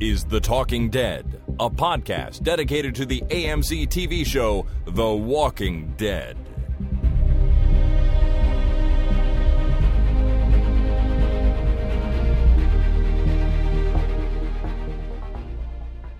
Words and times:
is 0.00 0.24
The 0.24 0.40
Talking 0.40 0.90
Dead, 0.90 1.40
a 1.58 1.68
podcast 1.68 2.42
dedicated 2.42 2.94
to 2.96 3.06
the 3.06 3.20
AMC 3.22 3.88
TV 3.88 4.24
show 4.24 4.66
The 4.86 5.08
Walking 5.08 5.94
Dead. 5.96 6.36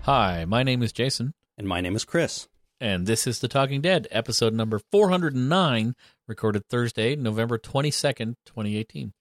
Hi, 0.03 0.45
my 0.45 0.63
name 0.63 0.81
is 0.81 0.91
Jason, 0.91 1.33
And 1.57 1.67
my 1.67 1.81
name 1.81 1.95
is 1.95 2.05
Chris. 2.05 2.47
and 2.81 3.05
this 3.05 3.27
is 3.27 3.39
The 3.39 3.47
Talking 3.49 3.81
Dead, 3.81 4.07
episode 4.09 4.53
number 4.53 4.79
409, 4.91 5.93
recorded 6.27 6.63
Thursday, 6.69 7.15
November 7.15 7.57
22nd, 7.57 8.35
2018. 8.45 9.11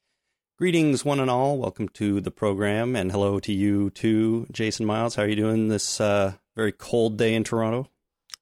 Greetings, 0.59 1.05
one 1.05 1.21
and 1.21 1.31
all. 1.31 1.57
Welcome 1.57 1.89
to 1.91 2.21
the 2.21 2.33
program, 2.33 2.97
and 2.97 3.13
hello 3.13 3.39
to 3.39 3.53
you 3.53 3.91
too, 3.91 4.47
Jason 4.51 4.87
Miles. 4.87 5.15
How 5.15 5.23
are 5.23 5.29
you 5.29 5.37
doing 5.37 5.69
this 5.69 6.01
uh, 6.01 6.33
very 6.57 6.73
cold 6.73 7.17
day 7.17 7.35
in 7.35 7.45
Toronto? 7.45 7.89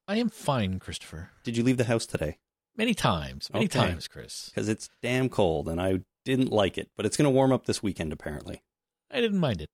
I 0.08 0.16
am 0.16 0.30
fine, 0.30 0.78
Christopher. 0.78 1.30
Did 1.44 1.56
you 1.58 1.62
leave 1.62 1.76
the 1.76 1.84
house 1.84 2.06
today? 2.06 2.38
Many 2.74 2.94
times, 2.94 3.50
many 3.52 3.66
Okay. 3.66 3.78
times, 3.78 4.08
Chris. 4.08 4.48
Because 4.48 4.68
it's 4.68 4.88
damn 5.02 5.28
cold, 5.28 5.68
and 5.68 5.78
I 5.80 6.00
didn't 6.24 6.50
like 6.50 6.78
it. 6.78 6.88
But 6.96 7.04
it's 7.04 7.18
going 7.18 7.24
to 7.26 7.30
warm 7.30 7.52
up 7.52 7.66
this 7.66 7.82
weekend, 7.82 8.12
apparently. 8.14 8.62
I 9.10 9.20
didn't 9.20 9.38
mind 9.40 9.60
it. 9.60 9.68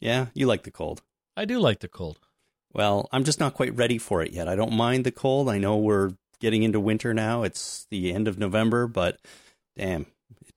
Yeah, 0.00 0.26
you 0.34 0.46
like 0.48 0.64
the 0.64 0.72
cold. 0.72 1.02
I 1.36 1.44
do 1.44 1.60
like 1.60 1.78
the 1.78 1.88
cold. 1.88 2.18
Well, 2.72 3.08
I'm 3.12 3.22
just 3.22 3.38
not 3.38 3.54
quite 3.54 3.76
ready 3.76 3.98
for 3.98 4.20
it 4.20 4.32
yet. 4.32 4.48
I 4.48 4.56
don't 4.56 4.72
mind 4.72 5.04
the 5.04 5.12
cold. 5.12 5.48
I 5.48 5.58
know 5.58 5.76
we're 5.76 6.14
getting 6.40 6.64
into 6.64 6.80
winter 6.80 7.14
now. 7.14 7.44
It's 7.44 7.86
the 7.90 8.12
end 8.12 8.26
of 8.26 8.36
November, 8.36 8.88
but 8.88 9.20
damn, 9.76 10.06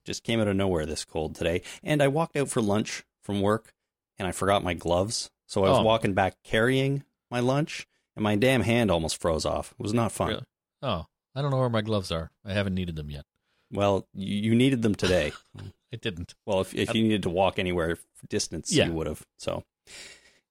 just 0.08 0.24
came 0.24 0.40
out 0.40 0.48
of 0.48 0.56
nowhere 0.56 0.86
this 0.86 1.04
cold 1.04 1.36
today. 1.36 1.62
And 1.84 2.02
I 2.02 2.08
walked 2.08 2.36
out 2.36 2.48
for 2.48 2.60
lunch 2.60 3.04
from 3.22 3.40
work 3.40 3.72
and 4.18 4.26
I 4.26 4.32
forgot 4.32 4.64
my 4.64 4.74
gloves. 4.74 5.30
So 5.46 5.64
I 5.64 5.68
was 5.70 5.78
Oh. 5.78 5.82
walking 5.82 6.14
back 6.14 6.34
carrying 6.42 7.04
my 7.30 7.38
lunch 7.40 7.86
and 8.16 8.22
my 8.24 8.34
damn 8.34 8.62
hand 8.62 8.90
almost 8.90 9.20
froze 9.20 9.44
off. 9.44 9.74
It 9.78 9.82
was 9.82 9.94
not 9.94 10.10
fun. 10.12 10.28
Really? 10.30 10.44
Oh, 10.82 11.06
I 11.34 11.42
don't 11.42 11.50
know 11.50 11.58
where 11.58 11.68
my 11.68 11.82
gloves 11.82 12.10
are. 12.10 12.30
I 12.44 12.52
haven't 12.54 12.74
needed 12.74 12.96
them 12.96 13.10
yet. 13.10 13.24
Well, 13.70 14.08
you, 14.14 14.54
needed 14.54 14.80
them 14.82 14.94
today. 14.94 15.32
I 15.92 15.96
didn't. 15.96 16.34
well, 16.46 16.60
if, 16.62 16.74
if 16.74 16.94
you 16.94 17.02
needed 17.02 17.22
to 17.24 17.30
walk 17.30 17.58
anywhere 17.58 17.98
distance, 18.28 18.72
Yeah. 18.72 18.86
you 18.86 18.92
would 18.94 19.06
have. 19.06 19.22
So 19.38 19.62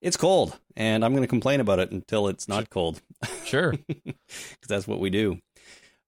it's 0.01 0.17
cold 0.17 0.57
and 0.75 1.03
I'm 1.03 1.11
going 1.13 1.23
to 1.23 1.27
complain 1.27 1.59
about 1.59 1.79
it 1.79 1.91
until 1.91 2.27
it's 2.27 2.47
not 2.47 2.69
cold. 2.69 3.01
Sure. 3.45 3.71
because 3.87 4.67
that's 4.67 4.87
what 4.87 4.99
we 4.99 5.09
do. 5.09 5.39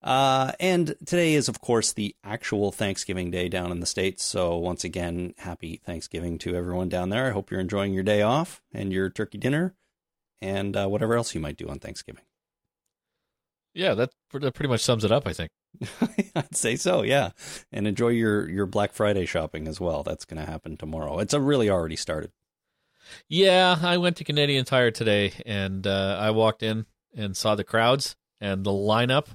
Uh, 0.02 0.54
and 0.60 0.96
today 1.06 1.34
is, 1.34 1.50
of 1.50 1.60
course, 1.60 1.92
the 1.92 2.16
actual 2.24 2.72
Thanksgiving 2.72 3.32
Day 3.32 3.50
down 3.50 3.72
in 3.72 3.82
the 3.82 3.86
States. 3.86 4.24
So, 4.24 4.56
once 4.58 4.84
again, 4.84 5.34
happy 5.40 5.82
Thanksgiving 5.86 6.38
to 6.40 6.56
everyone 6.56 6.88
down 6.88 7.10
there. 7.10 7.28
I 7.28 7.32
hope 7.32 7.52
you're 7.52 7.60
enjoying 7.60 7.94
your 7.94 8.04
day 8.04 8.22
off 8.22 8.62
and 8.74 8.94
your 8.94 9.10
turkey 9.10 9.38
dinner 9.38 9.76
and 10.42 10.76
uh, 10.78 10.88
whatever 10.88 11.16
else 11.16 11.36
you 11.36 11.42
might 11.42 11.58
do 11.58 11.68
on 11.68 11.80
Thanksgiving. 11.80 12.24
yeah, 13.74 13.94
that, 13.94 14.12
that 14.34 14.54
pretty 14.54 14.70
much 14.70 14.82
sums 14.82 15.04
it 15.04 15.12
up, 15.12 15.28
I 15.28 15.34
think. 15.34 15.52
I'd 16.36 16.56
say 16.56 16.78
so, 16.78 17.02
yeah. 17.04 17.32
And 17.72 17.86
enjoy 17.86 18.10
your, 18.10 18.50
your 18.50 18.66
Black 18.66 18.94
Friday 18.94 19.26
shopping 19.26 19.68
as 19.68 19.82
well. 19.82 20.04
That's 20.04 20.26
going 20.26 20.44
to 20.44 20.50
happen 20.50 20.78
tomorrow. 20.78 21.20
It's 21.20 21.34
a 21.34 21.42
really 21.42 21.70
already 21.70 21.98
started. 21.98 22.32
Yeah, 23.28 23.78
I 23.82 23.98
went 23.98 24.18
to 24.18 24.24
Canadian 24.24 24.66
Tire 24.66 24.92
today 24.92 25.34
and 25.46 25.86
uh, 25.86 26.18
I 26.20 26.32
walked 26.32 26.64
in 26.64 26.86
and 27.16 27.36
saw 27.36 27.56
the 27.56 27.64
crowds 27.64 28.16
and 28.40 28.64
the 28.64 28.72
lineup 28.72 29.28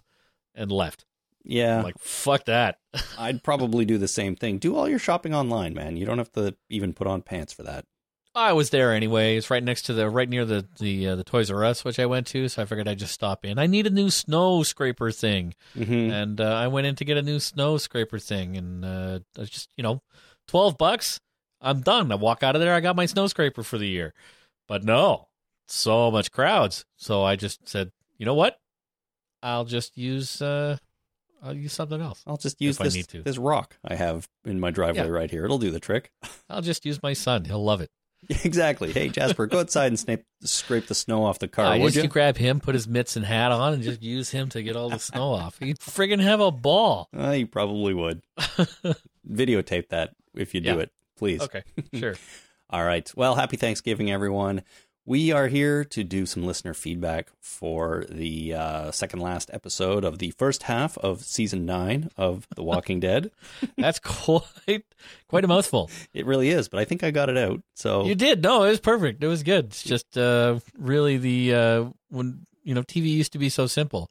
and 0.55 0.71
left. 0.71 1.05
Yeah, 1.45 1.79
I'm 1.79 1.85
like, 1.85 1.99
fuck 1.99 2.47
that. 2.47 2.79
I'd 3.19 3.43
probably 3.43 3.85
do 3.85 3.99
the 3.99 4.09
same 4.09 4.35
thing. 4.35 4.59
Do 4.59 4.77
all 4.77 4.89
your 4.89 4.99
shopping 4.99 5.35
online, 5.35 5.75
man. 5.75 5.97
You 5.97 6.07
don't 6.07 6.19
have 6.19 6.33
to 6.33 6.57
even 6.71 6.95
put 6.95 7.07
on 7.07 7.21
pants 7.23 7.53
for 7.53 7.63
that. 7.65 7.85
I 8.37 8.53
was 8.53 8.71
there 8.71 8.93
anyway. 8.93 9.37
It's 9.37 9.49
right 9.51 9.63
next 9.63 9.83
to 9.83 9.93
the 9.93 10.11
right 10.11 10.29
near 10.29 10.45
the 10.45 10.67
the 10.81 11.09
uh, 11.09 11.17
the 11.17 11.23
Toys 11.23 11.51
R 11.53 11.65
Us, 11.65 11.85
which 11.85 12.01
I 12.01 12.07
went 12.07 12.27
to. 12.29 12.49
So 12.49 12.63
I 12.63 12.65
figured 12.65 12.89
I'd 12.89 12.99
just 12.99 13.13
stop 13.15 13.45
in. 13.45 13.59
I 13.61 13.67
need 13.67 13.87
a 13.87 13.91
new 13.91 14.11
snow 14.11 14.65
scraper 14.65 15.13
thing, 15.13 15.55
hmm 15.75 16.11
and 16.11 16.41
uh, 16.41 16.53
I 16.53 16.67
went 16.67 16.87
in 16.89 16.97
to 16.97 17.05
get 17.05 17.17
a 17.17 17.23
new 17.23 17.39
snow 17.39 17.77
scraper 17.77 18.19
thing, 18.19 18.57
and 18.57 18.85
uh, 18.85 19.21
I 19.39 19.45
just 19.45 19.71
you 19.77 19.83
know, 19.83 20.03
twelve 20.49 20.77
bucks. 20.77 21.21
I'm 21.61 21.81
done. 21.81 22.11
I 22.11 22.17
walk 22.17 22.43
out 22.43 22.57
of 22.57 22.61
there. 22.61 22.75
I 22.75 22.81
got 22.81 22.97
my 22.97 23.07
snow 23.07 23.27
scraper 23.29 23.63
for 23.63 23.79
the 23.79 23.89
year. 23.89 24.13
But 24.67 24.83
no, 24.83 25.29
so 25.69 26.11
much 26.11 26.33
crowds. 26.33 26.85
So 26.97 27.23
I 27.23 27.37
just 27.37 27.69
said, 27.69 27.93
you 28.19 28.27
know 28.27 28.35
what? 28.35 28.59
I'll 29.45 29.65
just 29.65 29.97
use 29.97 30.43
uh, 30.43 30.79
I'll 31.43 31.55
use 31.55 31.73
something 31.73 32.01
else. 32.01 32.23
I'll 32.27 32.39
just 32.39 32.61
use 32.61 32.79
this, 32.79 32.95
need 32.95 33.09
to. 33.09 33.23
this 33.23 33.39
rock 33.39 33.77
I 33.85 33.95
have 33.95 34.27
in 34.45 34.59
my 34.59 34.71
driveway 34.71 35.05
Yeah. 35.05 35.11
right 35.11 35.31
here. 35.31 35.45
It'll 35.45 35.59
do 35.59 35.71
the 35.71 35.79
trick. 35.81 36.11
I'll 36.51 36.63
just 36.63 36.85
use 36.87 37.03
my 37.03 37.13
son. 37.13 37.45
He'll 37.45 37.63
love 37.63 37.81
it. 37.83 37.91
exactly. 38.43 38.91
Hey, 38.91 39.11
Jasper, 39.11 39.47
go 39.47 39.61
outside 39.61 39.89
and 39.89 40.01
snape, 40.01 40.25
scrape 40.43 40.87
the 40.87 40.95
snow 40.95 41.25
off 41.27 41.39
the 41.39 41.47
car, 41.47 41.67
I 41.67 41.77
would 41.77 41.83
used 41.85 41.97
you? 41.97 42.03
to 42.03 42.09
grab 42.09 42.39
him, 42.39 42.59
put 42.59 42.75
his 42.75 42.89
mitts 42.89 43.17
and 43.17 43.25
hat 43.27 43.53
on, 43.53 43.75
and 43.75 43.83
just 43.83 44.03
use 44.03 44.31
him 44.31 44.49
to 44.49 44.63
get 44.63 44.77
all 44.77 44.89
the 44.89 44.99
snow 44.99 45.33
off. 45.33 45.59
He'd 45.59 45.79
friggin' 45.79 46.23
have 46.23 46.41
a 46.41 46.51
ball. 46.51 47.11
Uh, 47.17 47.33
you 47.33 47.47
probably 47.47 47.93
would. 47.93 48.23
Videotape 49.31 49.89
that 49.91 50.15
if 50.35 50.55
you 50.55 50.61
do 50.61 50.71
Yeah. 50.71 50.79
it, 50.79 50.91
please. 51.17 51.41
Okay, 51.43 51.63
sure. 51.95 52.15
All 52.71 52.83
right. 52.85 53.11
Well, 53.15 53.35
happy 53.35 53.57
Thanksgiving, 53.57 54.11
everyone. 54.11 54.63
We 55.07 55.33
are 55.33 55.49
here 55.49 55.85
to 55.85 56.03
do 56.03 56.25
some 56.25 56.45
listener 56.47 56.73
feedback 56.73 57.29
for 57.39 58.07
the 58.09 58.55
uh, 58.55 58.91
second 58.91 59.21
last 59.21 59.51
episode 59.53 60.03
of 60.03 60.19
the 60.19 60.31
first 60.31 60.63
half 60.63 60.97
of 60.97 61.23
season 61.23 61.67
nine 61.67 62.09
of 62.17 62.47
The 62.57 62.63
Walking 62.63 63.01
Dead. 63.01 63.31
That's 63.77 63.99
quite 63.99 64.85
quite 65.29 65.45
a 65.45 65.49
mouthful. 65.49 65.91
It 66.15 66.25
really 66.25 66.49
is, 66.49 66.71
but 66.71 66.81
I 66.81 66.87
think 66.87 67.05
I 67.05 67.11
got 67.11 67.29
it 67.29 67.37
out. 67.37 67.61
So 67.75 68.07
You 68.07 68.15
did. 68.15 68.43
No, 68.43 68.63
it 68.63 68.71
was 68.71 68.81
perfect. 68.81 69.23
It 69.23 69.29
was 69.29 69.43
good. 69.43 69.67
It's 69.67 69.83
just 69.83 70.17
uh, 70.17 70.61
really 70.79 71.19
the 71.19 71.55
uh, 71.55 71.85
when 72.09 72.47
you 72.63 72.75
know 72.75 72.83
TV 72.83 73.09
used 73.09 73.33
to 73.33 73.39
be 73.39 73.51
so 73.51 73.67
simple. 73.67 74.11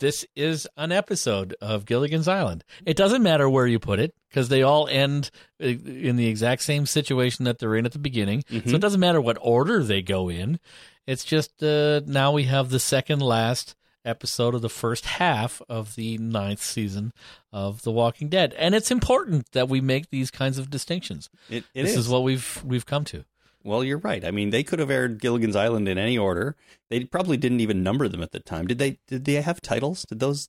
This 0.00 0.24
is 0.34 0.66
an 0.76 0.92
episode 0.92 1.54
of 1.60 1.84
Gilligan's 1.84 2.26
Island. 2.26 2.64
It 2.84 2.96
doesn't 2.96 3.22
matter 3.22 3.48
where 3.48 3.66
you 3.66 3.78
put 3.78 4.00
it 4.00 4.14
because 4.28 4.48
they 4.48 4.62
all 4.62 4.88
end 4.88 5.30
uh, 5.62 5.66
in 5.66 6.16
the 6.16 6.26
exact 6.26 6.62
same 6.62 6.86
situation 6.86 7.44
that 7.44 7.58
they're 7.58 7.76
in 7.76 7.86
at 7.86 7.92
the 7.92 7.98
beginning. 7.98 8.42
So 8.48 8.56
Mhm. 8.56 8.74
it 8.74 8.80
doesn't 8.80 9.00
matter 9.00 9.20
what 9.20 9.38
order 9.40 9.82
they 9.84 10.02
go 10.02 10.28
in. 10.28 10.58
It's 11.06 11.24
just 11.24 11.62
uh, 11.62 12.00
now 12.06 12.32
we 12.32 12.44
have 12.44 12.70
the 12.70 12.80
second 12.80 13.20
last 13.20 13.74
episode 14.04 14.54
of 14.54 14.62
the 14.62 14.70
first 14.70 15.04
half 15.04 15.60
of 15.68 15.94
the 15.94 16.16
ninth 16.16 16.62
season 16.62 17.12
of 17.52 17.82
The 17.82 17.92
Walking 17.92 18.30
Dead, 18.30 18.54
and 18.54 18.74
it's 18.74 18.90
important 18.90 19.52
that 19.52 19.68
we 19.68 19.82
make 19.82 20.08
these 20.08 20.30
kinds 20.30 20.56
of 20.56 20.70
distinctions. 20.70 21.28
it, 21.50 21.64
it 21.74 21.82
this 21.82 21.90
is. 21.92 21.98
is 21.98 22.08
what 22.08 22.22
we've 22.22 22.62
we've 22.64 22.86
come 22.86 23.04
to. 23.06 23.24
Well, 23.62 23.84
you're 23.84 23.98
right. 23.98 24.24
I 24.24 24.30
mean, 24.30 24.50
they 24.50 24.62
could 24.62 24.78
have 24.78 24.90
aired 24.90 25.20
Gilligan's 25.20 25.56
Island 25.56 25.86
in 25.88 25.98
any 25.98 26.16
order. 26.16 26.56
They 26.88 27.04
probably 27.04 27.36
didn't 27.36 27.60
even 27.60 27.82
number 27.82 28.08
them 28.08 28.22
at 28.22 28.32
the 28.32 28.40
time. 28.40 28.66
Did 28.66 28.78
they? 28.78 28.98
Did 29.06 29.24
they 29.26 29.34
have 29.34 29.60
titles? 29.60 30.04
Did 30.04 30.18
those 30.20 30.48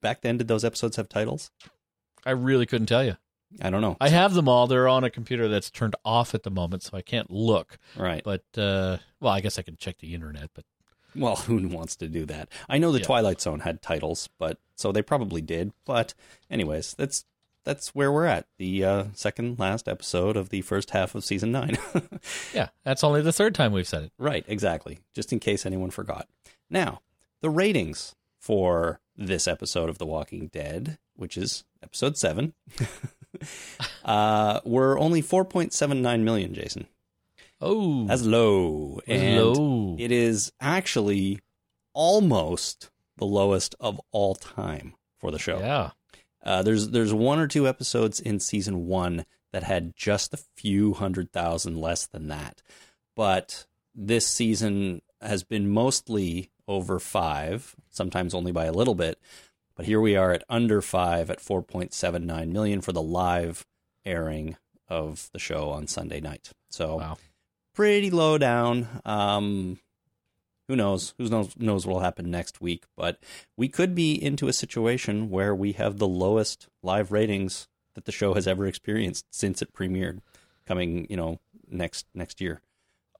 back 0.00 0.20
then? 0.22 0.38
Did 0.38 0.48
those 0.48 0.64
episodes 0.64 0.96
have 0.96 1.08
titles? 1.08 1.50
I 2.24 2.30
really 2.30 2.66
couldn't 2.66 2.86
tell 2.86 3.04
you. 3.04 3.16
I 3.60 3.68
don't 3.68 3.80
know. 3.82 3.96
I 4.00 4.08
have 4.08 4.32
them 4.34 4.48
all. 4.48 4.66
They're 4.66 4.88
on 4.88 5.04
a 5.04 5.10
computer 5.10 5.46
that's 5.48 5.70
turned 5.70 5.94
off 6.04 6.34
at 6.34 6.42
the 6.42 6.50
moment, 6.50 6.84
so 6.84 6.96
I 6.96 7.02
can't 7.02 7.30
look. 7.30 7.76
right. 7.96 8.22
But 8.24 8.44
uh, 8.56 8.98
well, 9.20 9.32
I 9.32 9.40
guess 9.40 9.58
I 9.58 9.62
can 9.62 9.76
check 9.76 9.98
the 9.98 10.14
internet. 10.14 10.50
But 10.54 10.64
Well, 11.14 11.36
who 11.48 11.66
wants 11.68 11.96
to 11.96 12.08
do 12.08 12.24
that? 12.26 12.48
I 12.68 12.78
know 12.78 12.92
the 12.92 13.00
Yeah. 13.00 13.04
Twilight 13.06 13.40
Zone 13.40 13.60
had 13.60 13.82
titles, 13.82 14.28
but 14.38 14.58
so 14.76 14.90
they 14.92 15.02
probably 15.02 15.42
did. 15.42 15.72
But 15.84 16.14
anyways, 16.50 16.94
that's 16.94 17.24
that's 17.64 17.94
where 17.94 18.10
we're 18.12 18.26
at. 18.26 18.46
The 18.58 18.84
uh, 18.84 19.04
second 19.14 19.58
last 19.58 19.88
episode 19.88 20.36
of 20.36 20.48
the 20.48 20.62
first 20.62 20.90
half 20.90 21.14
of 21.14 21.24
season 21.24 21.52
nine. 21.52 21.78
yeah, 22.54 22.68
that's 22.84 23.04
only 23.04 23.22
the 23.22 23.32
third 23.32 23.54
time 23.54 23.72
we've 23.72 23.86
said 23.88 24.04
it. 24.04 24.12
right. 24.18 24.44
Exactly. 24.48 25.00
Just 25.14 25.32
in 25.32 25.38
case 25.40 25.64
anyone 25.66 25.90
forgot. 25.90 26.28
Now, 26.70 27.00
the 27.40 27.50
ratings 27.50 28.14
for 28.40 29.00
this 29.16 29.46
episode 29.46 29.88
of 29.88 29.98
The 29.98 30.06
Walking 30.06 30.48
Dead, 30.48 30.98
which 31.14 31.36
is 31.36 31.64
episode 31.82 32.16
seven, 32.16 32.54
uh, 34.04 34.60
were 34.64 34.98
only 34.98 35.22
4.79 35.22 36.20
million, 36.22 36.54
Jason. 36.54 36.86
Oh, 37.60 38.06
That's 38.06 38.22
low. 38.24 39.00
And 39.06 39.36
low. 39.40 39.96
it 39.98 40.10
is 40.10 40.52
actually 40.60 41.40
almost 41.94 42.90
the 43.18 43.26
lowest 43.26 43.74
of 43.78 44.00
all 44.10 44.34
time 44.34 44.94
for 45.18 45.30
the 45.30 45.38
show. 45.38 45.58
yeah. 45.60 45.90
Uh, 46.42 46.62
there's 46.62 46.88
there's 46.90 47.14
one 47.14 47.38
or 47.38 47.46
two 47.46 47.68
episodes 47.68 48.18
in 48.20 48.40
season 48.40 48.86
one 48.86 49.24
that 49.52 49.62
had 49.62 49.94
just 49.96 50.34
a 50.34 50.38
few 50.56 50.94
hundred 50.94 51.32
thousand 51.32 51.80
less 51.80 52.06
than 52.06 52.28
that, 52.28 52.62
but 53.14 53.66
this 53.94 54.26
season 54.26 55.02
has 55.20 55.44
been 55.44 55.68
mostly 55.70 56.50
over 56.66 56.98
five, 56.98 57.76
sometimes 57.90 58.34
only 58.34 58.50
by 58.52 58.64
a 58.64 58.72
little 58.72 58.94
bit. 58.94 59.18
But 59.76 59.86
here 59.86 60.00
we 60.00 60.16
are 60.16 60.32
at 60.32 60.44
under 60.48 60.80
five 60.82 61.30
at 61.30 61.38
4.79 61.40 62.48
million 62.48 62.80
for 62.80 62.92
the 62.92 63.02
live 63.02 63.66
airing 64.04 64.56
of 64.88 65.28
the 65.32 65.38
show 65.38 65.70
on 65.70 65.86
Sunday 65.86 66.20
night. 66.20 66.50
So 66.70 66.96
Wow. 66.96 67.18
pretty 67.74 68.10
low 68.10 68.36
down. 68.38 68.86
Um, 69.04 69.78
who 70.68 70.76
knows? 70.76 71.14
Who 71.18 71.28
knows 71.28 71.54
knows 71.58 71.86
what'll 71.86 72.00
happen 72.02 72.30
next 72.30 72.60
week? 72.60 72.84
But 72.96 73.18
we 73.56 73.68
could 73.68 73.94
be 73.94 74.14
into 74.22 74.48
a 74.48 74.52
situation 74.52 75.30
where 75.30 75.54
we 75.54 75.72
have 75.72 75.98
the 75.98 76.08
lowest 76.08 76.68
live 76.82 77.10
ratings 77.12 77.68
that 77.94 78.04
the 78.04 78.12
show 78.12 78.34
has 78.34 78.46
ever 78.46 78.66
experienced 78.66 79.26
since 79.30 79.60
it 79.60 79.72
premiered, 79.74 80.20
coming 80.66 81.06
you 81.10 81.16
know 81.16 81.40
next 81.70 82.06
next 82.14 82.40
year. 82.40 82.60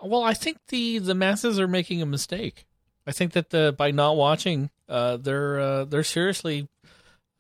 Well, 0.01 0.23
I 0.23 0.35
think 0.35 0.59
the 0.69 0.99
the 0.99 1.15
masses 1.15 1.59
are 1.61 1.69
making 1.69 2.01
a 2.03 2.07
mistake. 2.07 2.65
I 3.07 3.13
think 3.13 3.33
that 3.33 3.51
the 3.51 3.75
by 3.77 3.91
not 3.91 4.17
watching, 4.17 4.71
uh, 4.89 5.17
they're 5.17 5.61
uh, 5.61 5.85
they're 5.85 6.05
seriously 6.05 6.69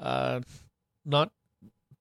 uh, 0.00 0.40
not 1.04 1.30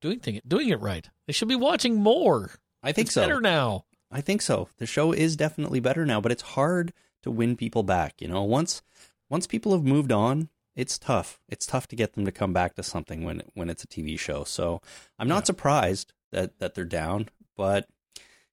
doing 0.01 0.19
thing, 0.19 0.41
doing 0.47 0.69
it 0.69 0.79
right. 0.81 1.07
They 1.27 1.33
should 1.33 1.47
be 1.47 1.55
watching 1.55 1.95
more. 1.95 2.51
I 2.83 2.91
think 2.91 3.05
It's 3.07 3.13
so. 3.13 3.21
better 3.21 3.39
now. 3.39 3.85
I 4.11 4.21
think 4.21 4.41
so. 4.41 4.67
The 4.77 4.85
show 4.87 5.11
is 5.13 5.35
definitely 5.35 5.79
better 5.79 6.05
now, 6.05 6.19
but 6.19 6.31
it's 6.31 6.41
hard 6.41 6.91
to 7.23 7.31
win 7.31 7.55
people 7.55 7.83
back. 7.83 8.21
You 8.21 8.27
know, 8.27 8.43
once 8.43 8.81
once 9.29 9.47
people 9.47 9.71
have 9.73 9.83
moved 9.83 10.11
on, 10.11 10.49
it's 10.75 10.97
tough. 10.99 11.39
It's 11.47 11.65
tough 11.65 11.87
to 11.87 11.95
get 11.95 12.13
them 12.13 12.25
to 12.25 12.31
come 12.31 12.53
back 12.53 12.75
to 12.75 12.83
something 12.83 13.23
when 13.23 13.43
when 13.53 13.69
it's 13.69 13.83
a 13.83 13.87
TV 13.87 14.17
show. 14.19 14.43
So 14.43 14.81
I'm 15.19 15.27
not 15.27 15.43
Yeah. 15.43 15.45
surprised 15.45 16.13
that 16.31 16.59
that 16.59 16.75
they're 16.75 16.85
down, 16.85 17.29
but 17.55 17.87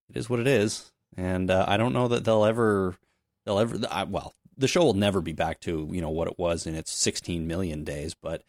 it 0.08 0.16
is 0.16 0.28
what 0.30 0.40
it 0.40 0.46
is, 0.46 0.92
and 1.16 1.50
uh, 1.50 1.64
I 1.68 1.76
don't 1.76 1.92
know 1.92 2.08
that 2.08 2.24
they'll 2.24 2.44
ever 2.44 2.96
they'll 3.44 3.58
ever. 3.58 3.78
I, 3.90 4.04
well, 4.04 4.34
the 4.56 4.68
show 4.68 4.82
will 4.84 4.94
never 4.94 5.20
be 5.20 5.32
back 5.32 5.60
to 5.60 5.88
you 5.92 6.00
know 6.00 6.10
what 6.10 6.28
it 6.28 6.38
was 6.38 6.66
in 6.66 6.74
its 6.74 6.92
16 6.92 7.46
million 7.46 7.84
days, 7.84 8.14
but 8.14 8.42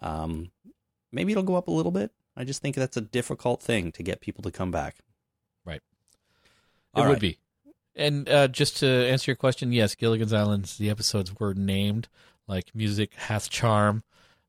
um, 0.00 0.50
maybe 1.12 1.32
it'll 1.32 1.42
go 1.42 1.56
up 1.56 1.68
a 1.68 1.72
little 1.72 1.92
bit. 1.92 2.12
I 2.36 2.44
just 2.44 2.62
think 2.62 2.76
that's 2.76 2.96
a 2.96 3.00
difficult 3.00 3.60
thing 3.62 3.90
to 3.92 4.02
get 4.04 4.20
people 4.20 4.42
to 4.44 4.52
come 4.52 4.70
back. 4.70 4.96
Right. 5.64 5.82
It 6.94 7.00
All 7.00 7.04
would 7.06 7.12
right. 7.14 7.20
be. 7.20 7.38
And 7.98 8.28
uh, 8.28 8.48
just 8.48 8.78
to 8.78 8.86
answer 8.88 9.32
your 9.32 9.36
question, 9.36 9.72
yes, 9.72 9.96
Gilligan's 9.96 10.32
Island, 10.32 10.72
the 10.78 10.88
episodes 10.88 11.38
were 11.38 11.52
named 11.52 12.08
like 12.46 12.74
Music 12.74 13.12
Hath 13.14 13.50
Charm, 13.50 14.04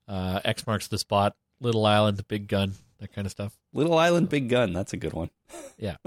uh, 0.08 0.40
X 0.46 0.68
Marks 0.68 0.88
the 0.88 1.00
Spot, 1.00 1.36
Little 1.60 1.86
Island, 1.86 2.18
The 2.18 2.24
Big 2.24 2.48
Gun, 2.48 2.74
that 3.00 3.12
kind 3.12 3.26
of 3.26 3.32
stuff. 3.32 3.58
Little 3.74 3.98
Island 3.98 4.30
Big 4.30 4.50
Gun. 4.50 4.72
That's 4.72 4.94
a 4.94 4.98
good 4.98 5.14
one. 5.14 5.32
Yeah. 5.78 5.98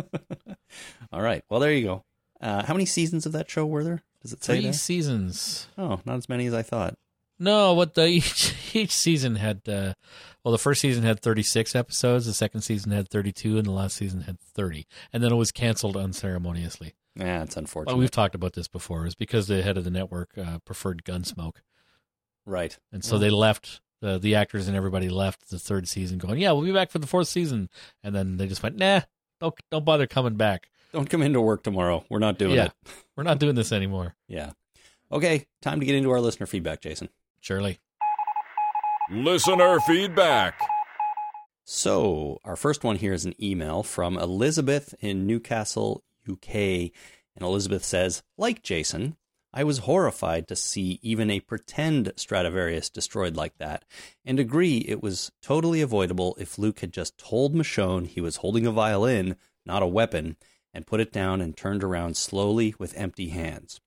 All 1.12 1.20
right. 1.20 1.44
Well, 1.50 1.58
there 1.58 1.72
you 1.72 1.84
go. 1.84 2.04
Uh, 2.40 2.64
how 2.64 2.74
many 2.74 2.86
seasons 2.86 3.26
of 3.26 3.32
that 3.32 3.50
show 3.50 3.66
were 3.66 3.84
there? 3.84 4.02
Does 4.22 4.32
it 4.32 4.44
say 4.44 4.60
Three 4.60 4.72
seasons. 4.72 5.66
Oh, 5.76 6.00
not 6.04 6.16
as 6.16 6.28
many 6.28 6.46
as 6.46 6.54
I 6.54 6.62
thought. 6.62 6.96
No, 7.38 7.74
what 7.74 7.94
the 7.94 8.06
each 8.06 8.54
each 8.74 8.92
season 8.92 9.34
had 9.36 9.62
uh 9.68 9.94
well 10.44 10.52
the 10.52 10.58
first 10.58 10.80
season 10.80 11.02
had 11.02 11.20
36 11.20 11.74
episodes, 11.74 12.26
the 12.26 12.32
second 12.32 12.60
season 12.60 12.92
had 12.92 13.08
32 13.08 13.58
and 13.58 13.66
the 13.66 13.72
last 13.72 13.96
season 13.96 14.22
had 14.22 14.38
30. 14.38 14.86
And 15.12 15.24
then 15.24 15.32
it 15.32 15.36
was 15.36 15.50
canceled 15.50 15.96
unceremoniously. 15.96 16.94
Yeah, 17.16 17.42
it's 17.42 17.56
unfortunate. 17.56 17.92
Well, 17.92 18.00
we've 18.00 18.10
talked 18.10 18.34
about 18.34 18.54
this 18.54 18.68
before. 18.68 19.02
It 19.02 19.04
was 19.04 19.14
because 19.14 19.46
the 19.48 19.62
head 19.62 19.76
of 19.76 19.84
the 19.84 19.90
network 19.90 20.30
uh, 20.38 20.58
preferred 20.64 21.04
Gunsmoke. 21.04 21.56
right. 22.46 22.76
And 22.92 23.04
so 23.04 23.12
Well- 23.14 23.20
they 23.20 23.30
left 23.30 23.80
the 24.00 24.18
the 24.18 24.34
actors 24.34 24.66
and 24.66 24.76
everybody 24.76 25.08
left 25.08 25.48
the 25.50 25.58
third 25.58 25.86
season 25.88 26.18
going, 26.18 26.40
"Yeah, 26.40 26.52
we'll 26.52 26.64
be 26.64 26.72
back 26.72 26.90
for 26.90 26.98
the 26.98 27.06
fourth 27.06 27.28
season." 27.28 27.68
And 28.02 28.14
then 28.14 28.36
they 28.36 28.46
just 28.48 28.62
went, 28.62 28.76
"Nah, 28.76 29.02
don't 29.40 29.54
don't 29.70 29.84
bother 29.84 30.06
coming 30.08 30.34
back. 30.36 30.68
Don't 30.92 31.08
come 31.08 31.22
into 31.22 31.40
work 31.40 31.62
tomorrow. 31.62 32.04
We're 32.10 32.18
not 32.18 32.38
doing 32.38 32.56
Yeah. 32.56 32.64
it. 32.66 32.72
We're 33.16 33.22
not 33.24 33.38
doing 33.38 33.54
this 33.54 33.70
anymore." 33.72 34.14
Yeah. 34.26 34.52
Okay, 35.12 35.46
time 35.60 35.78
to 35.80 35.86
get 35.86 35.94
into 35.94 36.10
our 36.10 36.20
listener 36.20 36.46
feedback, 36.46 36.80
Jason. 36.80 37.10
Surely. 37.40 37.78
Listener 39.10 39.78
feedback. 39.80 40.58
So, 41.64 42.38
our 42.44 42.56
first 42.56 42.82
one 42.82 42.96
here 42.96 43.12
is 43.12 43.24
an 43.24 43.34
email 43.42 43.82
from 43.82 44.16
Elizabeth 44.16 44.94
in 45.00 45.26
Newcastle, 45.26 46.02
UK. 46.28 46.54
And 47.34 47.42
Elizabeth 47.42 47.84
says, 47.84 48.22
like 48.36 48.62
Jason, 48.62 49.16
I 49.54 49.64
was 49.64 49.78
horrified 49.78 50.48
to 50.48 50.56
see 50.56 50.98
even 51.02 51.30
a 51.30 51.40
pretend 51.40 52.12
Stradivarius 52.16 52.88
destroyed 52.88 53.36
like 53.36 53.58
that, 53.58 53.84
and 54.24 54.38
agree 54.38 54.78
it 54.88 55.02
was 55.02 55.30
totally 55.42 55.82
avoidable 55.82 56.34
if 56.38 56.58
Luke 56.58 56.80
had 56.80 56.92
just 56.92 57.18
told 57.18 57.54
Michonne 57.54 58.06
he 58.06 58.20
was 58.20 58.36
holding 58.36 58.66
a 58.66 58.72
violin, 58.72 59.36
not 59.66 59.82
a 59.82 59.86
weapon, 59.86 60.36
and 60.72 60.86
put 60.86 61.00
it 61.00 61.12
down 61.12 61.42
and 61.42 61.54
turned 61.54 61.84
around 61.84 62.16
slowly 62.16 62.74
with 62.78 62.96
empty 62.96 63.28
hands. 63.28 63.80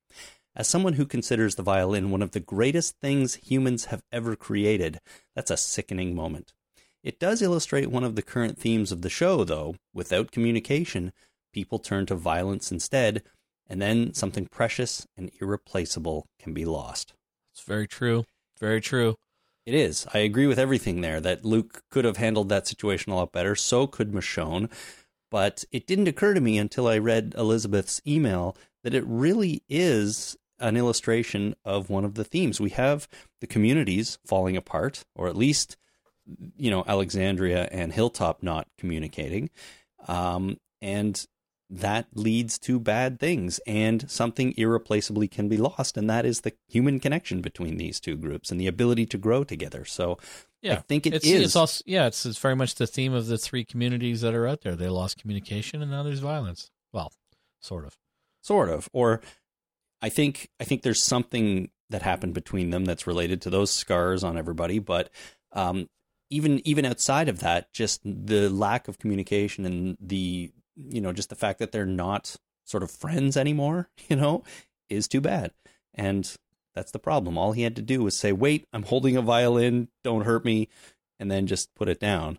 As 0.56 0.68
someone 0.68 0.94
who 0.94 1.06
considers 1.06 1.56
the 1.56 1.64
violin 1.64 2.12
one 2.12 2.22
of 2.22 2.32
the 2.32 2.40
greatest 2.40 3.00
things 3.02 3.36
humans 3.36 3.86
have 3.86 4.04
ever 4.12 4.36
created, 4.36 5.02
that's 5.36 5.52
a 5.52 5.58
sickening 5.58 6.16
moment. 6.16 6.54
It 7.04 7.20
does 7.20 7.42
illustrate 7.42 7.92
one 7.92 8.04
of 8.04 8.16
the 8.16 8.22
current 8.22 8.58
themes 8.58 8.92
of 8.92 9.02
the 9.02 9.10
show, 9.10 9.44
though. 9.44 9.76
Without 9.94 10.32
communication, 10.32 11.12
people 11.56 11.80
turn 11.80 12.06
to 12.06 12.16
violence 12.16 12.70
instead, 12.70 13.24
and 13.66 13.82
then 13.82 14.14
something 14.14 14.46
precious 14.46 15.08
and 15.16 15.32
irreplaceable 15.40 16.28
can 16.38 16.54
be 16.54 16.66
lost. 16.66 17.14
It's 17.54 17.64
very 17.64 17.88
true. 17.88 18.26
Very 18.60 18.82
true. 18.82 19.16
It 19.66 19.74
is. 19.74 20.06
I 20.14 20.18
agree 20.20 20.48
with 20.48 20.60
everything 20.60 21.00
there 21.00 21.22
that 21.22 21.46
Luke 21.46 21.82
could 21.90 22.04
have 22.04 22.18
handled 22.18 22.50
that 22.50 22.68
situation 22.68 23.14
a 23.14 23.16
lot 23.16 23.32
better. 23.32 23.56
So 23.56 23.88
could 23.88 24.12
Michonne. 24.12 24.70
But 25.32 25.64
it 25.72 25.88
didn't 25.88 26.10
occur 26.10 26.34
to 26.34 26.42
me 26.42 26.58
until 26.58 26.88
I 26.88 26.98
read 26.98 27.34
Elizabeth's 27.38 28.02
email 28.06 28.58
that 28.84 28.94
it 28.94 29.06
really 29.08 29.64
is 29.70 30.36
an 30.60 30.76
illustration 30.76 31.56
of 31.64 31.90
one 31.90 32.04
of 32.04 32.16
the 32.16 32.26
themes. 32.26 32.60
We 32.60 32.72
have 32.72 33.08
the 33.40 33.48
communities 33.48 34.20
falling 34.26 34.58
apart, 34.58 35.06
or 35.16 35.28
at 35.28 35.38
least, 35.38 35.78
you 36.58 36.70
know, 36.70 36.84
Alexandria 36.86 37.70
and 37.72 37.94
Hilltop 37.94 38.44
not 38.44 38.68
communicating. 38.78 39.50
Um, 40.08 40.58
and 40.82 41.26
that 41.70 42.06
leads 42.14 42.60
to 42.60 42.80
bad 42.80 43.20
things 43.20 43.60
and 43.66 44.10
something 44.10 44.54
irreplaceably 44.58 45.28
can 45.28 45.50
be 45.50 45.58
lost 45.58 45.98
and 45.98 46.10
that 46.10 46.26
is 46.26 46.42
the 46.42 46.54
human 46.68 47.00
connection 47.00 47.42
between 47.42 47.78
these 47.78 48.00
two 48.00 48.16
groups 48.16 48.52
and 48.52 48.60
the 48.62 48.68
ability 48.68 49.06
to 49.06 49.18
grow 49.18 49.44
together 49.44 49.84
so 49.84 50.18
Yeah. 50.62 50.74
i 50.74 50.76
think 50.78 51.08
it 51.08 51.14
it's, 51.16 51.26
is. 51.26 51.42
it's 51.42 51.56
also 51.56 51.82
yeah, 51.88 52.06
it's, 52.08 52.26
it's 52.26 52.38
very 52.38 52.56
much 52.56 52.76
the 52.76 52.86
theme 52.88 53.14
of 53.14 53.28
the 53.28 53.38
three 53.38 53.66
communities 53.66 54.22
that 54.22 54.36
are 54.36 54.48
out 54.48 54.62
there. 54.62 54.76
They 54.76 54.90
lost 54.90 55.18
communication 55.18 55.82
and 55.82 55.90
now 55.90 56.04
there's 56.04 56.20
violence. 56.20 56.70
Well, 56.94 57.12
sort 57.62 57.86
of. 57.86 57.96
sort 58.44 58.70
of 58.70 58.88
or 58.94 59.22
i 60.04 60.10
think 60.10 60.50
i 60.60 60.64
think 60.64 60.84
there's 60.84 61.02
something 61.02 61.72
that 61.90 62.04
happened 62.04 62.34
between 62.36 62.70
them 62.70 62.86
that's 62.86 63.08
related 63.08 63.42
to 63.42 63.50
those 63.50 63.72
scars 63.72 64.24
on 64.24 64.38
everybody 64.38 64.78
but 64.78 65.10
um 65.54 65.88
even 66.30 66.62
even 66.68 66.86
outside 66.86 67.28
of 67.30 67.40
that 67.40 67.72
just 67.74 68.02
the 68.04 68.50
lack 68.50 68.88
of 68.88 69.00
communication 69.00 69.66
and 69.66 69.98
the 70.00 70.52
you 70.76 71.02
know 71.02 71.14
just 71.14 71.30
the 71.30 71.36
fact 71.36 71.60
that 71.60 71.72
they're 71.72 71.86
not 71.86 72.36
sort 72.64 72.84
of 72.84 72.92
friends 72.92 73.38
anymore 73.38 73.90
you 74.10 74.16
know 74.16 74.44
is 74.90 75.08
too 75.08 75.22
bad 75.22 75.52
and 75.94 76.36
that's 76.74 76.92
the 76.92 77.00
problem 77.00 77.38
all 77.38 77.54
he 77.54 77.64
had 77.64 77.76
to 77.76 77.82
do 77.82 78.04
was 78.04 78.16
say 78.16 78.32
wait 78.32 78.68
i'm 78.74 78.84
holding 78.84 79.16
a 79.16 79.22
violin 79.22 79.88
don't 80.04 80.26
hurt 80.26 80.46
me 80.46 80.68
and 81.20 81.32
then 81.32 81.48
just 81.48 81.74
put 81.76 81.88
it 81.88 82.00
down 82.00 82.38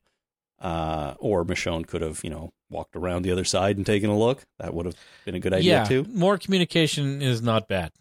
uh, 0.60 1.14
or 1.18 1.44
Michonne 1.44 1.86
could 1.86 2.02
have, 2.02 2.22
you 2.24 2.30
know, 2.30 2.52
walked 2.70 2.96
around 2.96 3.22
the 3.22 3.32
other 3.32 3.44
side 3.44 3.76
and 3.76 3.84
taken 3.84 4.10
a 4.10 4.18
look. 4.18 4.42
That 4.58 4.74
would 4.74 4.86
have 4.86 4.96
been 5.24 5.34
a 5.34 5.40
good 5.40 5.52
idea 5.52 5.78
yeah, 5.78 5.84
too. 5.84 6.06
more 6.08 6.38
communication 6.38 7.22
is 7.22 7.42
not 7.42 7.68
bad. 7.68 7.92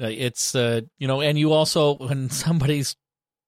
Uh, 0.00 0.08
it's 0.08 0.54
uh, 0.54 0.82
you 0.98 1.06
know, 1.06 1.20
and 1.20 1.38
you 1.38 1.52
also 1.52 1.94
when 1.94 2.30
somebody's 2.30 2.96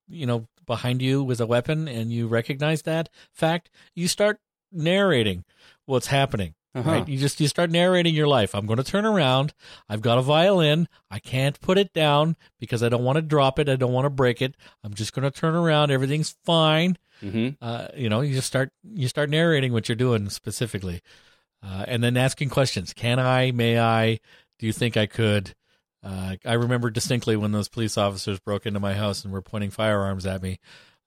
you 0.08 0.26
know 0.26 0.46
behind 0.66 1.02
you 1.02 1.22
with 1.22 1.40
a 1.40 1.46
weapon 1.46 1.86
and 1.86 2.12
you 2.12 2.26
recognize 2.26 2.82
that 2.82 3.08
fact, 3.32 3.70
you 3.94 4.08
start 4.08 4.38
narrating 4.76 5.44
what's 5.86 6.06
happening. 6.08 6.54
Uh-huh. 6.74 6.90
Right? 6.90 7.08
You 7.08 7.16
just 7.16 7.40
you 7.40 7.48
start 7.48 7.70
narrating 7.70 8.14
your 8.14 8.26
life. 8.26 8.54
I'm 8.54 8.66
going 8.66 8.76
to 8.76 8.84
turn 8.84 9.06
around. 9.06 9.54
I've 9.88 10.02
got 10.02 10.18
a 10.18 10.22
violin. 10.22 10.88
I 11.10 11.18
can't 11.18 11.58
put 11.62 11.78
it 11.78 11.94
down 11.94 12.36
because 12.60 12.82
I 12.82 12.90
don't 12.90 13.02
want 13.02 13.16
to 13.16 13.22
drop 13.22 13.58
it. 13.58 13.68
I 13.70 13.76
don't 13.76 13.94
want 13.94 14.04
to 14.04 14.10
break 14.10 14.42
it. 14.42 14.54
I'm 14.84 14.92
just 14.92 15.14
going 15.14 15.22
to 15.22 15.30
turn 15.30 15.54
around. 15.54 15.90
Everything's 15.90 16.36
fine. 16.44 16.98
hmm 17.22 17.50
Uh, 17.62 17.88
you 17.96 18.10
know, 18.10 18.20
you 18.20 18.34
just 18.34 18.46
start 18.46 18.72
you 18.84 19.08
start 19.08 19.30
narrating 19.30 19.72
what 19.72 19.88
you're 19.88 19.96
doing 19.96 20.28
specifically, 20.28 21.00
uh, 21.62 21.86
and 21.88 22.04
then 22.04 22.14
asking 22.18 22.50
questions. 22.50 22.92
Can 22.92 23.18
I? 23.18 23.52
May 23.52 23.78
I? 23.78 24.20
Do 24.58 24.66
you 24.66 24.72
think 24.74 24.98
I 24.98 25.06
could? 25.06 25.54
Uh, 26.04 26.36
I 26.44 26.52
remember 26.52 26.90
distinctly 26.90 27.36
when 27.36 27.52
those 27.52 27.68
police 27.70 27.96
officers 27.96 28.38
broke 28.38 28.66
into 28.66 28.80
my 28.80 28.92
house 28.92 29.24
and 29.24 29.32
were 29.32 29.40
pointing 29.42 29.70
firearms 29.70 30.26
at 30.26 30.42
me. 30.42 30.60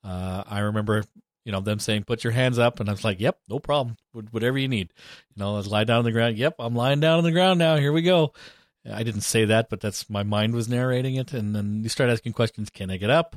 Uh, 0.03 0.43
I 0.47 0.59
remember, 0.59 1.03
you 1.45 1.51
know, 1.51 1.59
them 1.61 1.79
saying, 1.79 2.03
"Put 2.03 2.23
your 2.23 2.33
hands 2.33 2.59
up," 2.59 2.79
and 2.79 2.89
I 2.89 2.93
was 2.93 3.03
like, 3.03 3.19
"Yep, 3.19 3.39
no 3.49 3.59
problem. 3.59 3.97
Whatever 4.31 4.57
you 4.57 4.67
need." 4.67 4.93
You 5.35 5.41
know, 5.43 5.53
let's 5.53 5.67
lie 5.67 5.83
down 5.83 5.99
on 5.99 6.03
the 6.05 6.11
ground. 6.11 6.37
Yep, 6.37 6.55
I'm 6.59 6.75
lying 6.75 6.99
down 6.99 7.17
on 7.17 7.23
the 7.23 7.31
ground 7.31 7.59
now. 7.59 7.77
Here 7.77 7.91
we 7.93 8.01
go. 8.01 8.33
I 8.89 9.03
didn't 9.03 9.21
say 9.21 9.45
that, 9.45 9.69
but 9.69 9.81
that's 9.81 10.09
my 10.09 10.23
mind 10.23 10.53
was 10.53 10.69
narrating 10.69 11.15
it, 11.15 11.33
and 11.33 11.55
then 11.55 11.83
you 11.83 11.89
start 11.89 12.09
asking 12.09 12.33
questions. 12.33 12.69
Can 12.69 12.89
I 12.89 12.97
get 12.97 13.09
up? 13.09 13.35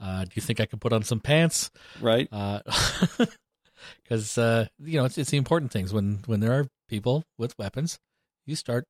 Uh, 0.00 0.24
do 0.24 0.30
you 0.34 0.42
think 0.42 0.60
I 0.60 0.66
can 0.66 0.78
put 0.78 0.92
on 0.92 1.02
some 1.02 1.20
pants? 1.20 1.70
Right. 2.00 2.28
because 4.02 4.38
uh, 4.38 4.66
you 4.78 4.98
know 4.98 5.04
it's, 5.04 5.18
it's 5.18 5.30
the 5.30 5.36
important 5.36 5.72
things 5.72 5.92
when 5.92 6.20
when 6.26 6.40
there 6.40 6.52
are 6.52 6.68
people 6.88 7.24
with 7.38 7.58
weapons 7.58 7.98
you 8.46 8.56
start 8.56 8.84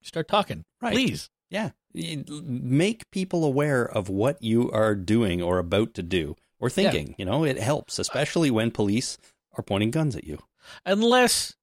you 0.00 0.06
start 0.08 0.28
talking 0.28 0.64
Right. 0.80 0.92
please 0.92 1.30
Yeah. 1.50 1.70
Make 1.94 3.10
people 3.10 3.44
aware 3.44 3.84
of 3.84 4.08
what 4.08 4.42
you 4.42 4.70
are 4.70 4.94
doing 4.94 5.40
or 5.42 5.58
about 5.58 5.94
to 5.94 6.02
do 6.02 6.36
or 6.60 6.70
thinking. 6.70 7.14
You 7.18 7.24
know, 7.24 7.44
it 7.44 7.58
helps, 7.58 7.98
especially 7.98 8.50
when 8.50 8.70
police 8.70 9.18
are 9.56 9.62
pointing 9.62 9.90
guns 9.90 10.14
at 10.16 10.24
you. 10.24 10.38
unless 10.86 11.54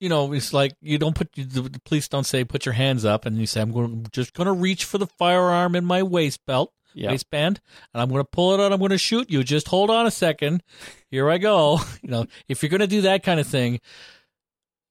you 0.00 0.08
know 0.08 0.32
it's 0.32 0.52
like 0.52 0.72
you 0.80 0.96
don't 0.98 1.14
put 1.16 1.32
the 1.32 1.80
police 1.84 2.08
don't 2.08 2.24
say 2.24 2.44
put 2.44 2.64
your 2.64 2.72
hands 2.72 3.04
up 3.04 3.26
and 3.26 3.36
you 3.36 3.46
say 3.46 3.60
i'm 3.60 3.72
going 3.72 4.06
just 4.12 4.32
going 4.32 4.46
to 4.46 4.52
reach 4.52 4.84
for 4.84 4.96
the 4.96 5.06
firearm 5.18 5.74
in 5.74 5.84
my 5.84 6.02
waist 6.04 6.40
belt 6.46 6.72
Yeah. 6.94 7.10
waistband 7.10 7.60
and 7.92 8.00
i'm 8.00 8.08
going 8.08 8.20
to 8.22 8.28
pull 8.30 8.54
it 8.54 8.60
out 8.60 8.72
i'm 8.72 8.78
going 8.78 8.90
to 8.92 8.98
shoot 8.98 9.28
you 9.28 9.42
just 9.44 9.66
hold 9.68 9.90
on 9.90 10.06
a 10.06 10.10
second 10.12 10.62
here 11.10 11.28
i 11.28 11.36
go 11.38 11.80
you 12.02 12.08
know 12.10 12.26
if 12.48 12.62
you're 12.62 12.70
going 12.70 12.80
to 12.80 12.86
do 12.86 13.02
that 13.02 13.22
kind 13.24 13.40
of 13.40 13.46
thing 13.48 13.80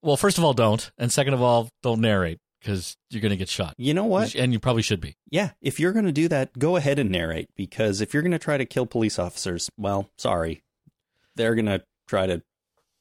well 0.04 0.18
first 0.18 0.38
of 0.38 0.44
all 0.44 0.54
don't 0.54 0.92
and 0.98 1.12
second 1.12 1.34
of 1.34 1.42
all 1.42 1.70
don't 1.82 2.02
narrate 2.02 2.40
because 2.60 2.98
you're 3.10 3.22
going 3.22 3.32
to 3.32 3.38
get 3.38 3.50
shot. 3.50 3.74
You 3.78 3.94
know 3.94 4.06
what? 4.06 4.36
And 4.36 4.52
you 4.54 4.60
probably 4.60 4.82
should 4.82 5.02
be. 5.02 5.16
Yeah, 5.30 5.52
if 5.62 5.80
you're 5.80 5.94
going 5.94 6.06
to 6.06 6.12
do 6.12 6.28
that, 6.30 6.58
go 6.58 6.76
ahead 6.76 7.00
and 7.00 7.10
narrate 7.10 7.50
because 7.56 8.02
if 8.02 8.14
you're 8.14 8.24
going 8.24 8.32
to 8.32 8.40
try 8.40 8.58
to 8.58 8.66
kill 8.66 8.86
police 8.86 9.20
officers, 9.20 9.70
well, 9.78 10.10
sorry, 10.18 10.64
they're 11.36 11.56
going 11.56 11.66
to 11.68 11.84
try 12.08 12.26
to 12.28 12.42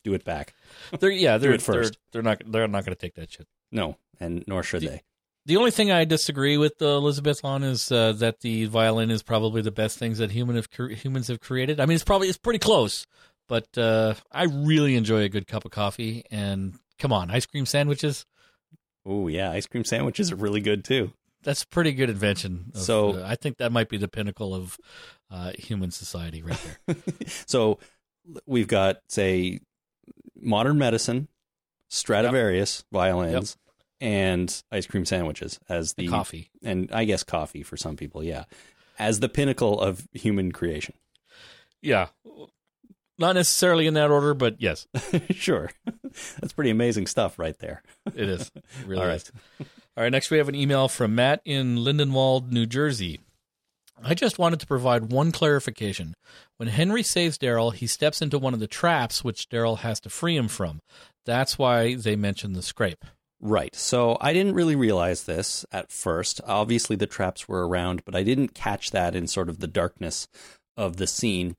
do 0.05 0.15
it 0.15 0.25
back. 0.25 0.55
They're 1.01 1.11
yeah, 1.11 1.37
they're 1.39 1.59
first. 1.59 1.97
They're, 2.13 2.23
they're 2.23 2.31
not 2.31 2.43
they're 2.47 2.69
not 2.69 2.85
going 2.85 2.95
to 2.95 3.01
take 3.01 3.15
that 3.17 3.33
shit. 3.33 3.47
No, 3.73 3.97
and 4.21 4.45
nor 4.47 4.63
should 4.63 4.83
The- 4.83 4.89
they. 4.89 5.03
The 5.47 5.57
only 5.59 5.71
thing 5.71 5.93
I 5.93 6.05
disagree 6.05 6.57
with 6.57 6.83
uh, 6.83 6.87
Elizabeth 6.87 7.45
on 7.45 7.63
is 7.63 7.93
uh, 7.93 8.11
that 8.15 8.41
the 8.41 8.65
violin 8.65 9.13
is 9.13 9.23
probably 9.23 9.63
the 9.63 9.71
best 9.71 9.97
things 9.97 10.19
that 10.19 10.33
human 10.33 10.57
have 10.57 10.69
cre- 10.73 10.89
humans 10.89 11.29
have 11.29 11.39
created. 11.39 11.79
I 11.79 11.87
mean, 11.87 11.95
it's 11.95 12.03
probably 12.03 12.29
it's 12.29 12.37
pretty 12.37 12.59
close, 12.59 13.07
but 13.49 13.67
uh, 13.79 14.15
I 14.33 14.45
really 14.47 14.97
enjoy 14.97 15.21
a 15.23 15.29
good 15.29 15.47
cup 15.47 15.65
of 15.65 15.71
coffee. 15.71 16.25
And 16.33 16.75
come 16.99 17.13
on, 17.13 17.31
ice 17.31 17.47
cream 17.47 17.65
sandwiches. 17.65 18.27
Oh 19.07 19.29
yeah, 19.29 19.53
ice 19.53 19.67
cream 19.67 19.85
sandwiches 19.85 20.33
are 20.33 20.37
really 20.37 20.61
good 20.61 20.85
too. 20.85 21.13
That's 21.43 21.63
a 21.63 21.67
pretty 21.69 21.93
good 21.93 22.11
invention. 22.11 22.73
of- 22.75 22.81
So- 22.83 23.19
uh, 23.21 23.27
I 23.27 23.37
think 23.37 23.59
that 23.59 23.71
might 23.71 23.89
be 23.89 23.97
the 23.99 24.09
pinnacle 24.09 24.55
of 24.55 24.79
uh, 25.31 25.53
human 25.59 25.91
society 25.93 26.43
right 26.43 26.59
there. 26.87 26.97
so 27.47 27.79
we've 28.47 28.67
got 28.69 28.97
say 29.09 29.61
modern 30.41 30.79
medicine, 30.79 31.29
Stradivarius 31.89 32.85
violins, 32.93 33.57
and 34.01 34.63
ice 34.73 34.87
cream 34.87 35.05
sandwiches 35.05 35.59
as 35.69 35.95
the 35.95 36.07
The 36.07 36.11
coffee. 36.13 36.51
and 36.63 36.91
I 36.93 37.05
guess 37.05 37.23
coffee 37.23 37.63
for 37.63 37.77
some 37.77 37.97
people, 37.97 38.23
yeah, 38.25 38.45
as 38.99 39.21
the 39.21 39.29
pinnacle 39.29 39.81
of 39.81 40.07
human 40.13 40.51
creation. 40.53 40.95
Yeah. 41.83 42.09
Not 43.19 43.35
necessarily 43.35 43.87
in 43.87 43.95
that 43.95 44.11
order, 44.11 44.35
but 44.35 44.61
yes, 44.61 44.87
sure, 45.31 45.71
that's 46.41 46.53
pretty 46.53 46.71
amazing 46.71 47.07
stuff 47.07 47.39
right 47.39 47.59
there. 47.59 47.83
it 48.15 48.29
is. 48.29 48.51
It 48.55 48.65
really 48.87 49.03
All 49.03 49.09
right. 49.09 49.17
is. 49.17 49.33
All 49.61 50.03
right, 50.03 50.13
next 50.13 50.31
we 50.31 50.37
have 50.39 50.49
an 50.51 50.55
email 50.55 50.89
from 50.89 51.15
Matt 51.15 51.41
in 51.47 51.77
Lindenwold, 51.79 52.51
New 52.53 52.67
Jersey. 52.67 53.21
I 54.05 54.13
just 54.13 54.39
wanted 54.39 54.61
to 54.61 54.67
provide 54.67 55.11
one 55.11 55.33
clarification. 55.33 56.13
When 56.59 56.69
Henry 56.69 57.03
saves 57.03 57.39
Daryl, 57.39 57.73
he 57.73 57.87
steps 57.87 58.21
into 58.21 58.39
one 58.39 58.53
of 58.53 58.61
the 58.61 58.67
traps 58.67 59.25
which 59.25 59.49
Daryl 59.49 59.79
has 59.79 59.99
to 60.01 60.11
free 60.11 60.37
him 60.37 60.49
from. 60.49 60.81
That's 61.25 61.59
why 61.59 61.95
they 61.95 62.15
mention 62.15 62.53
the 62.53 62.61
scrape. 62.63 63.07
Right. 63.41 63.75
So 63.75 64.19
I 64.21 64.35
didn't 64.35 64.55
really 64.55 64.77
realize 64.77 65.25
this 65.25 65.65
at 65.73 65.91
first. 65.91 66.43
Obviously, 66.47 66.97
the 66.97 67.07
traps 67.07 67.49
were 67.49 67.67
around, 67.67 68.05
but 68.05 68.15
I 68.15 68.23
didn't 68.23 68.55
catch 68.55 68.91
that 68.91 69.17
in 69.17 69.27
sort 69.27 69.49
of 69.49 69.61
the 69.61 69.67
darkness 69.67 70.29
of 70.77 70.99
the 70.99 71.07
scene. 71.07 71.57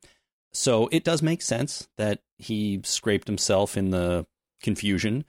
So 0.51 0.87
it 0.91 1.03
does 1.03 1.21
make 1.21 1.41
sense 1.41 1.87
that 1.97 2.21
he 2.37 2.81
scraped 2.83 3.27
himself 3.27 3.77
in 3.77 3.91
the 3.91 4.25
confusion. 4.61 5.25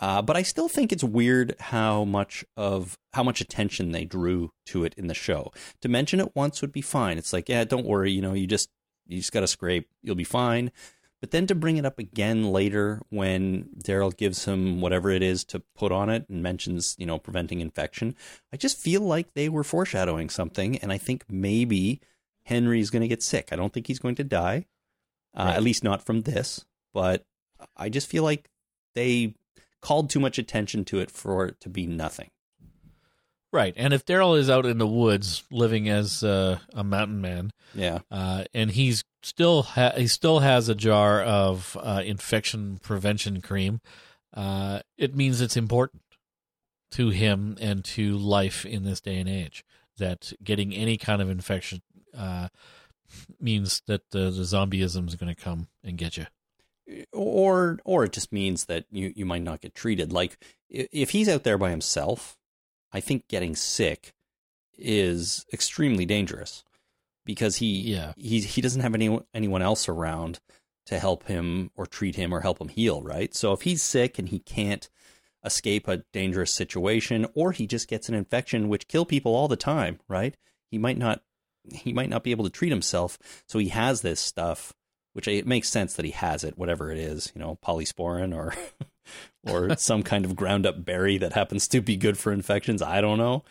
Uh, 0.00 0.22
but 0.22 0.36
I 0.36 0.42
still 0.42 0.68
think 0.68 0.92
it's 0.92 1.04
weird 1.04 1.54
how 1.60 2.04
much 2.04 2.44
of 2.56 2.98
how 3.12 3.22
much 3.22 3.40
attention 3.40 3.92
they 3.92 4.04
drew 4.04 4.50
to 4.66 4.84
it 4.84 4.94
in 4.96 5.08
the 5.08 5.14
show. 5.14 5.52
To 5.82 5.88
mention 5.88 6.20
it 6.20 6.34
once 6.34 6.62
would 6.62 6.72
be 6.72 6.80
fine. 6.80 7.18
It's 7.18 7.32
like, 7.32 7.48
yeah, 7.48 7.64
don't 7.64 7.86
worry, 7.86 8.10
you 8.10 8.22
know, 8.22 8.32
you 8.32 8.46
just 8.46 8.70
you 9.06 9.18
just 9.18 9.32
got 9.32 9.40
to 9.40 9.46
scrape, 9.46 9.88
you'll 10.02 10.14
be 10.14 10.24
fine. 10.24 10.72
But 11.20 11.32
then 11.32 11.46
to 11.48 11.54
bring 11.54 11.76
it 11.76 11.84
up 11.84 11.98
again 11.98 12.44
later 12.44 13.02
when 13.10 13.68
Daryl 13.84 14.16
gives 14.16 14.46
him 14.46 14.80
whatever 14.80 15.10
it 15.10 15.22
is 15.22 15.44
to 15.46 15.60
put 15.76 15.92
on 15.92 16.08
it 16.08 16.26
and 16.30 16.42
mentions, 16.42 16.96
you 16.98 17.04
know, 17.04 17.18
preventing 17.18 17.60
infection, 17.60 18.16
I 18.52 18.56
just 18.56 18.78
feel 18.78 19.02
like 19.02 19.34
they 19.34 19.50
were 19.50 19.64
foreshadowing 19.64 20.30
something. 20.30 20.78
And 20.78 20.90
I 20.90 20.96
think 20.96 21.24
maybe 21.28 22.00
Henry's 22.50 22.90
going 22.90 23.02
to 23.02 23.08
get 23.08 23.22
sick. 23.22 23.48
I 23.52 23.56
don't 23.56 23.72
think 23.72 23.86
he's 23.86 23.98
going 23.98 24.16
to 24.16 24.24
die, 24.24 24.66
uh, 25.34 25.44
Right. 25.44 25.56
at 25.56 25.62
least 25.62 25.82
not 25.82 26.04
from 26.04 26.22
this. 26.22 26.66
But 26.92 27.24
I 27.76 27.88
just 27.88 28.08
feel 28.08 28.22
like 28.24 28.50
they 28.94 29.34
called 29.80 30.10
too 30.10 30.20
much 30.20 30.38
attention 30.38 30.84
to 30.86 30.98
it 31.00 31.10
for 31.10 31.46
it 31.46 31.60
to 31.60 31.68
be 31.70 31.86
nothing. 31.86 32.30
Right. 33.52 33.74
And 33.76 33.92
if 33.92 34.04
Daryl 34.04 34.38
is 34.38 34.48
out 34.48 34.64
in 34.66 34.78
the 34.78 34.86
woods 34.86 35.42
living 35.50 35.88
as 35.88 36.22
uh, 36.22 36.58
a 36.72 36.84
mountain 36.84 37.20
man, 37.20 37.50
Yeah. 37.74 38.00
uh, 38.10 38.44
and 38.54 38.70
he's 38.70 39.02
still 39.22 39.62
ha- 39.62 39.94
he 39.96 40.06
still 40.06 40.38
has 40.40 40.68
a 40.68 40.74
jar 40.74 41.20
of 41.22 41.76
uh, 41.80 42.02
infection 42.04 42.78
prevention 42.78 43.40
cream, 43.40 43.80
uh, 44.34 44.80
it 44.96 45.16
means 45.16 45.40
it's 45.40 45.56
important 45.56 46.02
to 46.92 47.10
him 47.10 47.56
and 47.60 47.84
to 47.84 48.16
life 48.16 48.64
in 48.64 48.84
this 48.84 49.00
day 49.00 49.18
and 49.18 49.28
age 49.28 49.64
that 49.98 50.32
getting 50.44 50.72
any 50.72 50.96
kind 50.96 51.20
of 51.20 51.28
infection 51.28 51.82
uh, 52.16 52.48
means 53.40 53.82
that 53.86 54.02
uh, 54.14 54.30
the 54.30 54.44
zombieism 54.44 55.08
is 55.08 55.16
going 55.16 55.34
to 55.34 55.40
come 55.40 55.68
and 55.84 55.98
get 55.98 56.16
you. 56.16 56.26
or 57.12 57.78
or 57.84 58.04
it 58.04 58.12
just 58.12 58.32
means 58.32 58.64
that 58.66 58.84
you 58.90 59.12
you 59.14 59.24
might 59.24 59.42
not 59.42 59.60
get 59.60 59.74
treated 59.74 60.12
like 60.12 60.38
if 60.68 61.10
he's 61.10 61.28
out 61.28 61.44
there 61.44 61.56
by 61.58 61.70
himself 61.70 62.36
i 62.92 62.98
think 63.00 63.28
getting 63.28 63.54
sick 63.54 64.12
is 64.76 65.46
extremely 65.52 66.04
dangerous 66.04 66.64
because 67.24 67.56
he 67.56 67.80
Yeah. 67.80 68.12
he 68.16 68.40
he 68.40 68.60
doesn't 68.60 68.80
have 68.80 68.94
any 68.94 69.20
anyone 69.34 69.62
else 69.62 69.88
around 69.88 70.40
to 70.86 70.98
help 70.98 71.24
him 71.28 71.70
or 71.76 71.86
treat 71.86 72.16
him 72.16 72.32
or 72.34 72.40
help 72.40 72.60
him 72.60 72.68
heal 72.68 73.02
right 73.02 73.34
so 73.34 73.52
if 73.52 73.62
he's 73.62 73.82
sick 73.82 74.18
and 74.18 74.30
he 74.30 74.38
can't 74.40 74.88
escape 75.44 75.86
a 75.86 75.98
dangerous 76.12 76.52
situation 76.52 77.24
or 77.34 77.52
he 77.52 77.66
just 77.66 77.86
gets 77.88 78.08
an 78.08 78.14
infection 78.16 78.68
which 78.68 78.88
kill 78.88 79.04
people 79.04 79.34
all 79.36 79.46
the 79.48 79.56
time 79.56 80.00
right 80.08 80.36
he 80.70 80.78
might 80.78 80.98
not 80.98 81.22
he 81.76 81.92
might 81.92 82.08
not 82.10 82.24
be 82.24 82.30
able 82.30 82.44
to 82.44 82.50
treat 82.50 82.70
himself 82.70 83.18
so 83.46 83.58
he 83.58 83.68
has 83.68 84.02
this 84.02 84.20
stuff 84.20 84.72
which 85.12 85.26
it 85.28 85.46
makes 85.46 85.68
sense 85.68 85.94
that 85.94 86.04
he 86.04 86.12
has 86.12 86.44
it, 86.44 86.56
whatever 86.56 86.90
it 86.90 86.98
is, 86.98 87.32
you 87.34 87.40
know, 87.40 87.58
polysporin 87.64 88.34
or 88.34 88.54
or 89.46 89.76
some 89.76 90.02
kind 90.02 90.24
of 90.24 90.36
ground 90.36 90.66
up 90.66 90.84
berry 90.84 91.18
that 91.18 91.32
happens 91.32 91.66
to 91.68 91.80
be 91.80 91.96
good 91.96 92.18
for 92.18 92.32
infections. 92.32 92.82
I 92.82 93.00
don't 93.00 93.18
know, 93.18 93.44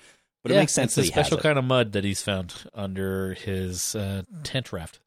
but 0.44 0.52
it 0.52 0.56
makes 0.56 0.74
sense 0.74 0.92
It's 0.92 0.96
that 0.96 1.02
a 1.02 1.06
he 1.06 1.12
has 1.12 1.28
special 1.28 1.42
kind 1.42 1.60
of 1.60 1.66
mud 1.66 1.92
that 1.94 2.04
he's 2.04 2.22
found 2.22 2.54
under 2.74 3.34
his 3.34 3.96
uh, 3.96 4.24
tent 4.44 4.72
raft. 4.72 5.00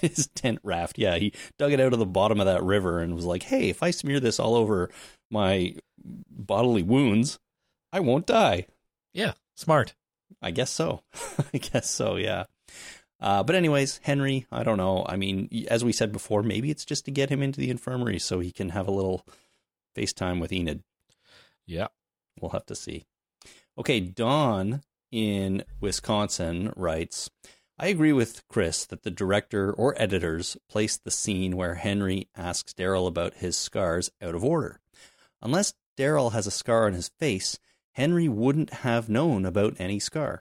His 0.00 0.28
tent 0.36 0.60
raft, 0.62 0.98
yeah, 0.98 1.16
he 1.16 1.32
dug 1.58 1.72
it 1.72 1.80
out 1.80 1.92
of 1.92 1.98
the 1.98 2.06
bottom 2.06 2.38
of 2.38 2.46
that 2.46 2.62
river 2.62 3.00
and 3.00 3.16
was 3.16 3.24
like, 3.24 3.42
"Hey, 3.42 3.68
if 3.70 3.82
I 3.82 3.90
smear 3.90 4.20
this 4.20 4.38
all 4.38 4.54
over 4.54 4.88
my 5.32 5.74
bodily 6.00 6.84
wounds, 6.84 7.40
I 7.92 7.98
won't 7.98 8.24
die." 8.24 8.66
Yeah, 9.12 9.32
smart. 9.56 9.94
I 10.40 10.50
guess 10.50 10.70
so. 10.70 11.02
I 11.54 11.58
guess 11.58 11.90
so, 11.90 12.16
yeah. 12.16 12.44
Uh, 13.20 13.42
but 13.42 13.56
anyways, 13.56 13.98
Henry, 14.02 14.46
I 14.52 14.62
don't 14.62 14.76
know. 14.76 15.04
I 15.08 15.16
mean, 15.16 15.48
as 15.68 15.84
we 15.84 15.92
said 15.92 16.12
before, 16.12 16.42
maybe 16.42 16.70
it's 16.70 16.84
just 16.84 17.04
to 17.06 17.10
get 17.10 17.30
him 17.30 17.42
into 17.42 17.60
the 17.60 17.70
infirmary 17.70 18.18
so 18.18 18.38
he 18.38 18.52
can 18.52 18.70
have 18.70 18.86
a 18.86 18.92
little 18.92 19.26
FaceTime 19.96 20.40
with 20.40 20.52
Enid. 20.52 20.82
Yeah. 21.66 21.88
We'll 22.40 22.52
have 22.52 22.66
to 22.66 22.76
see. 22.76 23.06
Okay, 23.76 24.00
Don 24.00 24.82
in 25.10 25.64
Wisconsin 25.80 26.72
writes 26.76 27.30
I 27.80 27.88
agree 27.88 28.12
with 28.12 28.42
Chris 28.48 28.84
that 28.86 29.04
the 29.04 29.10
director 29.10 29.72
or 29.72 29.94
editors 30.00 30.56
placed 30.68 31.04
the 31.04 31.12
scene 31.12 31.56
where 31.56 31.76
Henry 31.76 32.28
asks 32.36 32.72
Daryl 32.74 33.06
about 33.06 33.34
his 33.34 33.56
scars 33.56 34.10
out 34.20 34.34
of 34.34 34.44
order. 34.44 34.80
Unless 35.40 35.74
Daryl 35.96 36.32
has 36.32 36.48
a 36.48 36.52
scar 36.52 36.86
on 36.86 36.94
his 36.94 37.08
face, 37.08 37.58
Henry 37.98 38.28
wouldn't 38.28 38.70
have 38.70 39.08
known 39.08 39.44
about 39.44 39.74
any 39.80 39.98
scar. 39.98 40.40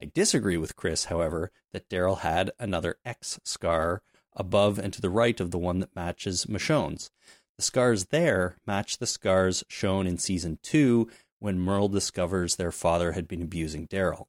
I 0.00 0.08
disagree 0.14 0.56
with 0.56 0.76
Chris, 0.76 1.06
however, 1.06 1.50
that 1.72 1.88
Daryl 1.88 2.20
had 2.20 2.52
another 2.60 2.94
X 3.04 3.40
scar 3.42 4.02
above 4.36 4.78
and 4.78 4.92
to 4.92 5.00
the 5.00 5.10
right 5.10 5.40
of 5.40 5.50
the 5.50 5.58
one 5.58 5.80
that 5.80 5.96
matches 5.96 6.48
Michonne's. 6.48 7.10
The 7.56 7.64
scars 7.64 8.06
there 8.06 8.56
match 8.68 8.98
the 8.98 9.08
scars 9.08 9.64
shown 9.66 10.06
in 10.06 10.16
season 10.16 10.60
two 10.62 11.10
when 11.40 11.58
Merle 11.58 11.88
discovers 11.88 12.54
their 12.54 12.70
father 12.70 13.12
had 13.12 13.26
been 13.26 13.42
abusing 13.42 13.88
Daryl. 13.88 14.26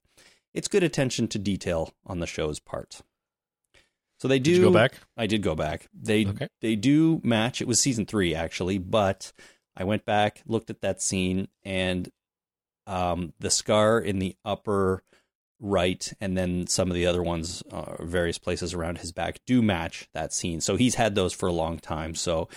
It's 0.52 0.68
good 0.68 0.84
attention 0.84 1.28
to 1.28 1.38
detail 1.38 1.94
on 2.08 2.22
the 2.22 2.28
show's 2.28 2.60
part. 2.60 3.02
So 4.18 4.28
they 4.28 4.40
do 4.40 4.50
Did 4.50 4.58
you 4.58 4.64
go 4.64 4.74
back? 4.74 4.94
I 5.16 5.28
did 5.28 5.44
go 5.44 5.54
back. 5.54 5.90
They 5.94 6.26
Okay. 6.26 6.48
they 6.60 6.76
do 6.76 7.22
match. 7.24 7.62
It 7.62 7.68
was 7.68 7.80
season 7.80 8.08
three 8.08 8.34
actually, 8.34 8.80
but 8.80 9.32
I 9.78 9.84
went 9.84 10.06
back, 10.06 10.42
looked 10.48 10.72
at 10.72 10.82
that 10.82 11.04
scene, 11.04 11.50
and 11.64 12.10
um, 12.88 13.34
the 13.40 13.50
scar 13.50 14.00
in 14.00 14.20
the 14.20 14.36
upper 14.44 15.04
right, 15.60 16.12
and 16.20 16.38
then 16.38 16.68
some 16.68 16.90
of 16.90 16.96
the 16.96 17.06
other 17.06 17.24
ones, 17.24 17.64
uh, 17.72 18.04
various 18.04 18.38
places 18.38 18.74
around 18.74 18.98
his 18.98 19.12
back, 19.12 19.40
do 19.46 19.62
match 19.62 20.10
that 20.14 20.34
scene. 20.34 20.62
So 20.62 20.76
he's 20.76 20.96
had 20.96 21.16
those 21.16 21.34
for 21.34 21.48
a 21.48 21.54
long 21.54 21.80
time. 21.80 22.16
So 22.16 22.50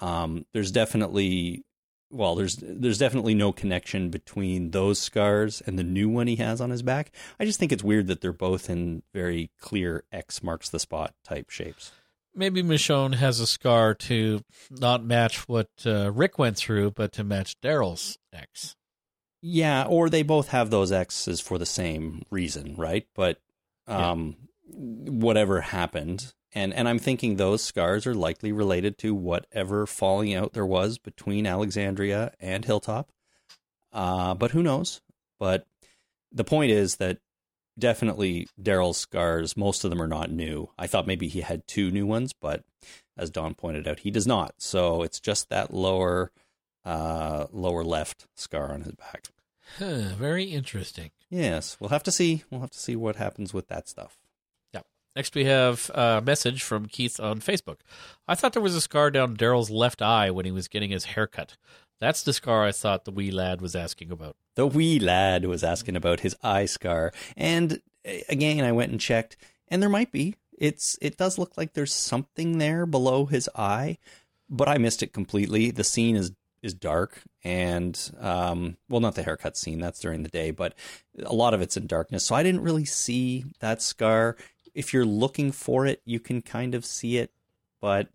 um, 0.00 0.44
there's 0.52 0.70
definitely 0.70 1.64
well, 2.12 2.34
there's 2.34 2.56
there's 2.62 2.98
definitely 2.98 3.34
no 3.34 3.52
connection 3.52 4.10
between 4.10 4.70
those 4.70 4.98
scars 4.98 5.62
and 5.62 5.78
the 5.78 5.82
new 5.82 6.08
one 6.08 6.26
he 6.26 6.36
has 6.36 6.60
on 6.60 6.70
his 6.70 6.82
back. 6.82 7.10
I 7.40 7.46
just 7.46 7.58
think 7.58 7.72
it's 7.72 7.82
weird 7.82 8.06
that 8.08 8.20
they're 8.20 8.32
both 8.32 8.68
in 8.68 9.02
very 9.14 9.50
clear 9.58 10.04
X 10.12 10.42
marks 10.42 10.68
the 10.68 10.78
spot 10.78 11.14
type 11.24 11.48
shapes. 11.48 11.90
Maybe 12.34 12.62
Michonne 12.62 13.14
has 13.14 13.40
a 13.40 13.46
scar 13.46 13.94
to 13.94 14.42
not 14.70 15.04
match 15.04 15.48
what 15.48 15.68
uh, 15.84 16.12
Rick 16.12 16.38
went 16.38 16.56
through, 16.56 16.92
but 16.92 17.12
to 17.12 17.24
match 17.24 17.60
Daryl's 17.60 18.18
ex. 18.32 18.76
Yeah, 19.42 19.84
or 19.84 20.08
they 20.08 20.22
both 20.22 20.48
have 20.48 20.70
those 20.70 20.92
X's 20.92 21.40
for 21.40 21.58
the 21.58 21.66
same 21.66 22.22
reason, 22.30 22.76
right? 22.76 23.06
But 23.14 23.40
um, 23.88 24.36
whatever 24.66 25.60
happened, 25.60 26.32
and 26.54 26.72
and 26.72 26.88
I'm 26.88 27.00
thinking 27.00 27.36
those 27.36 27.60
scars 27.60 28.06
are 28.06 28.14
likely 28.14 28.52
related 28.52 28.98
to 28.98 29.14
whatever 29.14 29.84
falling 29.86 30.32
out 30.32 30.52
there 30.52 30.64
was 30.64 30.98
between 30.98 31.46
Alexandria 31.46 32.32
and 32.38 32.64
Hilltop. 32.64 33.10
Uh, 33.92 34.34
but 34.34 34.52
who 34.52 34.62
knows? 34.62 35.00
But 35.40 35.66
the 36.30 36.44
point 36.44 36.70
is 36.70 36.96
that 36.96 37.18
definitely 37.76 38.48
Daryl's 38.60 38.98
scars, 38.98 39.56
most 39.56 39.82
of 39.82 39.90
them 39.90 40.00
are 40.00 40.08
not 40.08 40.30
new. 40.30 40.70
I 40.78 40.86
thought 40.86 41.06
maybe 41.06 41.26
he 41.26 41.40
had 41.40 41.66
two 41.66 41.90
new 41.90 42.06
ones, 42.06 42.32
but 42.32 42.62
as 43.16 43.30
Don 43.30 43.54
pointed 43.54 43.88
out, 43.88 44.00
he 44.00 44.10
does 44.10 44.26
not. 44.26 44.54
So 44.58 45.02
it's 45.02 45.20
just 45.20 45.48
that 45.50 45.74
lower 45.74 46.30
uh, 46.84 47.46
lower 47.52 47.84
left 47.84 48.26
scar 48.34 48.72
on 48.72 48.82
his 48.82 48.92
back. 48.92 49.28
Very 49.78 50.44
interesting. 50.44 51.10
Yes, 51.30 51.76
we'll 51.80 51.90
have 51.90 52.02
to 52.02 52.12
see. 52.12 52.44
We'll 52.50 52.60
have 52.60 52.70
to 52.70 52.78
see 52.78 52.96
what 52.96 53.16
happens 53.16 53.54
with 53.54 53.68
that 53.68 53.88
stuff. 53.88 54.18
Yeah. 54.74 54.82
Next, 55.16 55.34
we 55.34 55.44
have 55.44 55.90
a 55.94 56.20
message 56.20 56.62
from 56.62 56.86
Keith 56.86 57.18
on 57.18 57.40
Facebook. 57.40 57.78
I 58.28 58.34
thought 58.34 58.52
there 58.52 58.62
was 58.62 58.74
a 58.74 58.80
scar 58.80 59.10
down 59.10 59.36
Daryl's 59.36 59.70
left 59.70 60.02
eye 60.02 60.30
when 60.30 60.44
he 60.44 60.52
was 60.52 60.68
getting 60.68 60.90
his 60.90 61.06
haircut. 61.06 61.56
That's 62.00 62.22
the 62.22 62.32
scar 62.32 62.64
I 62.64 62.72
thought 62.72 63.04
the 63.04 63.12
wee 63.12 63.30
lad 63.30 63.60
was 63.60 63.76
asking 63.76 64.10
about. 64.10 64.36
The 64.56 64.66
wee 64.66 64.98
lad 64.98 65.44
was 65.46 65.62
asking 65.62 65.96
about 65.96 66.20
his 66.20 66.36
eye 66.42 66.66
scar, 66.66 67.12
and 67.36 67.80
again, 68.28 68.64
I 68.64 68.72
went 68.72 68.90
and 68.90 69.00
checked, 69.00 69.36
and 69.68 69.80
there 69.80 69.88
might 69.88 70.12
be. 70.12 70.34
It's 70.58 70.98
it 71.00 71.16
does 71.16 71.38
look 71.38 71.56
like 71.56 71.72
there's 71.72 71.94
something 71.94 72.58
there 72.58 72.86
below 72.86 73.26
his 73.26 73.48
eye, 73.54 73.98
but 74.50 74.68
I 74.68 74.78
missed 74.78 75.02
it 75.02 75.12
completely. 75.12 75.70
The 75.70 75.84
scene 75.84 76.16
is 76.16 76.32
is 76.62 76.74
dark, 76.74 77.22
and 77.42 78.12
um, 78.20 78.76
well, 78.88 79.00
not 79.00 79.14
the 79.14 79.22
haircut 79.22 79.56
scene. 79.56 79.80
That's 79.80 80.00
during 80.00 80.22
the 80.22 80.28
day, 80.28 80.50
but 80.50 80.74
a 81.24 81.34
lot 81.34 81.54
of 81.54 81.60
it's 81.60 81.76
in 81.76 81.86
darkness, 81.86 82.24
so 82.24 82.34
I 82.34 82.42
didn't 82.42 82.62
really 82.62 82.84
see 82.84 83.44
that 83.60 83.82
scar 83.82 84.36
if 84.74 84.92
you're 84.92 85.04
looking 85.04 85.52
for 85.52 85.86
it, 85.86 86.00
you 86.04 86.20
can 86.20 86.42
kind 86.42 86.74
of 86.74 86.84
see 86.84 87.18
it, 87.18 87.30
but 87.80 88.08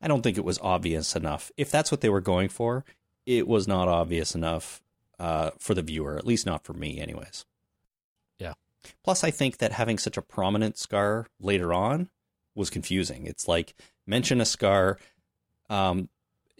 I 0.00 0.08
don't 0.08 0.22
think 0.22 0.38
it 0.38 0.44
was 0.44 0.58
obvious 0.60 1.16
enough. 1.16 1.50
If 1.56 1.70
that's 1.70 1.90
what 1.90 2.00
they 2.00 2.08
were 2.08 2.20
going 2.20 2.48
for, 2.48 2.84
it 3.26 3.48
was 3.48 3.66
not 3.66 3.88
obvious 3.88 4.34
enough 4.34 4.82
uh, 5.18 5.50
for 5.58 5.74
the 5.74 5.82
viewer, 5.82 6.16
at 6.16 6.26
least 6.26 6.46
not 6.46 6.64
for 6.64 6.72
me, 6.72 7.00
anyways. 7.00 7.46
Yeah. 8.38 8.54
Plus, 9.02 9.24
I 9.24 9.30
think 9.30 9.58
that 9.58 9.72
having 9.72 9.98
such 9.98 10.16
a 10.16 10.22
prominent 10.22 10.76
scar 10.78 11.26
later 11.40 11.72
on 11.72 12.10
was 12.54 12.70
confusing. 12.70 13.26
It's 13.26 13.48
like 13.48 13.74
mention 14.06 14.40
a 14.40 14.44
scar, 14.44 14.98
um, 15.70 16.08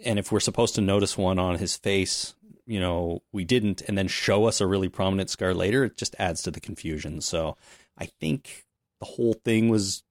and 0.02 0.18
if 0.18 0.32
we're 0.32 0.40
supposed 0.40 0.74
to 0.76 0.80
notice 0.80 1.16
one 1.16 1.38
on 1.38 1.58
his 1.58 1.76
face, 1.76 2.34
you 2.66 2.80
know, 2.80 3.22
we 3.32 3.44
didn't, 3.44 3.82
and 3.82 3.96
then 3.96 4.08
show 4.08 4.46
us 4.46 4.60
a 4.60 4.66
really 4.66 4.88
prominent 4.88 5.30
scar 5.30 5.54
later, 5.54 5.84
it 5.84 5.96
just 5.96 6.16
adds 6.18 6.42
to 6.42 6.50
the 6.50 6.60
confusion. 6.60 7.20
So 7.20 7.56
I 7.98 8.06
think 8.06 8.64
the 9.00 9.06
whole 9.06 9.34
thing 9.34 9.68
was 9.68 10.02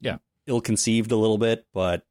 yeah 0.00 0.18
ill 0.46 0.60
conceived 0.60 1.12
a 1.12 1.16
little 1.16 1.38
bit, 1.38 1.66
but 1.72 2.04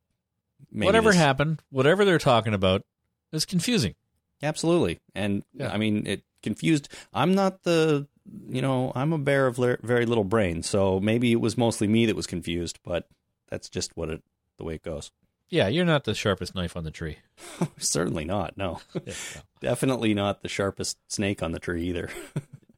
whatever 0.71 1.09
this... 1.09 1.17
happened, 1.17 1.61
whatever 1.69 2.05
they're 2.05 2.19
talking 2.19 2.53
about, 2.53 2.83
is 3.31 3.45
confusing. 3.45 3.95
Absolutely, 4.43 4.99
and 5.15 5.43
yeah. 5.53 5.71
I 5.71 5.77
mean 5.77 6.05
it 6.05 6.23
confused. 6.43 6.89
I'm 7.13 7.33
not 7.33 7.63
the 7.63 8.07
you 8.49 8.61
know 8.61 8.91
I'm 8.95 9.13
a 9.13 9.17
bear 9.17 9.47
of 9.47 9.57
very 9.57 10.05
little 10.05 10.23
brain, 10.23 10.63
so 10.63 10.99
maybe 10.99 11.31
it 11.31 11.41
was 11.41 11.57
mostly 11.57 11.87
me 11.87 12.05
that 12.05 12.15
was 12.15 12.27
confused, 12.27 12.79
but 12.83 13.07
that's 13.49 13.69
just 13.69 13.97
what 13.97 14.09
it 14.09 14.23
the 14.57 14.63
way 14.63 14.75
it 14.75 14.83
goes. 14.83 15.11
Yeah, 15.49 15.67
you're 15.69 15.85
not 15.85 16.03
the 16.03 16.13
sharpest 16.13 16.55
knife 16.55 16.75
on 16.75 16.83
the 16.83 16.91
tree. 16.91 17.19
Certainly 17.77 18.25
not. 18.25 18.57
No. 18.57 18.81
yeah, 18.93 19.01
no. 19.35 19.41
definitely 19.61 20.13
not 20.13 20.41
the 20.41 20.49
sharpest 20.49 20.97
snake 21.07 21.41
on 21.41 21.51
the 21.51 21.59
tree 21.59 21.83
either. 21.83 22.09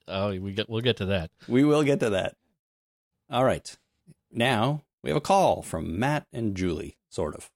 oh, 0.07 0.29
we 0.39 0.53
get 0.53 0.69
we'll 0.69 0.81
get 0.81 0.97
to 0.97 1.05
that. 1.05 1.31
We 1.47 1.63
will 1.63 1.83
get 1.83 1.99
to 2.01 2.11
that. 2.11 2.35
All 3.29 3.43
right. 3.43 3.75
Now 4.31 4.83
we 5.03 5.09
have 5.09 5.17
a 5.17 5.21
call 5.21 5.61
from 5.61 5.99
Matt 5.99 6.27
and 6.31 6.55
Julie, 6.55 6.97
sort 7.09 7.35
of. 7.35 7.49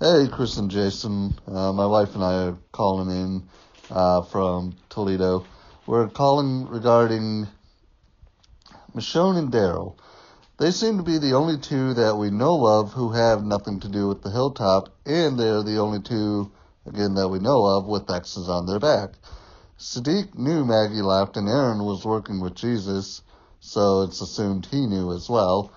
Hey, 0.00 0.28
Chris 0.30 0.56
and 0.56 0.70
Jason. 0.70 1.34
Uh, 1.46 1.72
my 1.72 1.84
wife 1.84 2.14
and 2.14 2.22
I 2.22 2.46
are 2.46 2.58
calling 2.72 3.10
in 3.10 3.42
uh, 3.90 4.22
from 4.22 4.76
Toledo. 4.88 5.44
We're 5.86 6.08
calling 6.08 6.68
regarding 6.68 7.48
Michonne 8.94 9.38
and 9.38 9.52
Daryl. 9.52 9.96
They 10.58 10.70
seem 10.70 10.98
to 10.98 11.02
be 11.02 11.18
the 11.18 11.34
only 11.34 11.56
two 11.56 11.94
that 11.94 12.16
we 12.18 12.30
know 12.30 12.66
of 12.66 12.92
who 12.92 13.12
have 13.12 13.44
nothing 13.44 13.80
to 13.80 13.88
do 13.88 14.08
with 14.08 14.22
the 14.22 14.30
hilltop, 14.30 14.90
and 15.06 15.38
they're 15.38 15.62
the 15.62 15.78
only 15.78 16.00
two, 16.00 16.50
again, 16.84 17.14
that 17.14 17.28
we 17.28 17.38
know 17.38 17.64
of 17.64 17.86
with 17.86 18.10
X's 18.10 18.48
on 18.48 18.66
their 18.66 18.78
back. 18.78 19.14
Siddiq 19.78 20.36
knew 20.36 20.64
Maggie 20.64 21.02
left 21.02 21.36
and 21.36 21.48
Aaron 21.48 21.84
was 21.84 22.04
working 22.04 22.40
with 22.40 22.54
Jesus 22.54 23.22
so 23.60 24.02
it's 24.02 24.20
assumed 24.20 24.66
he 24.66 24.86
knew 24.86 25.12
as 25.12 25.28
well. 25.28 25.70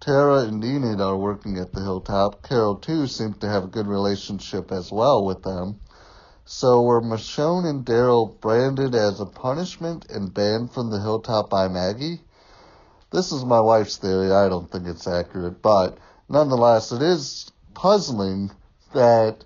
Tara 0.00 0.42
and 0.42 0.64
Enid 0.64 1.00
are 1.00 1.16
working 1.16 1.58
at 1.58 1.72
the 1.72 1.80
hilltop. 1.80 2.42
Carol, 2.42 2.76
too, 2.76 3.06
seems 3.06 3.38
to 3.38 3.48
have 3.48 3.64
a 3.64 3.68
good 3.68 3.86
relationship 3.86 4.70
as 4.70 4.92
well 4.92 5.24
with 5.24 5.42
them. 5.42 5.80
So 6.44 6.82
were 6.82 7.00
Michonne 7.00 7.64
and 7.64 7.84
Daryl 7.84 8.40
branded 8.40 8.94
as 8.94 9.18
a 9.18 9.26
punishment 9.26 10.06
and 10.10 10.32
banned 10.32 10.72
from 10.72 10.90
the 10.90 11.00
hilltop 11.00 11.50
by 11.50 11.68
Maggie? 11.68 12.23
This 13.14 13.30
is 13.30 13.44
my 13.44 13.60
wife's 13.60 13.96
theory. 13.96 14.32
I 14.32 14.48
don't 14.48 14.68
think 14.68 14.88
it's 14.88 15.06
accurate, 15.06 15.62
but 15.62 15.98
nonetheless, 16.28 16.90
it 16.90 17.00
is 17.00 17.52
puzzling 17.72 18.50
that 18.92 19.44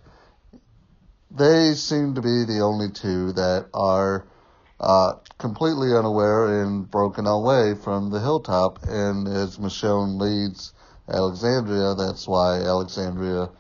they 1.30 1.74
seem 1.74 2.14
to 2.14 2.22
be 2.22 2.44
the 2.44 2.60
only 2.60 2.88
two 2.90 3.32
that 3.34 3.66
are 3.74 4.26
uh, 4.80 5.16
completely 5.36 5.94
unaware 5.94 6.62
and 6.62 6.90
broken 6.90 7.26
away 7.26 7.74
from 7.74 8.10
the 8.10 8.20
hilltop. 8.20 8.84
And 8.84 9.28
as 9.28 9.58
Michonne 9.58 10.18
leads 10.18 10.72
Alexandria, 11.06 11.94
that's 11.94 12.26
why 12.26 12.62
Alexandria 12.62 13.50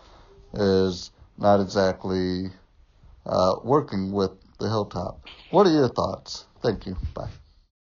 is 0.54 1.10
not 1.36 1.60
exactly 1.60 2.46
uh, 3.26 3.56
working 3.62 4.10
with 4.10 4.30
the 4.58 4.68
hilltop. 4.68 5.20
What 5.50 5.66
are 5.66 5.72
your 5.72 5.90
thoughts? 5.90 6.46
Thank 6.62 6.86
you. 6.86 6.96
Bye. 7.12 7.28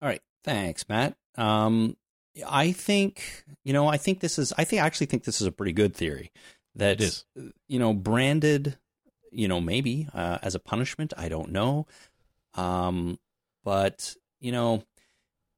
All 0.02 0.08
right. 0.10 0.20
Thanks, 0.44 0.86
Matt. 0.86 1.16
Um, 1.36 1.96
I 2.46 2.72
think 2.72 3.44
you 3.64 3.72
know. 3.72 3.88
I 3.88 3.96
think 3.96 4.20
this 4.20 4.38
is. 4.38 4.52
I 4.56 4.64
think 4.64 4.82
I 4.82 4.86
actually 4.86 5.06
think 5.06 5.24
this 5.24 5.40
is 5.40 5.46
a 5.46 5.52
pretty 5.52 5.72
good 5.72 5.94
theory. 5.94 6.30
That 6.76 7.00
is, 7.00 7.24
you 7.68 7.78
know, 7.78 7.92
branded. 7.92 8.78
You 9.32 9.46
know, 9.46 9.60
maybe 9.60 10.08
uh, 10.12 10.38
as 10.42 10.54
a 10.54 10.60
punishment. 10.60 11.12
I 11.16 11.28
don't 11.28 11.52
know. 11.52 11.86
Um, 12.54 13.18
but 13.64 14.14
you 14.40 14.52
know, 14.52 14.84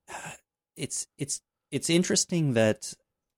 it's 0.76 1.06
it's 1.18 1.40
it's 1.70 1.90
interesting 1.90 2.54
that 2.54 2.92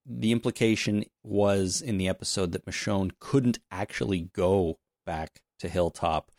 the 0.05 0.31
implication 0.31 1.05
was 1.23 1.81
in 1.81 1.97
the 1.97 2.07
episode 2.07 2.51
that 2.51 2.65
Michonne 2.65 3.11
couldn't 3.19 3.59
actually 3.71 4.29
go 4.33 4.77
back 5.05 5.41
to 5.59 5.67
Hilltop 5.67 6.31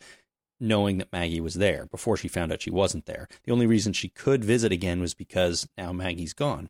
knowing 0.59 0.97
that 0.97 1.11
Maggie 1.11 1.41
was 1.41 1.55
there 1.55 1.85
before 1.85 2.17
she 2.17 2.27
found 2.27 2.51
out 2.51 2.61
she 2.61 2.71
wasn't 2.71 3.05
there. 3.05 3.27
The 3.43 3.51
only 3.51 3.67
reason 3.67 3.93
she 3.93 4.09
could 4.09 4.43
visit 4.43 4.71
again 4.71 4.99
was 4.99 5.13
because 5.13 5.67
now 5.77 5.91
Maggie's 5.93 6.33
gone. 6.33 6.69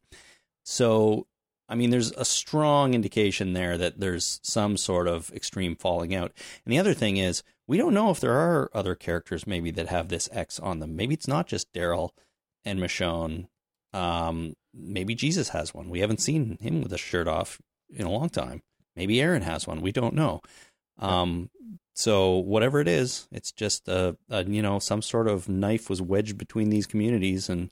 So, 0.63 1.27
I 1.69 1.75
mean, 1.75 1.89
there's 1.89 2.11
a 2.11 2.25
strong 2.25 2.93
indication 2.93 3.53
there 3.53 3.77
that 3.77 3.99
there's 3.99 4.39
some 4.43 4.77
sort 4.77 5.07
of 5.07 5.31
extreme 5.33 5.75
falling 5.75 6.13
out. 6.13 6.33
And 6.65 6.73
the 6.73 6.79
other 6.79 6.93
thing 6.93 7.17
is, 7.17 7.43
we 7.67 7.77
don't 7.77 7.93
know 7.93 8.09
if 8.09 8.19
there 8.19 8.33
are 8.33 8.69
other 8.73 8.95
characters 8.95 9.47
maybe 9.47 9.71
that 9.71 9.87
have 9.87 10.09
this 10.09 10.29
X 10.31 10.59
on 10.59 10.79
them. 10.79 10.95
Maybe 10.95 11.13
it's 11.13 11.27
not 11.27 11.47
just 11.47 11.73
Daryl 11.73 12.11
and 12.63 12.79
Michonne. 12.79 13.47
Um, 13.93 14.55
maybe 14.73 15.15
Jesus 15.15 15.49
has 15.49 15.73
one. 15.73 15.89
We 15.89 15.99
haven't 15.99 16.21
seen 16.21 16.57
him 16.61 16.81
with 16.81 16.93
a 16.93 16.97
shirt 16.97 17.27
off 17.27 17.59
in 17.89 18.05
a 18.05 18.11
long 18.11 18.29
time. 18.29 18.61
Maybe 18.95 19.21
Aaron 19.21 19.43
has 19.43 19.67
one. 19.67 19.81
We 19.81 19.91
don't 19.91 20.15
know. 20.15 20.41
Um, 20.99 21.49
so 21.93 22.37
whatever 22.37 22.79
it 22.79 22.87
is, 22.87 23.27
it's 23.31 23.51
just 23.51 23.87
a, 23.87 24.15
a, 24.29 24.43
you 24.43 24.61
know 24.61 24.79
some 24.79 25.01
sort 25.01 25.27
of 25.27 25.49
knife 25.49 25.89
was 25.89 26.01
wedged 26.01 26.37
between 26.37 26.69
these 26.69 26.85
communities, 26.85 27.49
and 27.49 27.71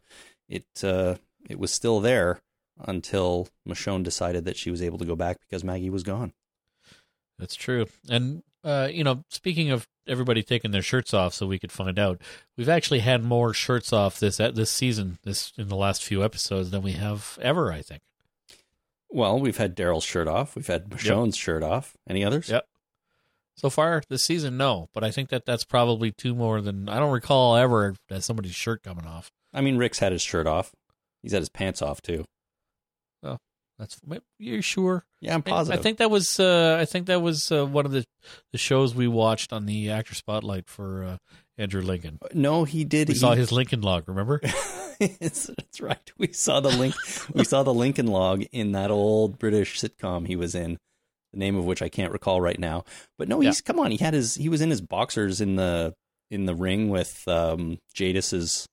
it 0.50 0.66
uh, 0.84 1.16
it 1.50 1.60
was 1.60 1.72
still 1.72 2.00
there 2.00 2.42
until 2.80 3.48
Michonne 3.68 4.04
decided 4.04 4.46
that 4.46 4.58
she 4.58 4.72
was 4.72 4.82
able 4.82 4.98
to 4.98 5.06
go 5.06 5.16
back 5.16 5.38
because 5.40 5.64
Maggie 5.64 5.90
was 5.90 6.04
gone. 6.04 6.34
That's 7.38 7.56
true. 7.56 7.86
And 8.10 8.44
uh, 8.64 8.90
you 8.92 9.04
know, 9.04 9.24
speaking 9.30 9.70
of 9.70 9.88
everybody 10.08 10.42
taking 10.42 10.72
their 10.72 10.82
shirts 10.82 11.14
off 11.14 11.34
so 11.34 11.46
we 11.46 11.60
could 11.60 11.72
find 11.72 12.00
out, 12.00 12.20
we've 12.58 12.70
actually 12.70 13.00
had 13.00 13.24
more 13.24 13.54
shirts 13.54 13.94
off 13.94 14.20
this 14.20 14.40
at 14.40 14.56
this 14.56 14.72
season, 14.72 15.20
this 15.24 15.54
in 15.58 15.68
the 15.68 15.76
last 15.76 16.04
few 16.04 16.24
episodes 16.24 16.72
than 16.72 16.82
we 16.82 16.94
have 16.94 17.38
ever. 17.42 17.72
I 17.72 17.82
think. 17.82 18.02
Well, 19.10 19.40
we've 19.40 19.58
had 19.58 19.78
Daryl's 19.78 20.04
shirt 20.04 20.28
off. 20.28 20.56
We've 20.56 20.68
had 20.68 20.90
Michonne's 20.90 21.38
yep. 21.38 21.44
shirt 21.44 21.64
off. 21.64 21.96
Any 22.10 22.26
others? 22.26 22.50
Yep. 22.50 22.68
So 23.56 23.70
far 23.70 24.04
this 24.10 24.26
season, 24.26 24.58
no. 24.58 24.89
But 24.94 25.04
I 25.04 25.12
think 25.12 25.30
that 25.30 25.46
that's 25.46 25.63
probably 25.63 26.12
two 26.12 26.36
more 26.36 26.62
than 26.62 26.89
I 26.89 27.00
don't 27.00 27.12
recall 27.12 27.56
ever 27.56 27.96
as 28.10 28.26
somebody's 28.26 28.56
shirt 28.56 28.84
coming 28.84 29.06
off. 29.06 29.32
I 29.54 29.62
mean, 29.62 29.78
Rick's 29.78 30.00
had 30.00 30.12
his 30.12 30.22
shirt 30.22 30.48
off. 30.48 30.74
He's 31.24 31.32
had 31.32 31.41
his 31.41 31.50
pants 31.50 31.82
off 31.82 32.02
too. 32.02 32.26
Oh, 33.24 33.38
that's 33.80 34.00
you're 34.38 34.62
sure? 34.62 35.06
Yeah, 35.22 35.34
I'm 35.34 35.41
positive. 35.41 35.78
I, 35.78 35.80
I 35.80 35.84
think 35.84 35.98
that 36.00 36.12
was 36.12 36.39
uh, 36.39 36.78
I 36.80 36.86
think 36.86 37.08
that 37.08 37.22
was 37.22 37.52
uh, 37.52 37.65
one 37.65 37.86
of 37.86 37.91
the 37.91 38.06
the 38.52 38.58
shows 38.58 38.94
we 38.94 39.08
watched 39.08 39.54
on 39.54 39.65
the 39.65 39.89
Actor 39.89 40.15
Spotlight 40.15 40.68
for 40.68 41.04
uh, 41.04 41.18
Andrew 41.58 41.82
Lincoln. 41.82 42.20
No, 42.34 42.65
he 42.65 42.84
did. 42.84 43.08
We 43.08 43.13
he... 43.13 43.20
saw 43.20 43.34
his 43.34 43.52
Lincoln 43.52 43.82
log. 43.82 44.08
Remember? 44.08 44.41
that's 45.00 45.50
right. 45.80 46.12
We 46.18 46.34
saw 46.34 46.60
the 46.60 46.70
link. 46.70 46.96
we 47.34 47.44
saw 47.44 47.63
the 47.63 47.74
Lincoln 47.74 48.08
log 48.08 48.44
in 48.52 48.74
that 48.74 48.91
old 48.91 49.39
British 49.39 49.80
sitcom 49.80 50.28
he 50.28 50.36
was 50.36 50.56
in. 50.56 50.78
The 51.36 51.39
name 51.39 51.58
of 51.58 51.65
which 51.65 51.82
I 51.82 51.89
can't 51.89 52.13
recall 52.13 52.39
right 52.39 52.58
now. 52.58 52.86
But 53.17 53.28
no, 53.28 53.41
he's 53.41 53.58
yeah. 53.58 53.62
come 53.65 53.80
on. 53.80 53.91
He 53.91 53.98
had 53.98 54.13
his. 54.13 54.36
He 54.36 54.50
was 54.50 54.62
in 54.62 54.69
his 54.69 54.82
boxers 54.82 55.41
in 55.41 55.58
the 55.58 55.93
in 56.32 56.45
the 56.45 56.56
ring 56.56 56.89
with 56.89 57.28
um, 57.28 57.78
Jadis's 57.93 58.67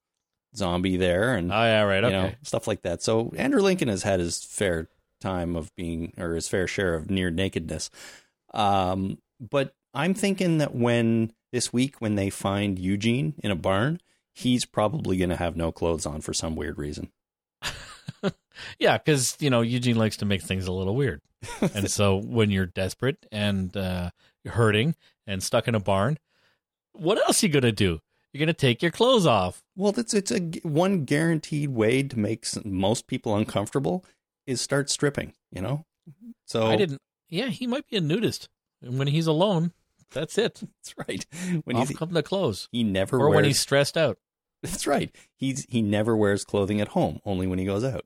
zombie 0.54 0.96
there, 0.96 1.34
and 1.34 1.52
Oh 1.52 1.64
yeah, 1.64 1.82
right. 1.82 2.04
Okay. 2.04 2.12
know 2.12 2.32
stuff 2.42 2.66
like 2.66 2.82
that. 2.82 3.02
So 3.02 3.32
Andrew 3.36 3.60
Lincoln 3.60 3.88
has 3.88 4.04
had 4.04 4.20
his 4.20 4.44
fair 4.44 4.88
time 5.20 5.56
of 5.56 5.74
being, 5.74 6.12
or 6.18 6.34
his 6.34 6.48
fair 6.48 6.66
share 6.66 6.94
of 6.94 7.10
near 7.10 7.30
nakedness. 7.30 7.90
Um, 8.54 9.18
but 9.40 9.74
I'm 9.92 10.14
thinking 10.14 10.58
that 10.58 10.74
when 10.74 11.32
this 11.52 11.72
week 11.72 12.00
when 12.00 12.14
they 12.14 12.30
find 12.30 12.78
Eugene 12.78 13.34
in 13.42 13.50
a 13.50 13.56
barn, 13.56 14.00
he's 14.32 14.64
probably 14.64 15.16
going 15.16 15.30
to 15.30 15.36
have 15.36 15.56
no 15.56 15.72
clothes 15.72 16.06
on 16.06 16.20
for 16.20 16.32
some 16.32 16.54
weird 16.54 16.78
reason. 16.78 17.10
Yeah, 18.78 18.98
because 18.98 19.36
you 19.40 19.48
know 19.50 19.62
Eugene 19.62 19.96
likes 19.96 20.18
to 20.18 20.26
make 20.26 20.42
things 20.42 20.66
a 20.66 20.72
little 20.72 20.94
weird, 20.94 21.20
and 21.74 21.90
so 21.90 22.16
when 22.16 22.50
you're 22.50 22.66
desperate 22.66 23.24
and 23.32 23.74
uh, 23.76 24.10
hurting 24.46 24.94
and 25.26 25.42
stuck 25.42 25.66
in 25.68 25.74
a 25.74 25.80
barn, 25.80 26.18
what 26.92 27.16
else 27.18 27.42
are 27.42 27.46
you 27.46 27.52
gonna 27.52 27.72
do? 27.72 28.00
You're 28.32 28.40
gonna 28.40 28.52
take 28.52 28.82
your 28.82 28.90
clothes 28.90 29.26
off. 29.26 29.62
Well, 29.74 29.94
it's 29.96 30.12
it's 30.12 30.30
a 30.30 30.38
one 30.62 31.04
guaranteed 31.04 31.70
way 31.70 32.02
to 32.02 32.18
make 32.18 32.44
s- 32.44 32.58
most 32.64 33.06
people 33.06 33.34
uncomfortable 33.36 34.04
is 34.46 34.60
start 34.60 34.90
stripping. 34.90 35.32
You 35.50 35.62
know, 35.62 35.84
so 36.46 36.66
I 36.66 36.76
didn't. 36.76 37.00
Yeah, 37.30 37.46
he 37.48 37.66
might 37.66 37.88
be 37.88 37.96
a 37.96 38.00
nudist, 38.02 38.48
and 38.82 38.98
when 38.98 39.08
he's 39.08 39.26
alone, 39.26 39.72
that's 40.10 40.36
it. 40.36 40.60
That's 40.84 40.94
right. 41.08 41.26
When 41.64 41.76
Off 41.76 41.88
he's 41.88 41.96
come 41.96 42.10
the 42.10 42.22
clothes, 42.22 42.68
he 42.70 42.84
never 42.84 43.16
or 43.16 43.28
wears. 43.30 43.36
when 43.36 43.44
he's 43.46 43.60
stressed 43.60 43.96
out. 43.96 44.18
That's 44.62 44.86
right. 44.86 45.14
He's 45.36 45.64
he 45.68 45.82
never 45.82 46.16
wears 46.16 46.44
clothing 46.44 46.80
at 46.80 46.88
home, 46.88 47.20
only 47.24 47.46
when 47.46 47.58
he 47.58 47.64
goes 47.64 47.84
out. 47.84 48.04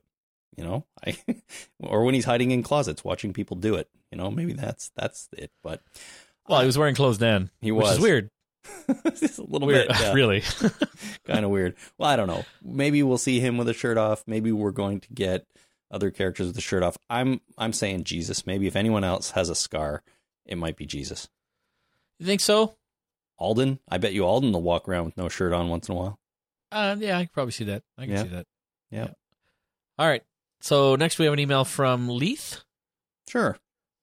You 0.55 0.63
know, 0.63 0.85
I 1.05 1.17
or 1.79 2.03
when 2.03 2.15
he's 2.15 2.25
hiding 2.25 2.51
in 2.51 2.63
closets 2.63 3.03
watching 3.03 3.31
people 3.33 3.57
do 3.57 3.75
it. 3.75 3.87
You 4.11 4.17
know, 4.17 4.31
maybe 4.31 4.53
that's 4.53 4.91
that's 4.95 5.29
it. 5.33 5.51
But 5.61 5.81
Well, 6.47 6.59
he 6.59 6.63
uh, 6.63 6.67
was 6.67 6.77
wearing 6.77 6.95
clothes 6.95 7.19
then. 7.19 7.51
He 7.61 7.71
which 7.71 7.83
was. 7.83 7.93
is 7.97 7.99
weird. 7.99 8.29
it's 9.05 9.37
a 9.37 9.43
little 9.43 9.67
Weird, 9.67 9.87
bit 9.87 9.97
yeah, 10.01 10.13
really. 10.13 10.41
kind 11.25 11.45
of 11.45 11.51
weird. 11.51 11.75
Well, 11.97 12.09
I 12.09 12.15
don't 12.15 12.27
know. 12.27 12.43
Maybe 12.63 13.01
we'll 13.03 13.17
see 13.17 13.39
him 13.39 13.57
with 13.57 13.69
a 13.69 13.73
shirt 13.73 13.97
off. 13.97 14.23
Maybe 14.27 14.51
we're 14.51 14.71
going 14.71 14.99
to 15.01 15.13
get 15.13 15.45
other 15.89 16.11
characters 16.11 16.47
with 16.47 16.55
the 16.55 16.61
shirt 16.61 16.83
off. 16.83 16.97
I'm 17.09 17.39
I'm 17.57 17.71
saying 17.71 18.03
Jesus. 18.05 18.45
Maybe 18.45 18.67
if 18.67 18.75
anyone 18.75 19.03
else 19.03 19.31
has 19.31 19.49
a 19.49 19.55
scar, 19.55 20.01
it 20.45 20.57
might 20.57 20.75
be 20.75 20.85
Jesus. 20.85 21.29
you 22.19 22.25
think 22.25 22.41
so? 22.41 22.75
Alden, 23.37 23.79
I 23.87 23.99
bet 23.99 24.13
you 24.13 24.25
Alden 24.25 24.51
will 24.51 24.63
walk 24.63 24.89
around 24.89 25.05
with 25.05 25.17
no 25.17 25.29
shirt 25.29 25.53
on 25.53 25.69
once 25.69 25.87
in 25.87 25.93
a 25.95 25.97
while. 25.97 26.19
Uh, 26.71 26.95
yeah, 26.99 27.17
I 27.17 27.23
can 27.25 27.29
probably 27.33 27.51
see 27.51 27.65
that. 27.65 27.83
I 27.97 28.03
can 28.05 28.11
Yeah. 28.11 28.23
see 28.23 28.29
that. 28.29 28.47
Yeah. 28.91 29.07
All 29.97 30.07
right. 30.07 30.23
So 30.61 30.95
next 30.95 31.17
we 31.19 31.25
have 31.25 31.33
an 31.33 31.39
email 31.39 31.65
from 31.65 32.09
Leith. 32.09 32.61
Sure. 33.29 33.57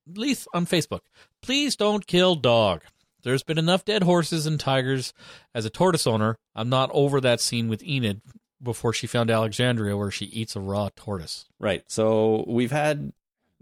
Leith 0.07 0.47
on 0.55 0.67
Facebook. 0.67 1.01
Please 1.43 1.77
don't 1.77 2.07
kill 2.07 2.35
dog. 2.35 2.83
There's 3.23 3.43
been 3.43 3.59
enough 3.59 3.85
dead 3.85 4.03
horses 4.03 4.47
and 4.47 4.61
tigers. 4.61 5.15
As 5.55 5.65
a 5.65 5.71
tortoise 5.71 6.07
owner, 6.07 6.37
I'm 6.55 6.69
not 6.69 6.91
over 6.93 7.21
that 7.23 7.41
scene 7.41 7.69
with 7.69 7.83
Enid 7.83 8.21
before 8.63 8.93
she 8.93 9.07
found 9.07 9.31
Alexandria 9.31 9.97
where 9.97 10.11
she 10.11 10.27
eats 10.27 10.57
a 10.57 10.61
raw 10.61 10.91
tortoise. 10.95 11.47
Right. 11.59 11.83
So 11.91 12.45
we've 12.47 12.71
had 12.73 13.13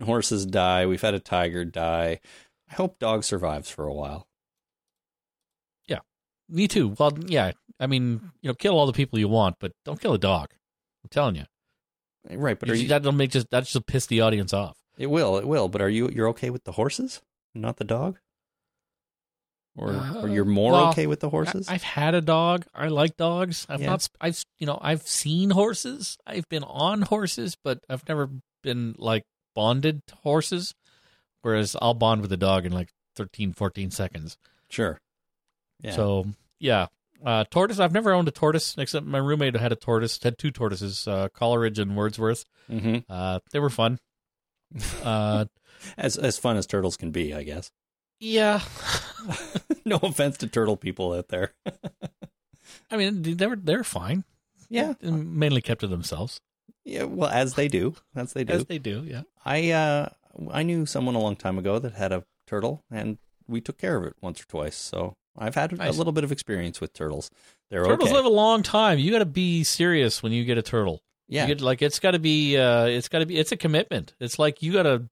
horses 0.05 0.47
die. 0.47 0.87
We've 0.87 1.01
had 1.03 1.15
a 1.15 1.21
tiger 1.21 1.65
die. 1.65 2.21
I 2.71 2.75
hope 2.75 2.99
dog 2.99 3.23
survives 3.25 3.71
for 3.71 3.87
a 3.87 3.95
while. 3.95 4.27
Yeah. 5.87 6.01
Me 6.49 6.67
too. 6.67 6.95
Well, 6.99 7.17
yeah. 7.27 7.53
I 7.83 7.87
mean, 7.89 8.31
you 8.41 8.49
know, 8.49 8.55
kill 8.55 8.79
all 8.79 8.87
the 8.87 8.93
people 8.93 9.19
you 9.19 9.29
want, 9.29 9.57
but 9.59 9.73
don't 9.85 10.01
kill 10.01 10.15
a 10.15 10.19
dog. 10.19 10.51
I'm 11.05 11.11
telling 11.11 11.35
you. 11.35 11.45
Right. 12.31 12.59
But 12.59 12.71
are 12.71 12.75
you? 12.75 12.87
that'll 12.89 13.11
make 13.11 13.33
just 13.33 13.51
that 13.51 13.65
just 13.65 13.87
piss 13.87 14.07
the 14.07 14.21
audience 14.21 14.53
off. 14.53 14.79
It 14.97 15.09
will. 15.09 15.37
It 15.37 15.49
will. 15.49 15.69
But 15.69 15.83
are 15.83 15.89
you? 15.89 16.09
You're 16.09 16.29
okay 16.29 16.51
with 16.51 16.63
the 16.63 16.73
horses, 16.73 17.21
not 17.55 17.79
the 17.79 17.85
dog? 17.85 18.19
Or, 19.77 19.89
or 20.17 20.29
you're 20.29 20.45
uh, 20.45 20.49
more 20.49 20.73
well, 20.73 20.91
okay 20.91 21.07
with 21.07 21.21
the 21.21 21.31
horses? 21.31 21.67
I, 21.69 21.73
have 21.73 21.83
had 21.83 22.15
a 22.15 22.21
dog. 22.21 22.67
I 22.75 22.89
like 22.89 23.17
dogs. 23.17 23.67
I've 23.69 23.81
Yeah. 23.81 23.91
not. 23.91 24.09
I've 24.21 24.45
you 24.59 24.67
know 24.67 24.79
I've 24.81 25.09
seen 25.09 25.51
horses. 25.51 26.19
I've 26.27 26.49
been 26.49 26.63
on 26.63 27.03
horses, 27.03 27.57
but 27.65 27.81
I've 27.89 28.07
never 28.09 28.31
been 28.63 28.95
like 28.99 29.25
bonded 29.55 30.07
to 30.09 30.15
horses. 30.17 30.75
Whereas 31.41 31.75
I'll 31.83 31.95
bond 31.95 32.21
with 32.21 32.31
a 32.33 32.37
dog 32.37 32.65
in 32.67 32.73
like 32.73 32.91
13, 33.17 33.53
14 33.53 33.91
seconds. 33.91 34.37
sure. 34.69 35.01
Yeah. 35.81 35.93
So 35.93 36.27
yeah, 36.61 36.87
uh, 37.25 37.45
tortoise. 37.51 37.79
I've 37.79 37.93
never 37.93 38.13
owned 38.13 38.29
a 38.29 38.33
tortoise 38.33 38.75
except 38.79 39.07
my 39.07 39.19
roommate 39.19 39.55
had 39.57 39.73
a 39.73 39.77
tortoise. 39.77 40.19
Had 40.23 40.39
two 40.39 40.51
tortoises, 40.51 41.07
uh, 41.09 41.29
Coleridge 41.35 41.79
and 41.79 41.97
Wordsworth. 41.97 42.45
hmm 42.69 42.99
Uh, 43.09 43.41
they 43.53 43.59
were 43.59 43.71
fun. 43.71 43.99
Uh, 45.03 45.45
as 45.99 46.17
as 46.17 46.39
fun 46.39 46.57
as 46.57 46.67
turtles 46.67 46.97
can 46.97 47.11
be, 47.11 47.35
I 47.35 47.43
guess. 47.43 47.71
yeah. 48.21 48.61
no 49.85 49.97
offense 50.03 50.37
to 50.39 50.47
turtle 50.47 50.77
people 50.77 51.13
out 51.13 51.29
there. 51.29 51.53
I 52.91 52.97
mean, 52.97 53.23
they 53.23 53.47
were 53.47 53.57
they're 53.57 53.85
fine. 53.85 54.25
Yeah. 54.69 54.95
They 55.01 55.11
mainly 55.11 55.61
kept 55.61 55.81
to 55.83 55.87
themselves, 55.87 56.41
Yeah. 56.85 57.05
Well, 57.05 57.29
as 57.31 57.55
they 57.55 57.69
do, 57.69 57.95
as 58.17 58.33
they 58.33 58.45
do. 58.45 58.53
as 58.55 58.65
they 58.67 58.79
do. 58.79 59.03
Yeah. 59.07 59.23
I 59.45 59.71
uh 59.71 60.09
I 60.51 60.63
knew 60.63 60.87
someone 60.87 61.15
a 61.15 61.21
long 61.21 61.37
time 61.37 61.59
ago 61.59 61.79
that 61.79 61.93
had 61.95 62.13
a 62.13 62.25
turtle, 62.47 62.83
and 62.91 63.19
we 63.47 63.61
took 63.61 63.77
care 63.79 63.97
of 63.97 64.05
it 64.05 64.15
once 64.23 64.41
or 64.41 64.47
twice. 64.47 64.77
So 64.77 65.15
I've 65.37 65.55
had 65.55 65.77
Nice. 65.77 65.95
a 65.95 65.99
little 65.99 66.13
bit 66.13 66.25
of 66.25 66.33
experience 66.33 66.81
with 66.81 66.93
turtles. 66.93 67.31
They're 67.71 67.85
Turtles 67.85 68.09
okay. 68.11 68.17
live 68.17 68.25
a 68.27 68.31
long 68.31 68.63
time. 68.63 68.99
You 68.99 69.11
got 69.11 69.21
to 69.21 69.25
be 69.27 69.65
serious 69.65 70.23
when 70.23 70.33
you 70.33 70.45
get 70.45 70.59
a 70.59 70.63
turtle. 70.63 71.03
yeah. 71.29 71.47
Get, 71.47 71.61
like 71.61 71.81
it's 71.83 71.99
got 71.99 72.11
to 72.11 72.19
be. 72.19 72.57
Uh, 72.59 72.85
it's 72.87 73.09
got 73.09 73.21
to 73.21 73.27
be. 73.27 73.39
It's 73.39 73.53
a 73.53 73.57
commitment. 73.57 74.15
It's 74.21 74.39
like 74.39 74.63
you 74.63 74.73
got 74.73 74.83
to 74.83 75.09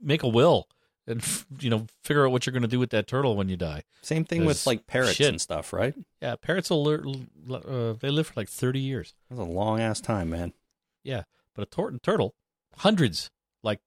make 0.00 0.22
a 0.22 0.28
will 0.28 0.66
and 1.06 1.20
f- 1.20 1.46
you 1.60 1.68
know 1.68 1.86
figure 2.04 2.24
out 2.26 2.32
what 2.32 2.46
you're 2.46 2.52
going 2.52 2.62
to 2.62 2.68
do 2.68 2.78
with 2.78 2.90
that 2.90 3.06
turtle 3.06 3.36
when 3.36 3.48
you 3.50 3.56
die. 3.58 3.82
Same 4.02 4.24
thing 4.24 4.44
with 4.46 4.66
like 4.66 4.86
parrots 4.86 5.14
shit. 5.14 5.28
and 5.28 5.40
stuff, 5.40 5.72
right? 5.74 5.94
Yeah, 6.22 6.36
parrots 6.36 6.70
will 6.70 6.88
uh, 7.52 7.92
they 8.00 8.08
live 8.10 8.28
for 8.28 8.34
like 8.36 8.48
thirty 8.48 8.80
years. 8.80 9.14
That's 9.28 9.40
a 9.40 9.44
long 9.44 9.80
ass 9.80 10.00
time, 10.00 10.30
man. 10.30 10.54
Yeah, 11.04 11.24
but 11.54 11.62
a 11.62 11.66
tor- 11.66 11.92
turtle, 12.02 12.34
hundreds. 12.78 13.30
Like 13.62 13.80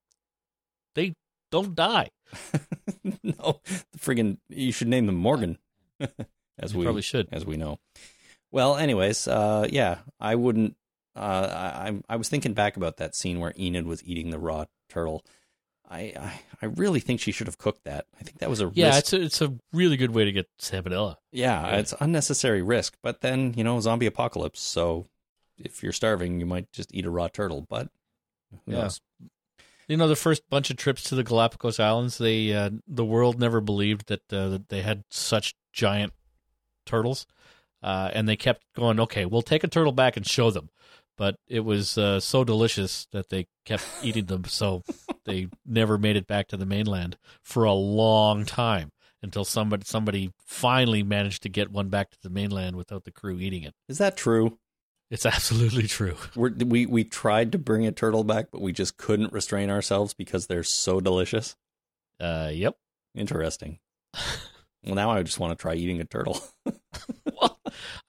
they 0.93 1.15
don't 1.51 1.73
die. 1.75 2.09
no, 3.23 3.61
friggin' 3.97 4.37
you 4.49 4.71
should 4.71 4.87
name 4.87 5.05
them 5.05 5.15
Morgan, 5.15 5.57
as 6.59 6.73
You 6.73 6.79
we 6.79 6.85
probably 6.85 7.01
should. 7.01 7.27
as 7.31 7.45
we 7.45 7.57
know. 7.57 7.79
Well, 8.51 8.75
anyways, 8.75 9.27
uh, 9.27 9.67
yeah, 9.69 9.99
I 10.19 10.35
wouldn't. 10.35 10.75
Uh, 11.15 11.19
I 11.19 11.87
I- 11.89 12.01
I 12.09 12.15
was 12.15 12.29
thinking 12.29 12.53
back 12.53 12.77
about 12.77 12.97
that 12.97 13.15
scene 13.15 13.39
where 13.39 13.53
Enid 13.57 13.85
was 13.85 14.03
eating 14.03 14.29
the 14.31 14.39
raw 14.39 14.65
turtle. 14.89 15.23
I 15.89 16.13
I, 16.17 16.41
I 16.61 16.65
really 16.67 16.99
think 16.99 17.19
she 17.19 17.31
should 17.31 17.47
have 17.47 17.57
cooked 17.57 17.83
that. 17.83 18.05
I 18.19 18.23
think 18.23 18.39
that 18.39 18.49
was 18.49 18.61
a 18.61 18.71
Yeah, 18.73 18.87
risk. 18.87 18.99
it's 18.99 19.13
a, 19.13 19.21
it's 19.21 19.41
a 19.41 19.53
really 19.73 19.97
good 19.97 20.11
way 20.11 20.25
to 20.25 20.31
get 20.31 20.47
salmonella. 20.59 21.17
yeah, 21.31 21.67
Really. 21.67 21.79
it's 21.79 21.93
unnecessary 21.99 22.61
risk. 22.61 22.95
But 23.03 23.21
then 23.21 23.53
you 23.57 23.63
know, 23.63 23.79
zombie 23.79 24.05
apocalypse. 24.05 24.61
So 24.61 25.07
if 25.57 25.83
you're 25.83 25.91
starving, 25.91 26.39
you 26.39 26.45
might 26.45 26.71
just 26.71 26.93
eat 26.93 27.05
a 27.05 27.11
raw 27.11 27.27
turtle. 27.27 27.65
But 27.69 27.89
who 28.65 28.71
Yeah. 28.71 28.83
knows? 28.83 29.01
You 29.87 29.97
know, 29.97 30.07
the 30.07 30.15
first 30.15 30.43
bunch 30.49 30.69
of 30.71 30.77
trips 30.77 31.03
to 31.03 31.15
the 31.15 31.23
Galapagos 31.23 31.79
Islands, 31.79 32.17
they 32.17 32.53
uh, 32.53 32.69
the 32.87 33.05
world 33.05 33.39
never 33.39 33.59
believed 33.61 34.07
that 34.07 34.31
uh, 34.31 34.49
that 34.49 34.69
they 34.69 34.81
had 34.81 35.03
such 35.11 35.53
giant 35.73 36.13
turtles, 36.85 37.25
uh, 37.81 38.09
and 38.13 38.27
they 38.29 38.37
kept 38.37 38.63
going. 38.75 38.99
Okay, 38.99 39.25
we'll 39.25 39.41
take 39.41 39.63
a 39.63 39.67
turtle 39.67 39.91
back 39.91 40.15
and 40.15 40.25
show 40.25 40.51
them, 40.51 40.69
but 41.17 41.35
it 41.47 41.61
was 41.61 41.97
uh, 41.97 42.19
so 42.19 42.43
delicious 42.43 43.07
that 43.11 43.29
they 43.29 43.47
kept 43.65 43.83
eating 44.03 44.25
them. 44.25 44.45
So 44.45 44.83
they 45.25 45.49
never 45.65 45.97
made 45.97 46.15
it 46.15 46.27
back 46.27 46.47
to 46.49 46.57
the 46.57 46.65
mainland 46.65 47.17
for 47.41 47.65
a 47.65 47.73
long 47.73 48.45
time 48.45 48.91
until 49.21 49.43
somebody 49.43 49.83
somebody 49.85 50.31
finally 50.45 51.03
managed 51.03 51.43
to 51.43 51.49
get 51.49 51.71
one 51.71 51.89
back 51.89 52.11
to 52.11 52.17
the 52.21 52.29
mainland 52.29 52.75
without 52.75 53.03
the 53.03 53.11
crew 53.11 53.39
eating 53.39 53.63
it. 53.63 53.73
Is 53.89 53.97
that 53.97 54.15
true? 54.15 54.59
It's 55.09 55.25
absolutely 55.25 55.87
true. 55.87 56.15
We're, 56.35 56.51
we 56.51 56.85
we 56.85 57.03
tried 57.03 57.51
to 57.51 57.57
bring 57.57 57.85
a 57.85 57.91
turtle 57.91 58.23
back, 58.23 58.47
but 58.51 58.61
we 58.61 58.73
just 58.73 58.97
couldn't 58.97 59.33
restrain 59.33 59.69
ourselves 59.69 60.13
because 60.13 60.47
they're 60.47 60.63
so 60.63 60.99
delicious. 60.99 61.55
Uh, 62.19 62.49
yep. 62.53 62.77
Interesting. 63.15 63.79
well, 64.85 64.95
now 64.95 65.11
I 65.11 65.23
just 65.23 65.39
want 65.39 65.57
to 65.57 65.61
try 65.61 65.73
eating 65.75 65.99
a 66.01 66.05
turtle. 66.05 66.41
well, 67.39 67.59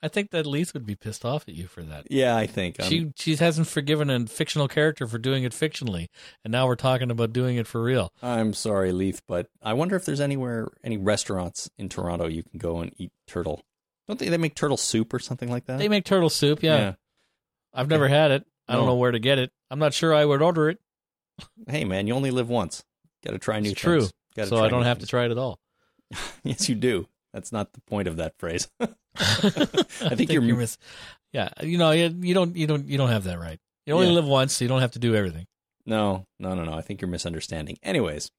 I 0.03 0.09
think 0.09 0.31
that 0.31 0.47
Leith 0.47 0.75
would 0.75 0.85
be 0.87 0.95
pissed 0.95 1.25
off 1.25 1.49
at 1.49 1.55
you 1.55 1.67
for 1.67 1.83
that. 1.83 2.07
yeah, 2.11 2.37
I 2.37 2.47
think. 2.47 2.81
um, 2.81 2.89
she 2.89 3.13
she 3.17 3.37
hasn't 3.37 3.67
forgiven 3.67 4.11
a 4.11 4.27
fictional 4.27 4.69
character 4.69 5.07
for 5.07 5.19
doing 5.19 5.45
it 5.45 5.53
fictionally, 5.53 6.09
and 6.45 6.53
now 6.53 6.67
we're 6.67 6.75
talking 6.77 7.11
about 7.11 7.33
doing 7.33 7.57
it 7.57 7.67
for 7.67 7.83
real. 7.83 8.13
I'm 8.23 8.53
sorry, 8.53 8.93
Leith, 8.93 9.23
but 9.27 9.49
I 9.63 9.73
wonder 9.73 9.97
if 9.97 10.05
there's 10.05 10.21
anywhere, 10.21 10.69
any 10.83 10.97
restaurants 10.97 11.71
in 11.79 11.89
Toronto 11.89 12.27
you 12.27 12.43
can 12.43 12.59
go 12.59 12.79
and 12.81 12.93
eat 12.99 13.13
turtle. 13.27 13.63
Don't 14.09 14.19
they? 14.19 14.29
They 14.29 14.37
make 14.39 14.55
turtle 14.55 14.77
soup 14.77 15.15
or 15.15 15.19
something 15.19 15.51
like 15.51 15.67
that. 15.67 15.79
They 15.79 15.89
make 15.89 16.05
turtle 16.05 16.31
soup. 16.31 16.63
Yeah, 16.63 16.95
I've 17.73 17.89
never 17.89 18.09
had 18.09 18.31
it. 18.31 18.45
I 18.69 18.75
don't 18.75 18.83
No. 18.83 18.93
know 18.93 18.97
where 18.97 19.11
to 19.13 19.19
get 19.19 19.39
it. 19.39 19.51
I'm 19.71 19.79
not 19.79 19.95
sure 19.95 20.15
I 20.15 20.25
would 20.25 20.41
order 20.43 20.69
it, 20.71 20.79
Hey, 21.69 21.85
man, 21.85 22.07
you 22.07 22.15
only 22.15 22.31
live 22.31 22.49
once. 22.49 22.85
Got 23.25 23.33
to 23.33 23.39
try 23.39 23.59
new 23.61 23.71
It's 23.71 23.81
true. 23.81 24.01
things. 24.01 24.13
Gotta 24.37 24.49
so 24.49 24.57
I 24.65 24.69
don't 24.69 24.85
have 24.85 24.99
to 25.01 25.07
try 25.07 25.25
it 25.25 25.31
at 25.31 25.39
all. 25.39 25.59
yes, 26.43 26.69
you 26.69 26.75
do. 26.75 27.09
That's 27.33 27.51
not 27.53 27.73
the 27.73 27.81
point 27.83 28.07
of 28.09 28.17
that 28.17 28.35
phrase. 28.39 28.69
I 28.81 30.15
think 30.15 30.31
you're- 30.33 30.53
mis- 30.53 30.79
Yeah, 31.33 31.49
you 31.63 31.79
know, 31.79 31.91
you, 31.93 32.15
you 32.21 32.35
don't 32.35 32.57
you 32.57 32.67
don't 32.67 32.87
you 32.87 32.97
don't 32.99 33.09
have 33.11 33.25
that 33.25 33.39
right. 33.39 33.59
You 33.87 33.95
only 33.95 34.07
Yeah. 34.07 34.13
live 34.15 34.27
once, 34.27 34.55
so 34.55 34.65
you 34.65 34.69
don't 34.69 34.81
have 34.81 34.93
to 34.93 34.99
do 34.99 35.15
everything. 35.15 35.47
No, 35.87 36.27
no, 36.39 36.55
no, 36.55 36.65
no. 36.65 36.73
I 36.75 36.81
think 36.81 37.01
you're 37.01 37.11
misunderstanding. 37.11 37.77
Anyways, 37.83 38.31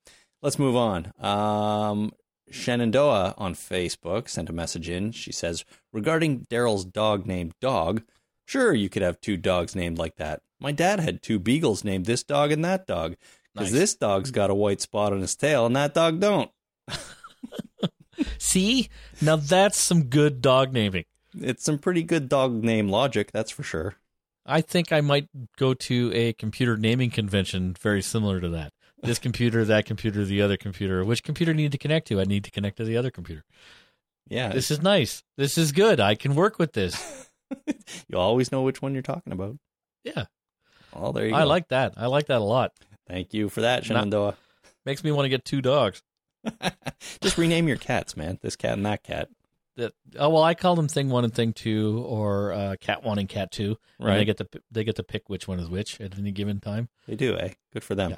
let's 0.41 0.57
move 0.57 0.75
on. 0.75 1.11
Um, 1.19 2.11
Shenandoah 2.49 3.35
on 3.37 3.53
Facebook 3.53 4.27
sent 4.29 4.49
a 4.49 4.53
message 4.53 4.89
in. 4.89 5.11
She 5.11 5.31
says, 5.31 5.63
regarding 5.93 6.45
Daryl's 6.45 6.85
dog 6.85 7.25
named 7.27 7.53
Dog, 7.61 8.01
sure, 8.47 8.73
you 8.73 8.89
could 8.89 9.01
have 9.03 9.21
two 9.21 9.37
dogs 9.37 9.75
named 9.75 9.97
like 9.99 10.15
that. 10.15 10.41
My 10.59 10.71
dad 10.71 10.99
had 10.99 11.21
two 11.21 11.37
beagles 11.37 11.83
named 11.83 12.05
this 12.05 12.23
dog 12.23 12.51
and 12.51 12.63
that 12.65 12.87
dog. 12.87 13.15
Because 13.53 13.71
Nice. 13.71 13.79
this 13.79 13.95
dog's 13.95 14.31
got 14.31 14.49
a 14.49 14.55
white 14.55 14.81
spot 14.81 15.13
on 15.13 15.21
his 15.21 15.35
tail 15.35 15.65
and 15.67 15.75
that 15.75 15.93
dog 15.93 16.19
don't. 16.19 16.49
See, 18.45 18.89
now 19.21 19.37
that's 19.37 19.79
some 19.79 20.03
good 20.03 20.39
dog 20.39 20.71
naming. 20.71 21.05
It's 21.33 21.63
some 21.63 21.79
pretty 21.79 22.03
good 22.03 22.29
dog 22.29 22.63
name 22.63 22.89
logic, 22.89 23.31
that's 23.31 23.49
for 23.49 23.63
sure. 23.63 23.95
I 24.45 24.61
think 24.61 24.91
I 24.93 25.01
might 25.01 25.27
go 25.57 25.73
to 25.73 26.11
a 26.13 26.33
computer 26.33 26.77
naming 26.77 27.09
convention 27.09 27.73
very 27.73 28.03
similar 28.03 28.39
to 28.39 28.49
that. 28.49 28.71
This 29.01 29.17
computer, 29.17 29.65
that 29.65 29.85
computer, 29.85 30.23
the 30.23 30.43
other 30.43 30.57
computer. 30.57 31.03
Which 31.03 31.23
computer 31.23 31.51
I 31.53 31.55
need 31.55 31.71
to 31.71 31.79
connect 31.79 32.07
to? 32.09 32.21
I 32.21 32.23
need 32.25 32.43
to 32.43 32.51
connect 32.51 32.77
to 32.77 32.83
the 32.85 32.97
other 32.97 33.09
computer. 33.09 33.43
Yeah, 34.27 34.49
This 34.49 34.69
is 34.69 34.79
nice. 34.81 35.23
This 35.37 35.57
is 35.57 35.71
good. 35.71 35.99
I 35.99 36.13
can 36.13 36.35
work 36.35 36.59
with 36.59 36.73
this. 36.73 37.29
you 38.07 38.17
always 38.17 38.51
know 38.51 38.61
which 38.61 38.81
one 38.81 38.93
you're 38.93 39.01
talking 39.01 39.33
about. 39.33 39.57
Yeah, 40.03 40.25
Oh, 40.93 41.11
there 41.11 41.25
you 41.25 41.31
go. 41.31 41.37
I 41.37 41.43
like 41.43 41.69
that. 41.69 41.95
I 41.97 42.05
like 42.05 42.27
that 42.27 42.39
a 42.41 42.43
lot. 42.43 42.73
Thank 43.07 43.33
you 43.33 43.49
for 43.49 43.61
that, 43.61 43.85
Shenandoah. 43.85 44.37
Makes 44.85 45.03
me 45.03 45.11
want 45.11 45.25
to 45.25 45.29
get 45.29 45.43
two 45.45 45.61
dogs. 45.61 46.01
Just 47.21 47.37
rename 47.37 47.67
your 47.67 47.77
cats, 47.77 48.15
man. 48.17 48.39
This 48.41 48.55
cat 48.55 48.73
and 48.73 48.85
that 48.85 49.03
cat. 49.03 49.29
That 49.77 49.93
oh 50.17 50.29
well, 50.29 50.43
I 50.43 50.53
call 50.53 50.75
them 50.75 50.87
thing 50.87 51.09
one 51.09 51.23
and 51.25 51.33
thing 51.33 51.51
two, 51.53 52.03
or 52.07 52.53
uh, 52.53 52.75
cat 52.79 53.03
one 53.03 53.19
and 53.19 53.27
cat 53.27 53.51
two. 53.51 53.77
And 53.99 54.07
Right. 54.07 54.17
they 54.17 54.25
get 54.25 54.37
to 54.37 54.47
they 54.71 54.83
get 54.83 54.95
to 54.95 55.03
pick 55.03 55.27
which 55.29 55.47
one 55.47 55.59
is 55.59 55.69
which 55.69 55.99
at 55.99 56.17
any 56.17 56.31
given 56.31 56.59
time. 56.61 56.87
They 57.07 57.15
do, 57.15 57.37
eh? 57.37 57.49
Good 57.73 57.83
for 57.83 57.93
them. 57.95 58.11
Yeah. 58.11 58.17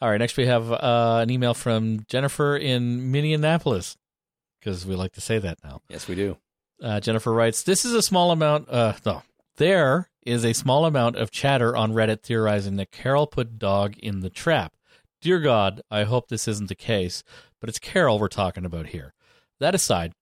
All 0.00 0.10
right, 0.10 0.18
next 0.18 0.36
we 0.36 0.46
have 0.46 0.72
uh, 0.72 1.20
an 1.22 1.30
email 1.30 1.54
from 1.54 2.04
Jennifer 2.08 2.56
in 2.56 3.12
Minneapolis 3.12 3.96
because 4.58 4.84
we 4.84 4.96
like 4.96 5.12
to 5.12 5.20
say 5.20 5.38
that 5.38 5.58
now. 5.62 5.80
Yes, 5.88 6.08
we 6.08 6.16
do. 6.16 6.38
Uh, 6.82 6.98
Jennifer 6.98 7.32
writes, 7.32 7.62
"This 7.62 7.84
is 7.84 7.92
a 7.94 8.02
small 8.02 8.32
amount. 8.32 8.68
Uh, 8.68 8.94
no, 9.06 9.22
there 9.58 10.10
is 10.26 10.44
a 10.44 10.54
small 10.54 10.86
amount 10.86 11.14
of 11.14 11.30
chatter 11.30 11.76
on 11.76 11.92
Reddit 11.92 12.22
theorizing 12.22 12.74
that 12.78 12.90
Carol 12.90 13.28
put 13.28 13.60
dog 13.60 13.96
in 13.98 14.20
the 14.20 14.30
trap. 14.30 14.72
Dear 15.22 15.38
God, 15.38 15.82
I 15.88 16.02
hope 16.02 16.26
this 16.26 16.48
isn't 16.48 16.68
the 16.68 16.74
case, 16.74 17.22
but 17.60 17.68
it's 17.68 17.78
Carol 17.78 18.18
we're 18.18 18.26
talking 18.26 18.64
about 18.64 18.88
here. 18.88 19.14
That 19.60 19.72
aside, 19.72 20.14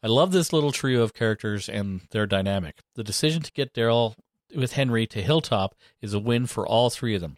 I 0.00 0.06
love 0.06 0.30
this 0.30 0.52
little 0.52 0.70
trio 0.70 1.02
of 1.02 1.12
characters 1.12 1.68
and 1.68 2.02
their 2.12 2.24
dynamic. 2.24 2.76
The 2.94 3.02
decision 3.02 3.42
to 3.42 3.50
get 3.50 3.74
Daryl 3.74 4.14
with 4.54 4.74
Henry 4.74 5.08
to 5.08 5.20
Hilltop 5.20 5.74
is 6.00 6.14
a 6.14 6.20
win 6.20 6.46
for 6.46 6.64
all 6.64 6.88
three 6.88 7.16
of 7.16 7.20
them. 7.20 7.36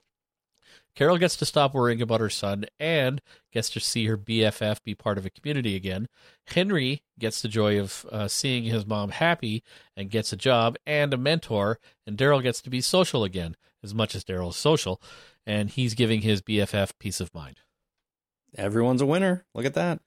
Carol 0.94 1.16
gets 1.16 1.37
to 1.37 1.46
stop 1.46 1.72
worrying 1.72 2.02
about 2.02 2.20
her 2.20 2.29
son 2.29 2.66
and 2.79 3.22
gets 3.50 3.70
to 3.70 3.81
see 3.81 4.05
her 4.05 4.18
BFF 4.18 4.83
be 4.85 4.94
part 4.94 5.16
of 5.16 5.24
a 5.24 5.31
community 5.31 5.74
again. 5.74 6.09
Henry 6.48 7.00
gets 7.18 7.40
the 7.40 7.48
joy 7.48 7.81
of 7.81 8.05
uh, 8.12 8.29
seeing 8.29 8.64
his 8.64 8.87
mom 8.87 9.09
happy 9.09 9.62
and 9.96 10.11
gets 10.11 10.35
a 10.35 10.37
job 10.37 10.76
and 10.87 11.14
a 11.14 11.18
mentor, 11.18 11.79
and 12.07 12.18
Daryl 12.18 12.42
gets 12.42 12.61
to 12.61 12.68
be 12.68 12.83
social 12.83 13.24
again, 13.24 13.57
as 13.83 13.94
much 13.94 14.14
as 14.14 14.22
Daryl 14.22 14.50
is 14.50 14.57
social, 14.57 15.00
and 15.47 15.71
he's 15.71 15.95
giving 15.95 16.23
his 16.23 16.43
BFF 16.43 16.93
peace 16.99 17.21
of 17.21 17.35
mind. 17.35 17.61
Everyone's 18.57 19.03
a 19.03 19.07
winner. 19.07 19.45
Look 19.55 19.65
at 19.65 19.75
that. 19.75 20.01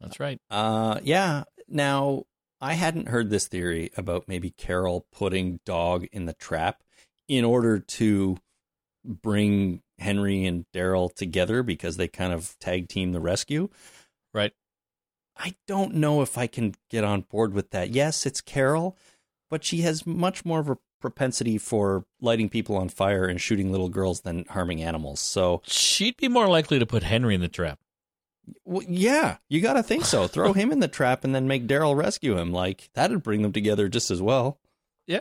That's 0.00 0.20
right. 0.20 0.38
Uh, 0.50 1.00
yeah. 1.02 1.44
Now, 1.68 2.24
I 2.60 2.74
hadn't 2.74 3.08
heard 3.08 3.30
this 3.30 3.48
theory 3.48 3.90
about 3.96 4.28
maybe 4.28 4.50
Carol 4.50 5.06
putting 5.12 5.60
dog 5.64 6.06
in 6.12 6.26
the 6.26 6.34
trap 6.34 6.82
in 7.28 7.44
order 7.44 7.78
to 7.78 8.36
bring 9.04 9.82
Henry 9.98 10.44
and 10.44 10.66
Daryl 10.74 11.14
together 11.14 11.62
because 11.62 11.96
they 11.96 12.08
kind 12.08 12.32
of 12.32 12.58
tag 12.58 12.88
team 12.88 13.12
the 13.12 13.20
rescue. 13.20 13.68
Right. 14.32 14.52
I 15.36 15.54
don't 15.66 15.94
know 15.94 16.22
if 16.22 16.38
I 16.38 16.46
can 16.46 16.74
get 16.90 17.04
on 17.04 17.22
board 17.22 17.54
with 17.54 17.70
that. 17.70 17.90
Yes, 17.90 18.24
it's 18.26 18.40
Carol, 18.40 18.96
but 19.50 19.64
she 19.64 19.82
has 19.82 20.06
much 20.06 20.44
more 20.44 20.60
of 20.60 20.68
a 20.68 20.78
propensity 21.04 21.58
for 21.58 22.06
lighting 22.22 22.48
people 22.48 22.78
on 22.78 22.88
fire 22.88 23.26
and 23.26 23.38
shooting 23.38 23.70
little 23.70 23.90
girls 23.90 24.22
than 24.22 24.46
harming 24.48 24.82
animals. 24.82 25.20
So, 25.20 25.60
She'd 25.66 26.16
be 26.16 26.28
more 26.28 26.48
likely 26.48 26.78
to 26.78 26.86
put 26.86 27.02
Henry 27.02 27.34
in 27.34 27.42
the 27.42 27.48
trap. 27.48 27.78
well, 28.64 28.82
yeah, 28.88 29.36
you 29.50 29.60
got 29.60 29.74
to 29.74 29.82
think 29.82 30.06
so. 30.06 30.26
Throw 30.26 30.52
him 30.54 30.72
in 30.72 30.80
the 30.80 30.88
trap 30.88 31.22
and 31.22 31.34
then 31.34 31.46
make 31.46 31.66
Daryl 31.66 31.94
rescue 31.94 32.38
him. 32.38 32.52
Like, 32.52 32.88
that'd 32.94 33.22
bring 33.22 33.42
them 33.42 33.52
together 33.52 33.86
just 33.86 34.10
as 34.10 34.22
well. 34.22 34.58
Yeah. 35.06 35.20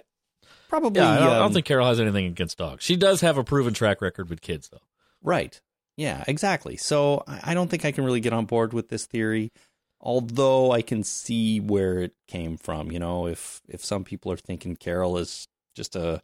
Probably. 0.69 1.01
Yeah, 1.01 1.11
I 1.11 1.19
don't, 1.19 1.27
I 1.27 1.33
don't 1.35 1.45
um, 1.47 1.53
think 1.53 1.65
Carol 1.65 1.85
has 1.85 1.99
anything 1.99 2.27
against 2.27 2.57
dogs. 2.57 2.85
She 2.85 2.95
does 2.95 3.19
have 3.19 3.37
a 3.37 3.43
proven 3.43 3.73
track 3.73 4.01
record 4.01 4.29
with 4.29 4.39
kids, 4.39 4.69
though. 4.69 4.87
Right. 5.21 5.59
Yeah, 5.97 6.23
exactly. 6.29 6.77
So 6.77 7.25
I 7.27 7.53
don't 7.53 7.69
think 7.69 7.83
I 7.83 7.91
can 7.91 8.05
really 8.05 8.21
get 8.21 8.31
on 8.31 8.45
board 8.45 8.71
with 8.71 8.87
this 8.87 9.05
theory, 9.05 9.51
although 9.99 10.71
I 10.71 10.81
can 10.81 11.03
see 11.03 11.59
where 11.59 11.99
it 11.99 12.13
came 12.27 12.55
from. 12.57 12.89
You 12.91 12.99
know, 12.99 13.27
if 13.27 13.61
if 13.67 13.83
some 13.83 14.03
people 14.03 14.31
are 14.31 14.37
thinking 14.37 14.75
Carol 14.75 15.17
is 15.17 15.47
just 15.73 15.95
a 15.95 16.21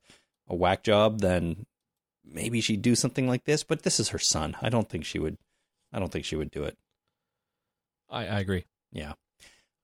a 0.48 0.56
whack 0.56 0.84
job, 0.84 1.20
then 1.20 1.66
maybe 2.26 2.62
she'd 2.62 2.82
do 2.82 2.96
something 2.96 3.28
like 3.28 3.46
this. 3.46 3.64
But 3.64 3.84
this 3.84 4.00
is 4.00 4.10
her 4.10 4.20
son. 4.20 4.56
I 4.62 4.70
don't 4.70 4.90
think 4.90 5.06
she 5.06 5.20
would. 5.20 5.38
I 5.94 6.00
don't 6.00 6.12
think 6.12 6.26
she 6.26 6.36
would 6.36 6.52
do 6.52 6.64
it. 6.64 6.78
I, 8.10 8.22
I 8.22 8.40
agree. 8.40 8.66
Yeah. 8.92 9.14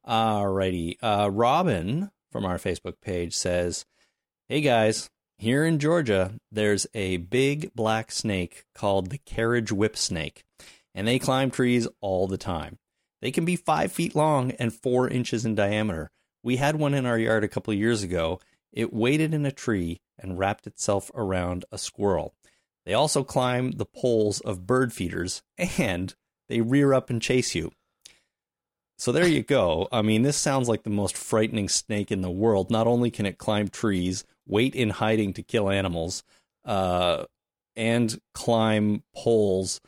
Alrighty. 0.08 0.98
Uh, 1.02 1.30
Robin 1.32 2.12
from 2.32 2.46
our 2.46 2.58
Facebook 2.58 3.00
page 3.02 3.36
says, 3.36 3.86
Hey 4.48 4.62
guys, 4.62 5.10
here 5.38 5.66
in 5.66 5.80
Georgia, 5.80 6.34
there's 6.52 6.88
a 6.94 7.18
big 7.18 7.74
black 7.74 8.12
snake 8.12 8.66
called 8.74 9.10
the 9.10 9.18
carriage 9.18 9.72
whip 9.72 9.98
snake, 9.98 10.44
and 10.94 11.08
they 11.08 11.20
climb 11.20 11.52
trees 11.52 11.88
all 12.02 12.28
the 12.28 12.38
time. 12.38 12.78
They 13.22 13.32
can 13.32 13.46
be 13.46 13.56
five 13.56 13.92
feet 13.92 14.16
long 14.16 14.52
and 14.52 14.74
four 14.74 15.10
inches 15.10 15.46
in 15.46 15.56
diameter. 15.56 16.12
We 16.44 16.58
had 16.58 16.76
one 16.76 16.94
in 16.94 17.06
our 17.06 17.18
yard 17.18 17.44
a 17.44 17.48
couple 17.48 17.74
of 17.74 17.80
years 17.80 18.04
ago. 18.04 18.40
It 18.76 18.94
waited 18.94 19.34
in 19.34 19.46
a 19.46 19.52
tree 19.52 20.02
and 20.20 20.38
wrapped 20.38 20.68
itself 20.68 21.10
around 21.16 21.66
a 21.72 21.78
squirrel. 21.80 22.36
They 22.86 22.94
also 22.94 23.24
climb 23.24 23.72
the 23.72 23.86
poles 23.86 24.42
of 24.42 24.68
bird 24.68 24.94
feeders 24.94 25.42
and 25.58 26.14
they 26.50 26.62
rear 26.62 26.94
up 26.94 27.10
and 27.10 27.22
chase 27.22 27.56
you. 27.56 27.72
So 28.98 29.12
there 29.12 29.28
you 29.28 29.44
go. 29.44 29.88
I 29.92 30.02
mean, 30.02 30.22
this 30.22 30.38
sounds 30.38 30.70
like 30.70 30.84
the 30.84 30.90
most 30.90 31.18
frightening 31.18 31.68
snake 31.68 32.12
in 32.12 32.22
the 32.22 32.30
world. 32.30 32.70
Not 32.70 32.88
only 32.88 33.12
can 33.12 33.26
it 33.26 33.38
climb 33.38 33.68
trees, 33.68 34.24
wait 34.46 34.76
in 34.76 34.90
hiding 34.90 35.34
to 35.34 35.44
kill 35.44 35.70
animals, 35.70 36.24
uh, 36.64 37.26
and 37.76 38.22
climb 38.34 39.04
poles, 39.14 39.82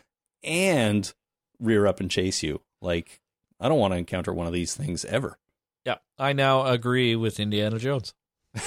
and 0.44 1.14
rear 1.60 1.88
up 1.88 2.02
and 2.02 2.12
chase 2.12 2.44
you. 2.44 2.62
Like, 2.82 3.22
I 3.62 3.70
don't 3.70 3.80
want 3.80 3.94
to 3.94 3.98
encounter 3.98 4.34
one 4.34 4.48
of 4.48 4.54
these 4.54 4.76
things 4.76 5.06
ever. 5.06 5.38
Yeah, 5.86 5.98
I 6.20 6.34
now 6.34 6.66
agree 6.66 7.16
with 7.16 7.40
Indiana 7.40 7.80
Jones. 7.80 8.14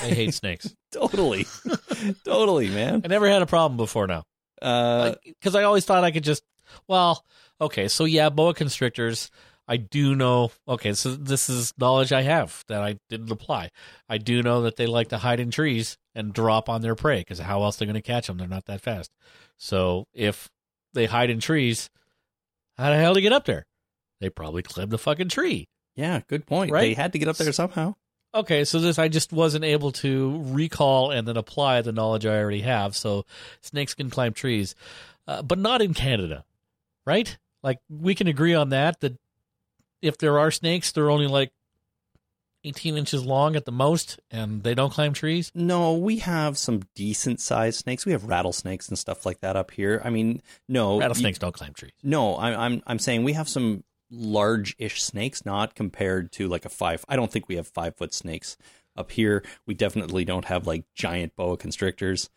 I 0.02 0.08
hate 0.08 0.34
snakes. 0.34 0.74
Totally, 0.92 1.46
totally, 2.24 2.68
man. 2.68 3.02
I 3.04 3.08
never 3.08 3.28
had 3.28 3.42
a 3.42 3.46
problem 3.46 3.76
before 3.76 4.08
now. 4.08 4.24
Uh, 4.60 5.14
because 5.24 5.54
I 5.54 5.62
always 5.62 5.84
thought 5.84 6.02
I 6.02 6.10
could 6.10 6.24
just, 6.24 6.42
well, 6.88 7.24
okay, 7.60 7.86
so 7.86 8.04
yeah, 8.04 8.28
boa 8.28 8.54
constrictors. 8.54 9.30
I 9.68 9.76
do 9.76 10.16
know. 10.16 10.50
Okay, 10.66 10.94
so 10.94 11.14
this 11.14 11.48
is 11.48 11.72
knowledge 11.78 12.12
I 12.12 12.22
have 12.22 12.64
that 12.66 12.82
I 12.82 12.96
didn't 13.08 13.30
apply. 13.30 13.70
I 14.08 14.18
do 14.18 14.42
know 14.42 14.62
that 14.62 14.74
they 14.74 14.86
like 14.86 15.10
to 15.10 15.18
hide 15.18 15.38
in 15.38 15.52
trees 15.52 15.96
and 16.12 16.32
drop 16.32 16.68
on 16.68 16.82
their 16.82 16.96
prey 16.96 17.20
because 17.20 17.38
how 17.38 17.62
else 17.62 17.76
they're 17.76 17.86
going 17.86 17.94
to 17.94 18.02
catch 18.02 18.26
them? 18.26 18.36
They're 18.38 18.48
not 18.48 18.66
that 18.66 18.80
fast. 18.80 19.12
So 19.58 20.06
if 20.12 20.48
they 20.92 21.06
hide 21.06 21.30
in 21.30 21.38
trees, 21.38 21.88
how 22.76 22.90
the 22.90 22.96
hell 22.96 23.14
do 23.14 23.18
they 23.18 23.22
get 23.22 23.32
up 23.32 23.44
there? 23.44 23.64
They 24.20 24.28
probably 24.28 24.62
climb 24.62 24.88
the 24.88 24.98
fucking 24.98 25.28
tree. 25.28 25.68
yeah, 25.94 26.20
good 26.26 26.46
point. 26.46 26.72
Right? 26.72 26.80
They 26.80 26.94
had 26.94 27.12
to 27.12 27.20
get 27.20 27.28
up 27.28 27.36
there 27.36 27.52
somehow. 27.52 27.94
Okay, 28.32 28.64
so 28.64 28.78
this 28.78 28.98
I 28.98 29.08
just 29.08 29.32
wasn't 29.32 29.64
able 29.64 29.90
to 29.92 30.40
recall 30.46 31.10
and 31.10 31.26
then 31.26 31.36
apply 31.36 31.82
the 31.82 31.92
knowledge 31.92 32.26
I 32.26 32.38
already 32.38 32.60
have. 32.60 32.94
So 32.96 33.26
snakes 33.60 33.94
can 33.94 34.08
climb 34.08 34.32
trees, 34.32 34.76
uh, 35.26 35.42
but 35.42 35.58
not 35.58 35.82
in 35.82 35.94
Canada, 35.94 36.44
right? 37.04 37.36
Like 37.62 37.78
we 37.88 38.14
can 38.14 38.28
agree 38.28 38.54
on 38.54 38.68
that. 38.68 39.00
That 39.00 39.18
if 40.00 40.16
there 40.16 40.38
are 40.38 40.50
snakes, 40.50 40.92
they're 40.92 41.10
only 41.10 41.26
like 41.26 41.50
eighteen 42.62 42.96
inches 42.96 43.24
long 43.24 43.56
at 43.56 43.64
the 43.64 43.72
most, 43.72 44.20
and 44.30 44.62
they 44.62 44.74
don't 44.74 44.92
climb 44.92 45.12
trees. 45.12 45.50
No, 45.52 45.94
we 45.94 46.18
have 46.18 46.56
some 46.56 46.82
decent 46.94 47.40
sized 47.40 47.80
snakes. 47.80 48.06
We 48.06 48.12
have 48.12 48.24
rattlesnakes 48.24 48.88
and 48.88 48.98
stuff 48.98 49.26
like 49.26 49.40
that 49.40 49.56
up 49.56 49.72
here. 49.72 50.00
I 50.04 50.10
mean, 50.10 50.40
no, 50.68 51.00
Rattlesnakes 51.00 51.38
don't 51.38 51.54
climb 51.54 51.74
trees. 51.74 51.92
No, 52.04 52.38
I'm 52.38 52.54
I'm 52.58 52.82
I'm 52.86 52.98
saying 53.00 53.24
we 53.24 53.32
have 53.32 53.48
some 53.48 53.82
large-ish 54.10 55.02
snakes, 55.02 55.44
not 55.44 55.74
compared 55.74 56.32
to 56.32 56.48
like 56.48 56.64
a 56.64 56.68
five. 56.68 57.04
I 57.08 57.16
don't 57.16 57.30
think 57.30 57.48
we 57.48 57.56
have 57.56 57.66
five 57.68 57.96
foot 57.96 58.12
snakes 58.14 58.56
up 58.96 59.10
here. 59.12 59.44
We 59.66 59.74
definitely 59.74 60.24
don't 60.24 60.46
have 60.46 60.66
like 60.66 60.84
giant 60.94 61.36
boa 61.36 61.56
constrictors. 61.56 62.28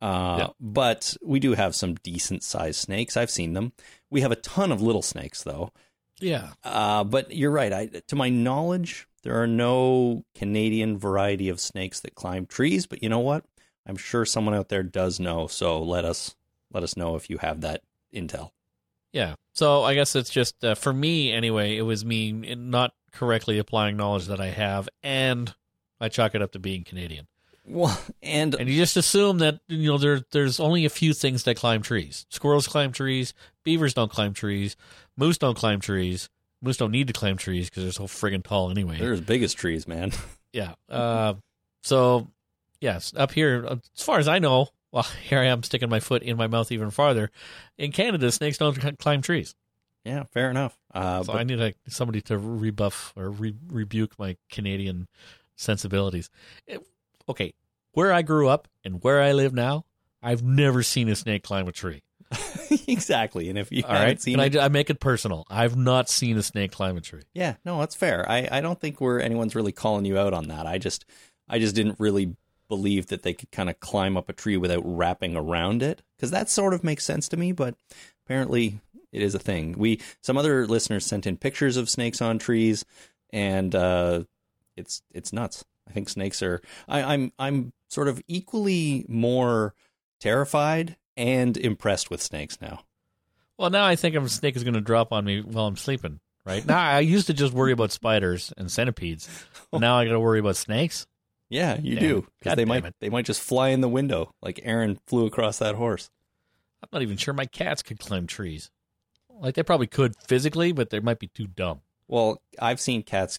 Uh, 0.00 0.36
Yeah. 0.38 0.48
But 0.60 1.16
we 1.22 1.40
do 1.40 1.52
have 1.54 1.74
some 1.74 1.94
decent 1.96 2.42
sized 2.42 2.80
snakes. 2.80 3.16
I've 3.16 3.30
seen 3.30 3.52
them. 3.52 3.72
We 4.08 4.22
have 4.22 4.32
a 4.32 4.36
ton 4.36 4.72
of 4.72 4.80
little 4.82 5.02
snakes 5.02 5.42
though. 5.42 5.72
Yeah, 6.20 6.50
Uh, 6.62 7.04
but 7.04 7.34
you're 7.34 7.50
right. 7.50 7.72
I, 7.72 7.86
to 8.08 8.16
my 8.16 8.28
knowledge, 8.28 9.06
there 9.22 9.40
are 9.40 9.46
no 9.46 10.24
Canadian 10.34 10.98
variety 10.98 11.48
of 11.48 11.60
snakes 11.60 12.00
that 12.00 12.14
climb 12.14 12.44
trees. 12.46 12.86
But 12.86 13.02
you 13.02 13.08
know 13.08 13.20
what? 13.20 13.44
I'm 13.86 13.96
sure 13.96 14.24
someone 14.26 14.54
out 14.54 14.68
there 14.68 14.82
does 14.82 15.18
know. 15.18 15.46
So 15.46 15.82
let 15.82 16.04
us 16.04 16.34
let 16.72 16.82
us 16.82 16.96
know 16.96 17.16
if 17.16 17.28
you 17.30 17.38
have 17.38 17.62
that 17.62 17.82
intel. 18.14 18.50
Yeah. 19.12 19.34
So 19.54 19.82
I 19.82 19.94
guess 19.94 20.14
it's 20.16 20.30
just 20.30 20.64
uh, 20.64 20.74
for 20.74 20.92
me 20.92 21.32
anyway. 21.32 21.76
It 21.76 21.82
was 21.82 22.04
me 22.04 22.32
not 22.32 22.92
correctly 23.12 23.58
applying 23.58 23.96
knowledge 23.96 24.26
that 24.26 24.40
I 24.40 24.48
have, 24.48 24.88
and 25.02 25.52
I 26.00 26.08
chalk 26.08 26.34
it 26.34 26.42
up 26.42 26.52
to 26.52 26.58
being 26.58 26.84
Canadian. 26.84 27.26
Well, 27.66 28.00
and 28.22 28.54
And 28.54 28.68
you 28.68 28.76
just 28.76 28.96
assume 28.96 29.38
that 29.38 29.60
you 29.68 29.90
know 29.90 29.98
there 29.98 30.22
there's 30.32 30.60
only 30.60 30.84
a 30.84 30.90
few 30.90 31.12
things 31.12 31.44
that 31.44 31.56
climb 31.56 31.82
trees. 31.82 32.26
Squirrels 32.30 32.66
climb 32.66 32.92
trees. 32.92 33.34
Beavers 33.64 33.94
don't 33.94 34.10
climb 34.10 34.32
trees. 34.32 34.76
Moose 35.16 35.38
don't 35.38 35.56
climb 35.56 35.80
trees. 35.80 36.28
Moose 36.62 36.76
don't 36.76 36.90
need 36.90 37.06
to 37.06 37.12
climb 37.12 37.36
trees 37.36 37.68
because 37.70 37.82
they're 37.84 37.92
so 37.92 38.04
friggin' 38.04 38.42
tall 38.42 38.70
anyway. 38.70 38.98
they're 38.98 39.12
as 39.12 39.20
big 39.20 39.42
as 39.42 39.54
trees, 39.54 39.86
man. 39.86 40.12
Yeah. 40.52 40.74
Uh, 40.88 41.34
so, 41.84 42.26
yes, 42.80 43.12
up 43.16 43.30
here, 43.30 43.64
as 43.96 44.02
far 44.02 44.18
as 44.18 44.26
I 44.26 44.40
know, 44.40 44.66
well, 44.92 45.02
here 45.22 45.38
I 45.40 45.46
am 45.46 45.62
sticking 45.62 45.88
my 45.88 46.00
foot 46.00 46.22
in 46.22 46.36
my 46.36 46.46
mouth 46.46 46.70
even 46.72 46.90
farther. 46.90 47.30
In 47.78 47.92
Canada, 47.92 48.30
snakes 48.32 48.58
don't 48.58 48.80
c- 48.80 48.92
climb 48.98 49.22
trees. 49.22 49.54
yeah, 50.04 50.24
fair 50.32 50.50
enough. 50.50 50.78
Uh, 50.94 51.22
So 51.22 51.32
but 51.32 51.38
I 51.40 51.44
need 51.44 51.60
a, 51.60 51.74
somebody 51.88 52.20
to 52.22 52.38
rebuff 52.38 53.12
or 53.16 53.30
re- 53.30 53.54
rebuke 53.68 54.18
my 54.18 54.36
Canadian 54.50 55.08
sensibilities. 55.56 56.30
It- 56.66 56.86
okay, 57.28 57.52
where 57.92 58.12
I 58.12 58.22
grew 58.22 58.48
up 58.48 58.68
and 58.84 59.02
where 59.02 59.20
I 59.20 59.32
live 59.32 59.52
now, 59.52 59.84
I've 60.22 60.42
never 60.42 60.82
seen 60.82 61.08
a 61.08 61.16
snake 61.16 61.42
climb 61.42 61.66
a 61.68 61.72
tree. 61.72 62.02
exactly. 62.86 63.48
And 63.48 63.58
if 63.58 63.72
you 63.72 63.82
All 63.84 63.90
haven't 63.90 64.06
right, 64.06 64.20
seen 64.22 64.38
and 64.38 64.54
it, 64.54 64.58
I, 64.60 64.66
I 64.66 64.68
make 64.68 64.90
it 64.90 65.00
personal. 65.00 65.44
I've 65.50 65.76
not 65.76 66.08
seen 66.08 66.36
a 66.36 66.42
snake 66.42 66.72
climb 66.72 66.96
a 66.96 67.00
tree. 67.00 67.22
yeah, 67.34 67.54
no, 67.64 67.78
that's 67.80 67.94
fair. 67.96 68.28
I, 68.30 68.48
I 68.50 68.60
don't 68.60 68.80
think 68.80 69.00
we're 69.00 69.18
anyone's 69.20 69.54
really 69.54 69.72
calling 69.72 70.04
you 70.04 70.18
out 70.18 70.32
on 70.34 70.48
that. 70.48 70.66
I 70.66 70.78
just 70.78 71.04
I 71.48 71.58
just 71.58 71.74
didn't 71.74 71.98
really 71.98 72.36
believe 72.70 73.08
that 73.08 73.22
they 73.22 73.34
could 73.34 73.50
kind 73.50 73.68
of 73.68 73.78
climb 73.80 74.16
up 74.16 74.30
a 74.30 74.32
tree 74.32 74.56
without 74.56 74.82
wrapping 74.86 75.36
around 75.36 75.82
it 75.82 76.00
because 76.16 76.30
that 76.30 76.48
sort 76.48 76.72
of 76.72 76.82
makes 76.82 77.04
sense 77.04 77.28
to 77.28 77.36
me. 77.36 77.52
But 77.52 77.74
apparently, 78.24 78.80
it 79.12 79.20
is 79.20 79.34
a 79.34 79.38
thing. 79.38 79.74
We 79.76 80.00
some 80.22 80.38
other 80.38 80.66
listeners 80.66 81.04
sent 81.04 81.26
in 81.26 81.36
pictures 81.36 81.76
of 81.76 81.90
snakes 81.90 82.22
on 82.22 82.38
trees, 82.38 82.86
and 83.30 83.74
uh, 83.74 84.22
it's 84.76 85.02
it's 85.12 85.34
nuts. 85.34 85.66
I 85.86 85.92
think 85.92 86.08
snakes 86.08 86.42
are. 86.42 86.62
I, 86.88 87.02
I'm 87.02 87.32
I'm 87.38 87.74
sort 87.88 88.08
of 88.08 88.22
equally 88.26 89.04
more 89.08 89.74
terrified 90.20 90.96
and 91.16 91.56
impressed 91.56 92.08
with 92.10 92.22
snakes 92.22 92.58
now. 92.62 92.84
Well, 93.58 93.68
now 93.68 93.84
I 93.84 93.96
think 93.96 94.16
a 94.16 94.28
snake 94.28 94.56
is 94.56 94.64
going 94.64 94.74
to 94.74 94.80
drop 94.80 95.12
on 95.12 95.24
me 95.24 95.42
while 95.42 95.66
I'm 95.66 95.76
sleeping. 95.76 96.20
Right 96.46 96.64
now, 96.64 96.80
I 96.80 97.00
used 97.00 97.26
to 97.26 97.34
just 97.34 97.52
worry 97.52 97.72
about 97.72 97.92
spiders 97.92 98.54
and 98.56 98.72
centipedes. 98.72 99.28
Now 99.72 99.98
I 99.98 100.06
got 100.06 100.12
to 100.12 100.20
worry 100.20 100.38
about 100.40 100.56
snakes. 100.56 101.06
Yeah, 101.50 101.78
you 101.80 101.96
Damn 101.96 102.08
do 102.08 102.26
because 102.38 102.56
they 102.56 102.64
might 102.64 102.84
it. 102.84 102.94
they 103.00 103.10
might 103.10 103.26
just 103.26 103.40
fly 103.42 103.68
in 103.68 103.80
the 103.82 103.88
window 103.88 104.32
like 104.40 104.60
Aaron 104.62 104.98
flew 105.06 105.26
across 105.26 105.58
that 105.58 105.74
horse. 105.74 106.08
I'm 106.82 106.88
not 106.92 107.02
even 107.02 107.16
sure 107.18 107.34
my 107.34 107.44
cats 107.46 107.82
could 107.82 107.98
climb 107.98 108.26
trees. 108.26 108.70
Like 109.28 109.54
they 109.56 109.62
probably 109.62 109.86
could 109.88 110.14
physically, 110.16 110.72
but 110.72 110.90
they 110.90 111.00
might 111.00 111.18
be 111.18 111.26
too 111.28 111.46
dumb. 111.46 111.80
Well, 112.08 112.40
I've 112.58 112.80
seen 112.80 113.02
cats. 113.02 113.38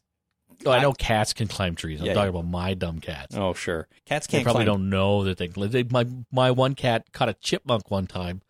Oh, 0.66 0.72
I 0.72 0.82
know 0.82 0.94
cats 0.94 1.34
can 1.34 1.48
climb 1.48 1.76
trees. 1.76 2.02
I'm 2.02 2.06
Yeah, 2.08 2.14
talking 2.14 2.30
about 2.30 2.46
my 2.46 2.74
dumb 2.76 3.00
cats. 3.00 3.36
Oh, 3.36 3.54
sure, 3.54 3.88
cats 4.06 4.28
can't 4.28 4.42
They 4.42 4.44
probably 4.44 4.66
climb. 4.66 4.80
don't 4.82 4.90
know 4.90 5.24
that 5.24 5.38
they, 5.38 5.48
they. 5.48 5.84
My 5.84 6.06
my 6.32 6.52
one 6.52 6.76
cat 6.76 7.06
caught 7.14 7.30
a 7.30 7.34
chipmunk 7.34 7.90
one 7.90 8.06
time, 8.08 8.42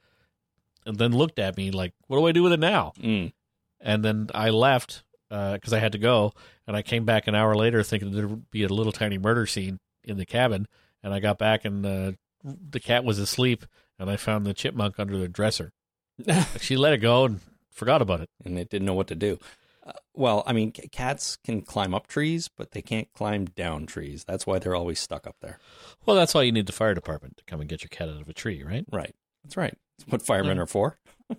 and 0.86 0.98
then 0.98 1.12
looked 1.14 1.40
at 1.40 1.56
me 1.56 1.72
like, 1.72 1.94
"What 2.08 2.18
do 2.18 2.26
I 2.26 2.32
do 2.32 2.44
with 2.44 2.52
it 2.54 2.60
now?" 2.60 2.94
Mm. 3.00 3.32
And 3.80 4.04
then 4.04 4.30
I 4.34 4.50
left 4.50 5.04
because 5.32 5.72
I 5.74 5.80
had 5.80 5.94
to 5.94 5.98
go, 5.98 6.34
and 6.68 6.76
I 6.76 6.82
came 6.82 7.06
back 7.06 7.26
an 7.28 7.36
hour 7.36 7.56
later 7.56 7.84
thinking 7.84 8.12
there 8.12 8.28
would 8.28 8.52
be 8.52 8.64
a 8.64 8.68
little 8.68 8.92
tiny 8.92 9.18
murder 9.18 9.46
scene 9.46 9.80
in 10.04 10.18
the 10.18 10.26
cabin, 10.26 10.68
and 11.02 11.14
I 11.14 11.20
got 11.20 11.38
back 11.38 11.64
and 11.64 11.86
uh, 11.86 12.12
the 12.44 12.80
cat 12.80 13.04
was 13.06 13.18
asleep, 13.18 13.66
and 13.98 14.10
I 14.10 14.18
found 14.18 14.46
the 14.46 14.54
chipmunk 14.54 15.00
under 15.00 15.18
the 15.18 15.28
dresser. 15.28 15.72
she 16.60 16.76
let 16.76 16.94
it 16.94 16.98
go 16.98 17.26
and 17.26 17.40
forgot 17.72 18.02
about 18.02 18.20
it. 18.22 18.30
and 18.44 18.60
it 18.60 18.70
didn't 18.70 18.86
know 18.86 18.94
what 18.94 19.08
to 19.08 19.16
do. 19.16 19.40
Uh, 19.86 19.94
well, 20.14 20.44
I 20.46 20.54
mean, 20.54 20.74
c- 20.76 20.88
cats 20.90 21.38
can 21.44 21.62
climb 21.62 21.96
up 21.96 22.08
trees, 22.08 22.50
but 22.56 22.72
they 22.72 22.82
can't 22.82 23.12
climb 23.14 23.46
down 23.46 23.86
trees. 23.86 24.24
That's 24.28 24.46
why 24.46 24.60
they're 24.60 24.76
always 24.76 25.00
stuck 25.00 25.26
up 25.26 25.38
there. 25.42 25.58
Well, 26.06 26.16
that's 26.16 26.34
why 26.34 26.44
you 26.44 26.52
need 26.52 26.68
the 26.68 26.74
fire 26.74 26.94
department 26.94 27.38
to 27.38 27.44
come 27.46 27.62
and 27.62 27.70
get 27.70 27.82
your 27.84 27.90
cat 27.90 28.10
out 28.10 28.22
of 28.22 28.30
a 28.30 28.34
tree, 28.34 28.64
right? 28.64 28.86
Right. 28.92 29.16
That's 29.44 29.58
right. 29.58 29.76
That's 29.98 30.12
what 30.12 30.22
firemen 30.22 30.60
are 30.60 30.68
for. 30.68 30.98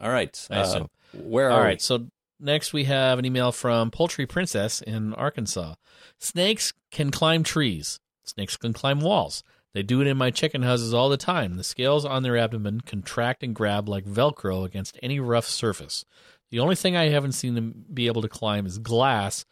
All 0.00 0.10
right. 0.10 0.48
I 0.50 0.56
uh. 0.56 0.86
Where 1.14 1.50
are 1.50 1.60
All 1.62 1.68
we? 1.68 1.78
So 1.78 2.08
next 2.40 2.72
we 2.72 2.84
have 2.84 3.18
an 3.18 3.24
email 3.24 3.52
from 3.52 3.90
Poultry 3.90 4.26
Princess 4.26 4.80
in 4.82 5.14
Arkansas. 5.14 5.74
Snakes 6.18 6.72
can 6.90 7.10
climb 7.10 7.42
trees. 7.42 7.98
Snakes 8.24 8.56
can 8.56 8.72
climb 8.72 9.00
walls. 9.00 9.42
They 9.74 9.82
do 9.82 10.00
it 10.00 10.06
in 10.06 10.18
my 10.18 10.30
chicken 10.30 10.62
houses 10.62 10.92
all 10.92 11.08
the 11.08 11.16
time. 11.16 11.56
The 11.56 11.64
scales 11.64 12.04
on 12.04 12.22
their 12.22 12.36
abdomen 12.36 12.82
contract 12.82 13.42
and 13.42 13.54
grab 13.54 13.88
like 13.88 14.04
Velcro 14.04 14.64
against 14.64 14.98
any 15.02 15.18
rough 15.18 15.46
surface. 15.46 16.04
The 16.50 16.60
only 16.60 16.76
thing 16.76 16.94
I 16.94 17.08
haven't 17.08 17.32
seen 17.32 17.54
them 17.54 17.86
be 17.92 18.06
able 18.06 18.20
to 18.22 18.28
climb 18.28 18.66
is 18.66 18.78
glass, 18.78 19.46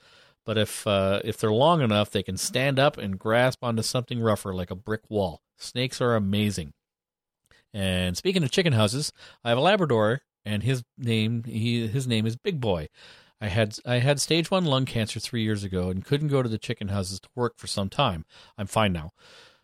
but 0.45 0.59
if 0.59 0.87
uh, 0.87 1.21
if 1.25 1.39
they're 1.39 1.51
long 1.51 1.81
enough, 1.81 2.11
they 2.11 2.23
can 2.23 2.37
stand 2.37 2.79
up 2.79 2.99
and 2.99 3.19
grasp 3.19 3.65
onto 3.65 3.83
something 3.83 4.21
rougher 4.21 4.55
like 4.55 4.71
a 4.71 4.77
brick 4.77 5.03
wall. 5.09 5.41
Snakes 5.57 6.01
are 6.03 6.15
amazing. 6.15 6.75
And 7.73 8.17
speaking 8.17 8.43
of 8.43 8.51
chicken 8.51 8.75
houses, 8.75 9.13
I 9.43 9.49
have 9.49 9.59
a 9.59 9.63
Labrador, 9.63 10.23
and 10.45 10.63
his 10.63 10.83
name 10.99 11.45
he 11.45 11.87
his 11.87 12.07
name 12.07 12.27
is 12.27 12.37
Big 12.37 12.61
Boy. 12.61 12.89
I 13.41 13.49
had 13.49 13.79
I 13.87 13.97
had 13.97 14.21
stage 14.21 14.51
one 14.51 14.65
lung 14.65 14.85
cancer 14.85 15.21
three 15.21 15.43
years 15.43 15.65
ago 15.65 15.91
and 15.91 16.05
couldn't 16.05 16.29
go 16.29 16.43
to 16.43 16.49
the 16.49 16.59
chicken 16.59 16.89
houses 16.89 17.21
to 17.21 17.29
work 17.35 17.55
for 17.57 17.67
some 17.67 17.89
time. 17.89 18.25
I'm 18.59 18.67
fine 18.67 18.93
now. 18.93 19.13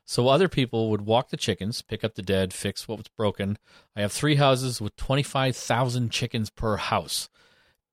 So 0.08 0.28
other 0.28 0.48
people 0.48 0.88
would 0.90 1.02
walk 1.02 1.30
the 1.30 1.36
chickens, 1.36 1.82
pick 1.82 2.04
up 2.04 2.14
the 2.14 2.22
dead, 2.22 2.52
fix 2.52 2.86
what 2.86 2.98
was 2.98 3.08
broken. 3.08 3.58
I 3.96 4.02
have 4.02 4.12
three 4.12 4.36
houses 4.36 4.80
with 4.80 4.94
25,000 4.94 6.12
chickens 6.12 6.48
per 6.48 6.76
house. 6.76 7.28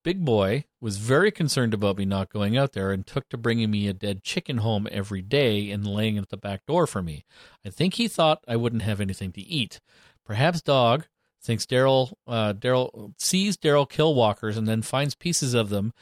Big 0.03 0.23
Boy 0.23 0.65
was 0.79 0.97
very 0.97 1.31
concerned 1.31 1.73
about 1.73 1.97
me 1.97 2.05
not 2.05 2.31
going 2.31 2.55
out 2.55 2.73
there 2.73 2.91
and 2.91 3.07
took 3.07 3.29
to 3.29 3.37
bringing 3.37 3.71
me 3.71 3.87
a 3.87 3.93
dead 3.93 4.21
chicken 4.21 4.59
home 4.59 4.87
every 4.91 5.21
day 5.21 5.71
and 5.71 5.87
laying 5.87 6.17
it 6.17 6.23
at 6.23 6.29
the 6.29 6.37
back 6.37 6.65
door 6.67 6.85
for 6.85 7.01
me. 7.01 7.25
I 7.65 7.69
think 7.69 7.95
he 7.95 8.07
thought 8.07 8.43
I 8.47 8.57
wouldn't 8.57 8.83
have 8.83 9.01
anything 9.01 9.31
to 9.31 9.41
eat. 9.41 9.79
Perhaps 10.25 10.61
Dog 10.61 11.07
thinks 11.43 11.65
Daryl 11.65 12.13
uh, 12.27 12.53
Daryl 12.53 13.13
sees 13.17 13.57
Daryl 13.57 13.89
kill 13.89 14.15
walkers 14.15 14.57
and 14.57 14.67
then 14.67 14.81
finds 14.81 15.15
pieces 15.15 15.53
of 15.53 15.69
them. 15.69 15.93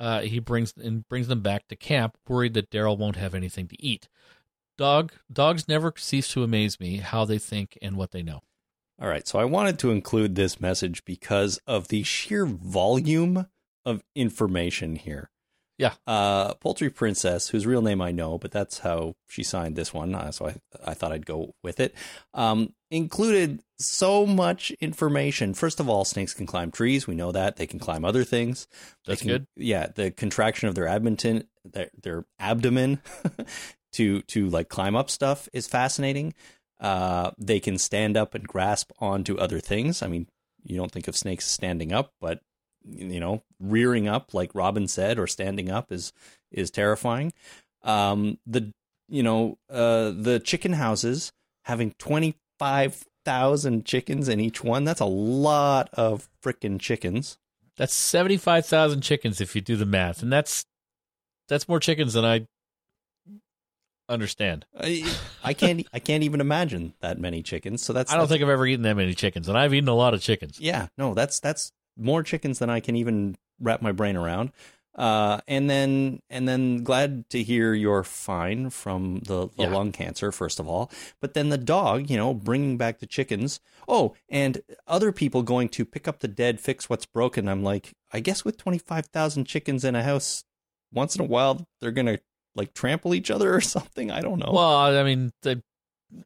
Uh, 0.00 0.20
he 0.20 0.38
brings 0.38 0.74
and 0.76 1.08
brings 1.08 1.28
them 1.28 1.40
back 1.40 1.66
to 1.68 1.76
camp, 1.76 2.16
worried 2.28 2.54
that 2.54 2.70
Daryl 2.70 2.98
won't 2.98 3.16
have 3.16 3.34
anything 3.34 3.66
to 3.68 3.82
eat. 3.82 4.08
Dog 4.76 5.12
dogs 5.32 5.68
never 5.68 5.92
cease 5.96 6.28
to 6.28 6.44
amaze 6.44 6.78
me 6.78 6.98
how 6.98 7.24
they 7.24 7.38
think 7.38 7.76
and 7.82 7.96
what 7.96 8.12
they 8.12 8.22
know. 8.22 8.42
All 9.00 9.08
right. 9.08 9.26
So 9.26 9.38
I 9.38 9.44
wanted 9.44 9.78
to 9.80 9.90
include 9.90 10.34
this 10.34 10.60
message 10.60 11.04
because 11.04 11.58
of 11.66 11.88
the 11.88 12.02
sheer 12.02 12.46
volume 12.46 13.46
of 13.84 14.02
information 14.14 14.96
here. 14.96 15.30
Yeah. 15.78 15.94
Uh, 16.06 16.54
Poultry 16.54 16.90
Princess, 16.90 17.48
whose 17.48 17.64
real 17.64 17.82
name 17.82 18.02
I 18.02 18.10
know, 18.10 18.36
but 18.38 18.50
that's 18.50 18.80
how 18.80 19.14
she 19.28 19.44
signed 19.44 19.76
this 19.76 19.94
one. 19.94 20.14
Uh, 20.14 20.32
so 20.32 20.48
I, 20.48 20.56
I 20.84 20.94
thought 20.94 21.12
I'd 21.12 21.26
go 21.26 21.54
with 21.62 21.78
it. 21.78 21.94
Um, 22.34 22.74
included 22.90 23.62
so 23.78 24.26
much 24.26 24.70
information. 24.80 25.54
First 25.54 25.80
of 25.80 25.88
all, 25.88 26.04
snakes 26.04 26.34
can 26.34 26.46
climb 26.46 26.70
trees. 26.70 27.06
We 27.06 27.14
know 27.14 27.32
that. 27.32 27.56
They 27.56 27.66
can 27.66 27.78
climb 27.78 28.04
other 28.04 28.24
things. 28.24 28.66
That's 29.06 29.20
can- 29.20 29.28
good. 29.28 29.46
Yeah. 29.56 29.88
The 29.94 30.10
contraction 30.10 30.68
of 30.68 30.74
their 30.74 30.88
abdomen, 30.88 31.44
their, 31.64 31.90
their 32.00 32.24
abdomen 32.38 33.00
to, 33.92 34.22
to 34.22 34.48
like 34.48 34.68
climb 34.68 34.96
up 34.96 35.10
stuff 35.10 35.48
is 35.52 35.66
fascinating. 35.66 36.34
Uh, 36.80 37.32
they 37.38 37.60
can 37.60 37.76
stand 37.78 38.16
up 38.16 38.34
and 38.34 38.46
grasp 38.46 38.90
onto 39.00 39.36
other 39.36 39.60
things. 39.60 40.02
I 40.02 40.06
mean, 40.06 40.28
you 40.64 40.76
don't 40.76 40.92
think 40.92 41.08
of 41.08 41.16
snakes 41.16 41.46
standing 41.46 41.92
up, 41.92 42.12
but 42.20 42.40
you 42.84 43.20
know, 43.20 43.42
rearing 43.60 44.08
up, 44.08 44.32
like 44.34 44.54
Robin 44.54 44.88
said, 44.88 45.18
or 45.18 45.26
standing 45.26 45.70
up 45.70 45.92
is 45.92 46.12
is 46.50 46.70
terrifying. 46.70 47.32
Um, 47.82 48.38
the 48.46 48.72
you 49.08 49.22
know, 49.22 49.58
uh, 49.70 50.12
the 50.16 50.40
chicken 50.42 50.72
houses 50.72 51.32
having 51.64 51.94
twenty 51.98 52.36
five 52.58 53.04
thousand 53.24 53.84
chickens 53.84 54.28
in 54.28 54.40
each 54.40 54.62
one. 54.64 54.84
That's 54.84 55.00
a 55.00 55.04
lot 55.06 55.90
of 55.92 56.28
freaking 56.42 56.80
chickens. 56.80 57.38
That's 57.76 57.94
seventy 57.94 58.36
five 58.36 58.66
thousand 58.66 59.02
chickens 59.02 59.40
if 59.40 59.54
you 59.54 59.60
do 59.60 59.76
the 59.76 59.86
math, 59.86 60.22
and 60.22 60.32
that's 60.32 60.64
that's 61.48 61.68
more 61.68 61.80
chickens 61.80 62.12
than 62.14 62.24
I 62.24 62.46
understand. 64.08 64.64
I, 64.78 65.04
I 65.44 65.54
can't 65.54 65.86
I 65.92 65.98
can't 65.98 66.22
even 66.24 66.40
imagine 66.40 66.94
that 67.00 67.18
many 67.18 67.42
chickens. 67.42 67.82
So 67.82 67.92
that's 67.92 68.10
I 68.10 68.14
don't 68.14 68.22
that's- 68.22 68.30
think 68.38 68.42
I've 68.42 68.52
ever 68.52 68.66
eaten 68.66 68.82
that 68.82 68.96
many 68.96 69.14
chickens, 69.14 69.48
and 69.48 69.56
I've 69.58 69.74
eaten 69.74 69.88
a 69.88 69.94
lot 69.94 70.14
of 70.14 70.20
chickens. 70.22 70.58
Yeah, 70.60 70.88
no, 70.96 71.14
that's 71.14 71.40
that's 71.40 71.72
more 71.96 72.22
chickens 72.22 72.58
than 72.58 72.70
I 72.70 72.80
can 72.80 72.96
even 72.96 73.36
wrap 73.60 73.82
my 73.82 73.92
brain 73.92 74.16
around. 74.16 74.52
Uh, 74.98 75.40
and 75.46 75.70
then 75.70 76.20
and 76.28 76.48
then 76.48 76.82
glad 76.82 77.30
to 77.30 77.40
hear 77.42 77.72
you're 77.72 78.02
fine 78.02 78.68
from 78.68 79.20
the, 79.20 79.46
the 79.56 79.62
Yeah. 79.62 79.70
lung 79.70 79.92
cancer 79.92 80.32
first 80.32 80.58
of 80.58 80.68
all. 80.68 80.90
But 81.20 81.34
then 81.34 81.50
the 81.50 81.56
dog, 81.56 82.10
you 82.10 82.16
know, 82.16 82.34
bringing 82.34 82.76
back 82.76 82.98
the 82.98 83.06
chickens. 83.06 83.60
Oh, 83.86 84.14
and 84.28 84.60
other 84.88 85.12
people 85.12 85.42
going 85.44 85.68
to 85.70 85.84
pick 85.84 86.08
up 86.08 86.18
the 86.18 86.26
dead, 86.28 86.60
fix 86.60 86.90
what's 86.90 87.06
broken. 87.06 87.48
I'm 87.48 87.62
like, 87.62 87.92
I 88.12 88.18
guess 88.20 88.44
with 88.44 88.56
twenty 88.56 88.78
five 88.78 89.06
thousand 89.06 89.44
chickens 89.44 89.84
in 89.84 89.94
a 89.94 90.02
house, 90.02 90.42
once 90.92 91.14
in 91.14 91.22
a 91.22 91.28
while 91.28 91.64
they're 91.80 91.92
gonna 91.92 92.18
like 92.56 92.74
trample 92.74 93.14
each 93.14 93.30
other 93.30 93.54
or 93.54 93.60
something. 93.76 94.10
I 94.10 94.20
don't 94.20 94.40
know. 94.40 94.50
Well, 94.52 94.74
I 94.98 95.02
mean, 95.04 95.30
they 95.42 95.62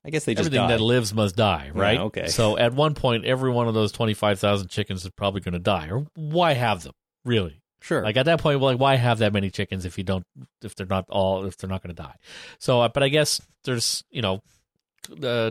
I 0.05 0.11
guess 0.11 0.25
they 0.25 0.35
just 0.35 0.47
everything 0.47 0.67
die. 0.69 0.77
that 0.77 0.81
lives 0.83 1.13
must 1.13 1.37
die, 1.37 1.71
right? 1.75 1.99
okay. 2.01 2.29
So 2.29 2.57
at 2.57 2.73
one 2.73 2.95
point, 2.95 3.25
every 3.27 3.51
one 3.51 3.69
of 3.69 3.75
those 3.75 3.93
twenty 3.93 4.15
five 4.15 4.39
thousand 4.39 4.69
chickens 4.71 5.05
is 5.05 5.11
probably 5.15 5.43
going 5.43 5.53
to 5.53 5.59
die. 5.59 5.89
Or 5.91 6.07
why 6.15 6.55
have 6.55 6.83
them? 6.85 6.93
Really? 7.25 7.59
Sure. 7.83 8.03
Like 8.03 8.17
at 8.17 8.25
that 8.27 8.41
point, 8.41 8.61
like 8.61 8.79
why 8.79 8.95
have 8.97 9.19
that 9.19 9.33
many 9.33 9.51
chickens 9.51 9.85
if 9.85 9.99
you 9.99 10.05
don't, 10.05 10.25
if 10.63 10.75
they're 10.75 10.87
not 10.87 11.07
all, 11.11 11.45
if 11.45 11.57
they're 11.59 11.69
not 11.71 11.83
going 11.83 11.95
to 11.95 12.03
die? 12.03 12.15
So, 12.59 12.81
uh, 12.81 12.89
but 12.89 13.03
I 13.03 13.09
guess 13.09 13.41
there's, 13.65 14.03
you 14.11 14.23
know, 14.23 14.41
uh, 15.23 15.51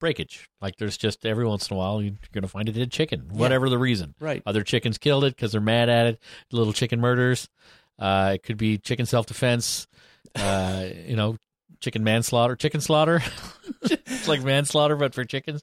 breakage. 0.00 0.48
Like 0.60 0.76
there's 0.76 0.96
just 0.96 1.24
every 1.24 1.46
once 1.46 1.70
in 1.70 1.74
a 1.74 1.78
while 1.78 2.02
you're 2.02 2.14
going 2.32 2.42
to 2.42 2.48
find 2.48 2.68
a 2.68 2.72
dead 2.72 2.90
chicken, 2.92 3.28
whatever 3.32 3.68
the 3.68 3.78
reason. 3.78 4.14
right. 4.20 4.42
Other 4.46 4.62
chickens 4.62 4.98
killed 4.98 5.24
it 5.24 5.34
because 5.34 5.52
they're 5.52 5.60
mad 5.60 5.88
at 5.88 6.06
it. 6.06 6.20
Little 6.52 6.72
chicken 6.72 7.00
murders. 7.00 7.48
Uh, 7.98 8.32
it 8.34 8.42
could 8.42 8.56
be 8.56 8.78
chicken 8.78 9.06
self 9.06 9.26
defense. 9.26 9.86
Uh, 10.34 10.86
you 11.06 11.16
know, 11.16 11.36
chicken 11.84 12.02
manslaughter, 12.02 12.56
chicken 12.56 12.80
slaughter. 12.80 13.22
it's 13.82 14.26
like 14.26 14.42
manslaughter, 14.42 14.96
but 14.96 15.14
for 15.14 15.24
chickens. 15.24 15.62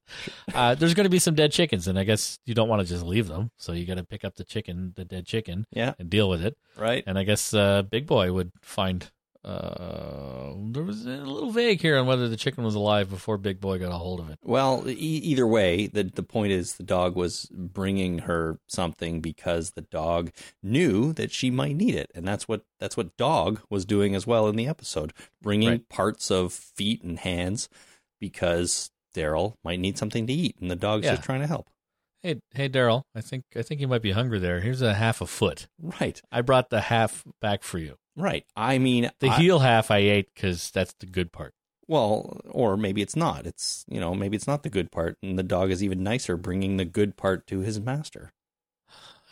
Uh, 0.53 0.75
there's 0.75 0.93
going 0.93 1.05
to 1.05 1.09
be 1.09 1.17
some 1.19 1.33
dead 1.33 1.51
chickens, 1.51 1.87
and 1.87 1.97
I 1.97 2.03
guess 2.03 2.37
you 2.45 2.53
don't 2.53 2.69
want 2.69 2.81
to 2.81 2.87
just 2.87 3.03
leave 3.03 3.27
them. 3.27 3.49
So 3.57 3.71
you 3.71 3.85
got 3.87 3.95
to 3.95 4.03
pick 4.03 4.23
up 4.23 4.35
the 4.35 4.43
chicken, 4.43 4.93
the 4.95 5.03
dead 5.03 5.25
chicken, 5.25 5.65
Yeah. 5.71 5.93
and 5.97 6.09
deal 6.11 6.29
with 6.29 6.45
it. 6.45 6.55
Right. 6.77 7.03
And 7.07 7.17
I 7.17 7.23
guess 7.23 7.53
uh, 7.55 7.81
Big 7.81 8.05
Boy 8.05 8.31
would 8.31 8.51
find. 8.61 9.09
Uh, 9.43 10.53
there 10.71 10.83
was 10.83 11.05
a 11.05 11.09
little 11.17 11.49
vague 11.51 11.81
here 11.81 11.97
on 11.97 12.05
whether 12.05 12.29
the 12.29 12.37
chicken 12.37 12.63
was 12.63 12.75
alive 12.75 13.09
before 13.09 13.37
Big 13.37 13.59
Boy 13.59 13.79
got 13.79 13.91
a 13.91 13.97
hold 13.97 14.19
of 14.19 14.29
it. 14.29 14.37
Well, 14.43 14.83
e- 14.87 14.93
either 14.93 15.47
way, 15.47 15.87
the 15.87 16.03
the 16.03 16.21
point 16.23 16.51
is 16.51 16.75
the 16.75 16.83
dog 16.83 17.15
was 17.15 17.49
bringing 17.51 18.19
her 18.19 18.59
something 18.67 19.19
because 19.19 19.71
the 19.71 19.81
dog 19.81 20.31
knew 20.61 21.11
that 21.13 21.31
she 21.31 21.49
might 21.49 21.75
need 21.75 21.95
it, 21.95 22.11
and 22.13 22.27
that's 22.27 22.47
what 22.47 22.61
that's 22.79 22.95
what 22.95 23.17
dog 23.17 23.61
was 23.69 23.83
doing 23.85 24.13
as 24.13 24.27
well 24.27 24.47
in 24.47 24.55
the 24.55 24.67
episode, 24.67 25.11
bringing 25.41 25.69
Right. 25.69 25.89
parts 25.89 26.29
of 26.29 26.53
feet 26.53 27.01
and 27.03 27.17
hands 27.19 27.67
because 28.19 28.91
Daryl 29.15 29.55
might 29.63 29.79
need 29.79 29.97
something 29.97 30.27
to 30.27 30.33
eat, 30.33 30.55
and 30.61 30.69
the 30.69 30.75
dog's 30.75 31.05
Yeah. 31.05 31.13
just 31.15 31.23
trying 31.23 31.41
to 31.41 31.47
help. 31.47 31.67
Hey, 32.23 32.39
hey, 32.53 32.69
Daryl, 32.69 33.03
I 33.15 33.21
think 33.21 33.45
I 33.55 33.61
think 33.63 33.81
you 33.81 33.87
might 33.87 34.01
be 34.03 34.11
hungry 34.11 34.39
there. 34.39 34.59
Here's 34.59 34.81
a 34.81 34.93
half 34.93 35.21
a 35.21 35.25
foot. 35.25 35.67
Right, 35.81 36.21
I 36.31 36.41
brought 36.41 36.69
the 36.69 36.81
half 36.81 37.23
back 37.41 37.63
for 37.63 37.77
you. 37.79 37.95
right. 38.15 38.45
I 38.55 38.77
mean, 38.77 39.09
The 39.19 39.29
I- 39.29 39.37
heel 39.39 39.59
half 39.59 39.89
I 39.91 39.97
ate 39.97 40.29
because 40.35 40.69
that's 40.71 40.93
the 40.99 41.07
good 41.07 41.31
part. 41.31 41.53
Well, 41.87 42.39
or 42.49 42.77
maybe 42.77 43.01
it's 43.01 43.15
not. 43.15 43.45
It's 43.47 43.83
you 43.89 43.99
know 43.99 44.13
maybe 44.13 44.35
it's 44.37 44.47
not 44.47 44.63
the 44.63 44.69
good 44.69 44.91
part, 44.91 45.17
and 45.23 45.37
the 45.37 45.43
dog 45.43 45.71
is 45.71 45.83
even 45.83 46.03
nicer, 46.03 46.37
bringing 46.37 46.77
the 46.77 46.85
good 46.85 47.17
part 47.17 47.47
to 47.47 47.59
his 47.61 47.79
master. 47.81 48.31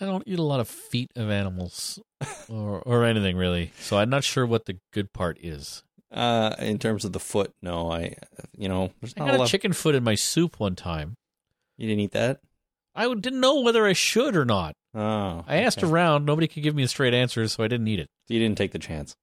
I 0.02 0.06
don't 0.06 0.24
eat 0.26 0.40
a 0.40 0.44
lot 0.44 0.60
of 0.60 0.68
feet 0.68 1.12
of 1.16 1.30
animals 1.30 2.00
or 2.50 2.80
or 2.82 3.06
anything 3.06 3.38
really, 3.38 3.72
so 3.80 3.98
I'm 4.00 4.10
not 4.10 4.24
sure 4.24 4.46
what 4.46 4.66
the 4.66 4.78
good 4.94 5.14
part 5.14 5.38
is. 5.42 5.84
Uh, 6.12 6.56
in 6.58 6.80
terms 6.80 7.06
of 7.06 7.14
the 7.14 7.20
foot, 7.20 7.54
no, 7.62 7.92
I 7.92 8.16
you 8.58 8.68
know 8.68 8.92
there's 9.00 9.14
I 9.16 9.20
not 9.22 9.26
got 9.28 9.34
a 9.36 9.38
a 9.38 9.40
lot. 9.42 9.48
chicken 9.50 9.74
foot 9.74 9.94
in 9.96 10.04
my 10.04 10.16
soup 10.16 10.60
one 10.60 10.76
time. 10.76 11.14
you 11.78 11.88
didn't 11.88 12.00
eat 12.02 12.12
that. 12.12 12.40
I 12.96 13.14
didn't 13.14 13.40
know 13.40 13.62
whether 13.62 13.86
I 13.86 13.94
should 13.94 14.36
or 14.36 14.46
not. 14.46 14.76
Oh, 14.94 15.44
I 15.48 15.58
asked 15.58 15.80
okay. 15.80 15.92
around. 15.92 16.26
Nobody 16.26 16.48
could 16.48 16.64
give 16.64 16.76
me 16.76 16.84
a 16.84 16.88
straight 16.88 17.14
answer, 17.14 17.48
so 17.48 17.64
I 17.64 17.68
didn't 17.68 17.88
eat 17.88 18.00
it. 18.00 18.10
You 18.28 18.40
didn't 18.40 18.58
take 18.58 18.72
the 18.72 18.80
chance. 18.80 19.16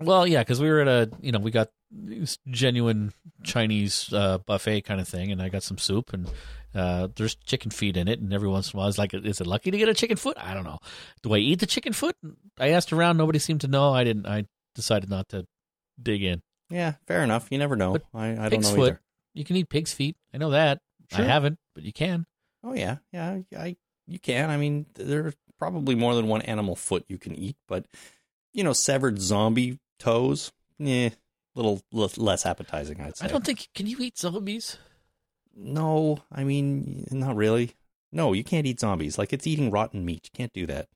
Well, 0.00 0.26
yeah, 0.26 0.42
because 0.42 0.60
we 0.60 0.68
were 0.70 0.80
at 0.80 0.88
a, 0.88 1.10
you 1.20 1.32
know, 1.32 1.40
we 1.40 1.50
got 1.50 1.70
this 1.90 2.38
genuine 2.48 3.12
Chinese 3.42 4.12
uh, 4.12 4.38
buffet 4.38 4.82
kind 4.82 5.00
of 5.00 5.08
thing, 5.08 5.32
and 5.32 5.42
I 5.42 5.48
got 5.48 5.64
some 5.64 5.78
soup, 5.78 6.12
and 6.12 6.30
uh, 6.74 7.08
there's 7.16 7.34
chicken 7.34 7.70
feet 7.70 7.96
in 7.96 8.06
it, 8.06 8.20
and 8.20 8.32
every 8.32 8.48
once 8.48 8.72
in 8.72 8.76
a 8.76 8.78
while, 8.78 8.84
I 8.84 8.88
was 8.88 8.98
like, 8.98 9.12
is 9.14 9.40
it 9.40 9.46
lucky 9.46 9.70
to 9.70 9.78
get 9.78 9.88
a 9.88 9.94
chicken 9.94 10.16
foot? 10.16 10.36
I 10.38 10.54
don't 10.54 10.64
know. 10.64 10.78
Do 11.22 11.34
I 11.34 11.38
eat 11.38 11.58
the 11.58 11.66
chicken 11.66 11.92
foot? 11.92 12.14
I 12.60 12.70
asked 12.70 12.92
around. 12.92 13.16
Nobody 13.16 13.40
seemed 13.40 13.62
to 13.62 13.68
know. 13.68 13.92
I 13.92 14.04
didn't. 14.04 14.26
I 14.26 14.44
decided 14.74 15.10
not 15.10 15.28
to 15.30 15.46
dig 16.00 16.22
in. 16.22 16.42
Yeah, 16.70 16.94
fair 17.06 17.22
enough. 17.22 17.48
You 17.50 17.58
never 17.58 17.74
know. 17.74 17.92
But 17.92 18.02
I, 18.14 18.46
I 18.46 18.48
don't 18.50 18.62
know 18.62 18.74
foot. 18.74 18.88
either. 18.90 19.00
You 19.34 19.44
can 19.44 19.56
eat 19.56 19.68
pig's 19.68 19.92
feet. 19.92 20.16
I 20.32 20.38
know 20.38 20.50
that. 20.50 20.78
Sure. 21.10 21.24
I 21.24 21.28
haven't, 21.28 21.58
but 21.74 21.84
you 21.84 21.92
can. 21.92 22.26
Oh 22.68 22.74
yeah, 22.74 22.98
yeah. 23.12 23.38
I 23.56 23.76
you 24.06 24.18
can. 24.18 24.50
I 24.50 24.58
mean, 24.58 24.86
there's 24.94 25.34
probably 25.58 25.94
more 25.94 26.14
than 26.14 26.28
one 26.28 26.42
animal 26.42 26.76
foot 26.76 27.04
you 27.08 27.16
can 27.16 27.34
eat, 27.34 27.56
but 27.66 27.86
you 28.52 28.62
know, 28.62 28.74
severed 28.74 29.20
zombie 29.20 29.78
toes, 29.98 30.52
eh, 30.80 31.10
little, 31.54 31.80
little 31.92 32.24
less 32.24 32.44
appetizing. 32.44 33.00
I'd 33.00 33.16
say. 33.16 33.26
I 33.26 33.28
don't 33.28 33.44
think. 33.44 33.68
Can 33.74 33.86
you 33.86 33.96
eat 34.00 34.18
zombies? 34.18 34.76
No, 35.56 36.18
I 36.30 36.44
mean, 36.44 37.06
not 37.10 37.36
really. 37.36 37.74
No, 38.12 38.34
you 38.34 38.44
can't 38.44 38.66
eat 38.66 38.80
zombies. 38.80 39.16
Like 39.16 39.32
it's 39.32 39.46
eating 39.46 39.70
rotten 39.70 40.04
meat. 40.04 40.30
You 40.32 40.36
can't 40.36 40.52
do 40.52 40.66
that. 40.66 40.88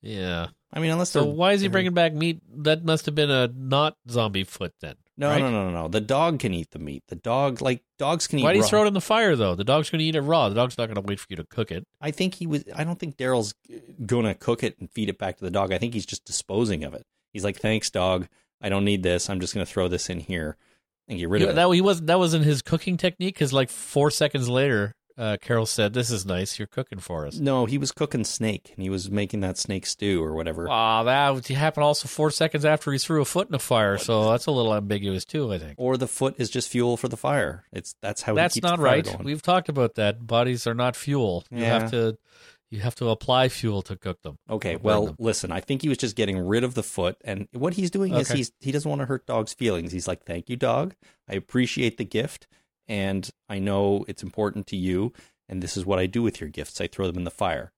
Yeah. 0.00 0.48
I 0.72 0.80
mean, 0.80 0.90
unless 0.90 1.10
So 1.10 1.24
why 1.24 1.52
is 1.52 1.60
he 1.60 1.68
bringing 1.68 1.94
back 1.94 2.12
meat? 2.12 2.40
That 2.64 2.84
must 2.84 3.06
have 3.06 3.14
been 3.14 3.30
a 3.30 3.48
not 3.48 3.96
zombie 4.10 4.44
foot 4.44 4.74
then. 4.80 4.96
No, 5.18 5.28
right? 5.28 5.40
no, 5.40 5.50
no, 5.50 5.70
no, 5.70 5.82
no. 5.82 5.88
The 5.88 6.00
dog 6.00 6.40
can 6.40 6.52
eat 6.52 6.72
the 6.72 6.78
meat. 6.78 7.04
The 7.08 7.16
dog, 7.16 7.62
like 7.62 7.82
dogs, 7.98 8.26
can 8.26 8.38
eat. 8.38 8.42
Why 8.42 8.52
do 8.52 8.58
you 8.58 8.62
raw. 8.64 8.68
throw 8.68 8.84
it 8.84 8.88
in 8.88 8.94
the 8.94 9.00
fire 9.00 9.34
though? 9.34 9.54
The 9.54 9.64
dog's 9.64 9.88
going 9.88 10.00
to 10.00 10.04
eat 10.04 10.14
it 10.14 10.20
raw. 10.20 10.48
The 10.50 10.54
dog's 10.54 10.76
not 10.76 10.86
going 10.86 10.96
to 10.96 11.00
wait 11.00 11.18
for 11.18 11.26
you 11.30 11.36
to 11.36 11.44
cook 11.44 11.70
it. 11.72 11.86
I 12.00 12.10
think 12.10 12.34
he 12.34 12.46
was. 12.46 12.64
I 12.74 12.84
don't 12.84 12.98
think 12.98 13.16
Daryl's 13.16 13.54
gonna 14.04 14.34
cook 14.34 14.62
it 14.62 14.78
and 14.78 14.90
feed 14.90 15.08
it 15.08 15.18
back 15.18 15.38
to 15.38 15.44
the 15.44 15.50
dog. 15.50 15.72
I 15.72 15.78
think 15.78 15.94
he's 15.94 16.06
just 16.06 16.24
disposing 16.26 16.84
of 16.84 16.92
it. 16.92 17.06
He's 17.32 17.44
like, 17.44 17.56
"Thanks, 17.56 17.90
dog. 17.90 18.28
I 18.60 18.68
don't 18.68 18.84
need 18.84 19.02
this. 19.02 19.30
I'm 19.30 19.40
just 19.40 19.54
gonna 19.54 19.64
throw 19.66 19.88
this 19.88 20.10
in 20.10 20.20
here 20.20 20.56
and 21.08 21.18
get 21.18 21.28
rid 21.30 21.40
You- 21.40 21.46
of 21.48 21.52
it." 21.52 21.56
that 21.56 21.70
he 21.70 21.80
was 21.80 22.02
that 22.02 22.18
wasn't 22.18 22.44
his 22.44 22.60
cooking 22.62 22.96
technique 22.98 23.34
because 23.34 23.52
like 23.54 23.70
four 23.70 24.10
seconds 24.10 24.48
later, 24.50 24.94
uh, 25.18 25.36
Carol 25.40 25.66
said, 25.66 25.92
"This 25.94 26.10
is 26.10 26.26
nice. 26.26 26.58
You're 26.58 26.66
cooking 26.66 26.98
for 26.98 27.26
us." 27.26 27.38
no, 27.38 27.64
he 27.66 27.78
was 27.78 27.92
cooking 27.92 28.24
snake 28.24 28.72
and 28.74 28.82
he 28.82 28.90
was 28.90 29.10
making 29.10 29.40
that 29.40 29.56
snake 29.58 29.86
stew 29.86 30.22
or 30.22 30.34
whatever. 30.34 30.66
Wow, 30.66 31.02
that 31.04 31.46
happened 31.48 31.84
also 31.84 32.06
four 32.08 32.30
seconds 32.30 32.64
after 32.64 32.92
he 32.92 32.98
threw 32.98 33.22
a 33.22 33.24
foot 33.24 33.48
in 33.48 33.52
the 33.52 33.58
fire. 33.58 33.98
So 33.98 34.30
that's 34.30 34.46
a 34.46 34.50
little 34.50 34.74
ambiguous 34.74 35.24
too. 35.24 35.52
I 35.52 35.58
think 35.58 35.74
Or 35.78 35.96
the 35.96 36.08
foot 36.08 36.34
is 36.38 36.50
just 36.50 36.68
fuel 36.68 36.96
for 36.96 37.08
the 37.08 37.16
fire. 37.16 37.64
It's 37.72 37.94
that's 38.02 38.22
how 38.22 38.32
he 38.32 38.36
that's 38.36 38.60
not 38.62 38.78
right. 38.78 39.04
going. 39.04 39.24
We've 39.24 39.42
talked 39.42 39.68
about 39.68 39.94
that. 39.94 40.26
Bodies 40.26 40.66
are 40.66 40.74
not 40.74 40.96
fuel. 40.96 41.44
You 41.50 41.60
Yeah. 41.62 41.78
have 41.80 41.90
to 41.92 42.18
you 42.68 42.80
have 42.80 42.96
to 42.96 43.08
apply 43.10 43.48
fuel 43.48 43.80
to 43.82 43.94
cook 43.96 44.20
them. 44.22 44.38
Okay, 44.50 44.74
well, 44.74 45.06
them. 45.06 45.16
listen. 45.20 45.52
I 45.52 45.60
think 45.60 45.82
he 45.82 45.88
was 45.88 45.98
just 45.98 46.16
getting 46.16 46.36
rid 46.36 46.64
of 46.64 46.74
the 46.74 46.82
foot, 46.82 47.16
and 47.24 47.46
what 47.52 47.74
he's 47.74 47.92
doing 47.92 48.12
is 48.12 48.28
Okay. 48.28 48.38
he's 48.38 48.52
he 48.60 48.72
doesn't 48.72 48.88
want 48.88 49.00
to 49.02 49.06
hurt 49.06 49.24
dog's 49.24 49.54
feelings. 49.54 49.92
He's 49.92 50.08
like, 50.08 50.24
"Thank 50.24 50.50
you, 50.50 50.56
dog. 50.56 50.94
I 51.28 51.34
appreciate 51.34 51.96
the 51.96 52.04
gift, 52.04 52.48
and 52.88 53.28
I 53.48 53.58
know 53.58 54.04
it's 54.08 54.22
important 54.22 54.66
to 54.68 54.76
you, 54.76 55.12
and 55.48 55.62
this 55.62 55.76
is 55.76 55.84
what 55.86 55.98
I 55.98 56.06
do 56.06 56.22
with 56.22 56.40
your 56.40 56.50
gifts. 56.50 56.80
I 56.80 56.86
throw 56.86 57.06
them 57.06 57.16
in 57.18 57.24
the 57.24 57.30
fire. 57.30 57.72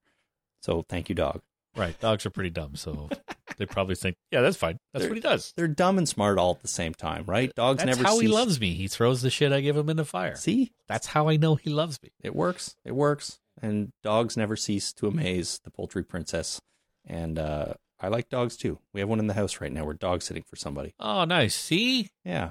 So, 0.62 0.84
thank 0.88 1.08
you, 1.08 1.14
dog." 1.14 1.40
Right. 1.76 1.98
Dogs 2.00 2.26
are 2.26 2.30
pretty 2.30 2.50
dumb, 2.50 2.74
so 2.74 3.08
they 3.56 3.66
probably 3.66 3.94
think, 3.94 4.16
yeah, 4.32 4.40
that's 4.40 4.56
fine. 4.56 4.78
That's 4.92 5.04
They're- 5.04 5.10
what 5.10 5.16
he 5.16 5.20
does. 5.20 5.52
They're 5.56 5.68
dumb 5.68 5.96
and 5.98 6.08
smart 6.08 6.36
all 6.38 6.52
at 6.52 6.62
the 6.62 6.66
same 6.66 6.92
time, 6.92 7.24
right? 7.26 7.54
Dogs 7.54 7.84
never 7.84 7.92
cease. 7.92 7.96
That's 7.98 8.08
never 8.08 8.16
how 8.16 8.20
he 8.20 8.26
loves 8.26 8.58
me. 8.58 8.72
He 8.74 8.88
throws 8.88 9.22
the 9.22 9.30
shit 9.30 9.52
I 9.52 9.60
give 9.60 9.76
him 9.76 9.88
in 9.88 9.96
the 9.96 10.04
fire. 10.04 10.34
See, 10.34 10.72
That's 10.88 11.08
how 11.08 11.28
I 11.28 11.36
know 11.36 11.54
he 11.54 11.70
loves 11.70 12.02
me. 12.02 12.10
it 12.20 12.34
works. 12.34 12.74
It 12.84 12.96
works, 12.96 13.38
and 13.62 13.92
dogs 14.02 14.36
never 14.36 14.56
cease 14.56 14.92
to 14.94 15.06
amaze 15.06 15.60
the 15.62 15.70
poultry 15.70 16.02
princess. 16.02 16.60
And 17.06 17.38
uh, 17.38 17.74
I 18.00 18.08
like 18.08 18.28
dogs 18.28 18.56
too. 18.56 18.80
We 18.92 18.98
have 19.00 19.08
one 19.08 19.20
in 19.20 19.28
the 19.28 19.34
house 19.34 19.60
right 19.60 19.70
now. 19.72 19.84
We're 19.84 19.94
dog 19.94 20.22
sitting 20.22 20.42
for 20.42 20.56
somebody. 20.56 20.94
Oh, 20.98 21.24
nice. 21.26 21.54
See, 21.54 22.08
Yeah. 22.24 22.50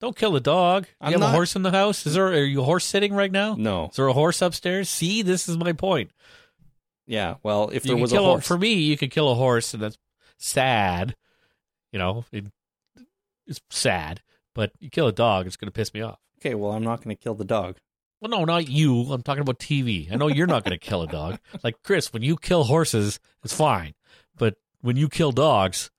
Don't 0.00 0.16
kill 0.16 0.36
a 0.36 0.40
dog. 0.40 0.86
You 0.86 0.94
I'm 1.00 1.12
have 1.12 1.20
not- 1.20 1.28
a 1.30 1.32
horse 1.32 1.56
in 1.56 1.62
the 1.62 1.70
house. 1.70 2.06
Is 2.06 2.14
there? 2.14 2.26
Are 2.28 2.44
you 2.44 2.62
horse 2.62 2.84
sitting 2.84 3.14
right 3.14 3.32
now? 3.32 3.54
No. 3.56 3.88
Is 3.88 3.96
there 3.96 4.06
a 4.06 4.12
horse 4.12 4.42
upstairs? 4.42 4.88
See, 4.88 5.22
this 5.22 5.48
is 5.48 5.56
my 5.56 5.72
point. 5.72 6.10
Yeah. 7.06 7.34
Well, 7.42 7.70
if 7.72 7.84
You 7.84 7.94
there 7.94 8.02
was 8.02 8.12
a 8.12 8.18
horse, 8.18 8.46
for 8.46 8.58
me, 8.58 8.74
you 8.74 8.96
could 8.96 9.10
kill 9.10 9.30
a 9.30 9.34
horse, 9.34 9.74
and 9.74 9.82
that's 9.82 9.98
sad. 10.38 11.14
You 11.92 11.98
know, 11.98 12.24
it, 12.32 12.46
it's 13.46 13.60
sad. 13.70 14.20
But 14.54 14.72
you 14.80 14.90
kill 14.90 15.06
a 15.08 15.12
dog, 15.12 15.46
it's 15.46 15.56
going 15.56 15.66
to 15.68 15.72
piss 15.72 15.92
me 15.94 16.00
off. 16.00 16.18
Okay, 16.40 16.54
well, 16.54 16.72
I'm 16.72 16.84
not 16.84 17.02
going 17.02 17.14
to 17.16 17.20
kill 17.22 17.34
the 17.34 17.44
dog. 17.44 17.76
Well, 18.20 18.30
no, 18.30 18.44
not 18.44 18.68
you. 18.68 19.12
I'm 19.12 19.22
talking 19.22 19.42
about 19.42 19.58
TV. 19.58 20.10
I 20.12 20.16
know 20.16 20.28
you're 20.28 20.46
not 20.46 20.64
going 20.64 20.78
to 20.78 20.84
kill 20.86 21.02
a 21.02 21.06
dog. 21.06 21.38
Like 21.64 21.76
Chris, 21.82 22.12
when 22.12 22.22
you 22.22 22.36
kill 22.36 22.64
horses, 22.64 23.18
it's 23.42 23.54
fine, 23.54 23.94
but 24.36 24.54
when 24.80 24.96
you 24.96 25.08
kill 25.08 25.32
dogs, 25.32 25.90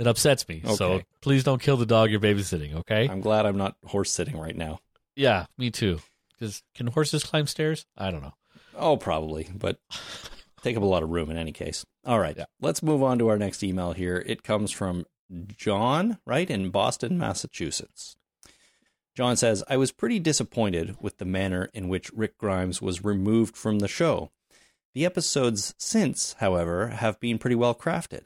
it 0.00 0.06
upsets 0.08 0.48
me. 0.48 0.62
So 0.74 1.02
please 1.20 1.44
don't 1.44 1.60
kill 1.62 1.76
the 1.76 1.86
dog 1.86 2.10
you're 2.10 2.18
babysitting. 2.18 2.74
Okay? 2.74 3.08
I'm 3.08 3.20
glad 3.20 3.46
I'm 3.46 3.56
not 3.58 3.76
horse 3.86 4.10
sitting 4.10 4.36
right 4.36 4.56
now. 4.56 4.80
Yeah, 5.14 5.46
me 5.58 5.70
too. 5.70 6.00
Because 6.32 6.62
can 6.74 6.88
horses 6.88 7.22
climb 7.22 7.46
stairs? 7.46 7.86
I 7.96 8.10
don't 8.10 8.22
know. 8.22 8.32
Oh, 8.74 8.96
probably, 8.96 9.48
but 9.54 9.78
take 10.62 10.76
up 10.76 10.82
a 10.82 10.86
lot 10.86 11.02
of 11.02 11.10
room 11.10 11.30
in 11.30 11.36
any 11.36 11.52
case. 11.52 11.84
All 12.06 12.18
right, 12.18 12.34
Yeah. 12.36 12.46
let's 12.60 12.82
move 12.82 13.02
on 13.02 13.18
to 13.18 13.28
our 13.28 13.36
next 13.38 13.62
email 13.62 13.92
here. 13.92 14.24
It 14.26 14.42
comes 14.42 14.70
from 14.72 15.04
John, 15.54 16.18
right, 16.26 16.48
in 16.50 16.70
Boston, 16.70 17.18
Massachusetts. 17.18 18.16
John 19.14 19.36
says, 19.36 19.62
I 19.68 19.76
was 19.76 19.92
pretty 19.92 20.18
disappointed 20.18 20.96
with 21.00 21.18
the 21.18 21.24
manner 21.26 21.68
in 21.74 21.88
which 21.88 22.10
Rick 22.14 22.38
Grimes 22.38 22.80
was 22.80 23.04
removed 23.04 23.56
from 23.56 23.80
the 23.80 23.88
show. 23.88 24.30
The 24.94 25.04
episodes 25.04 25.74
since, 25.78 26.34
however, 26.40 26.88
have 26.88 27.20
been 27.20 27.38
pretty 27.38 27.56
well 27.56 27.74
crafted. 27.74 28.22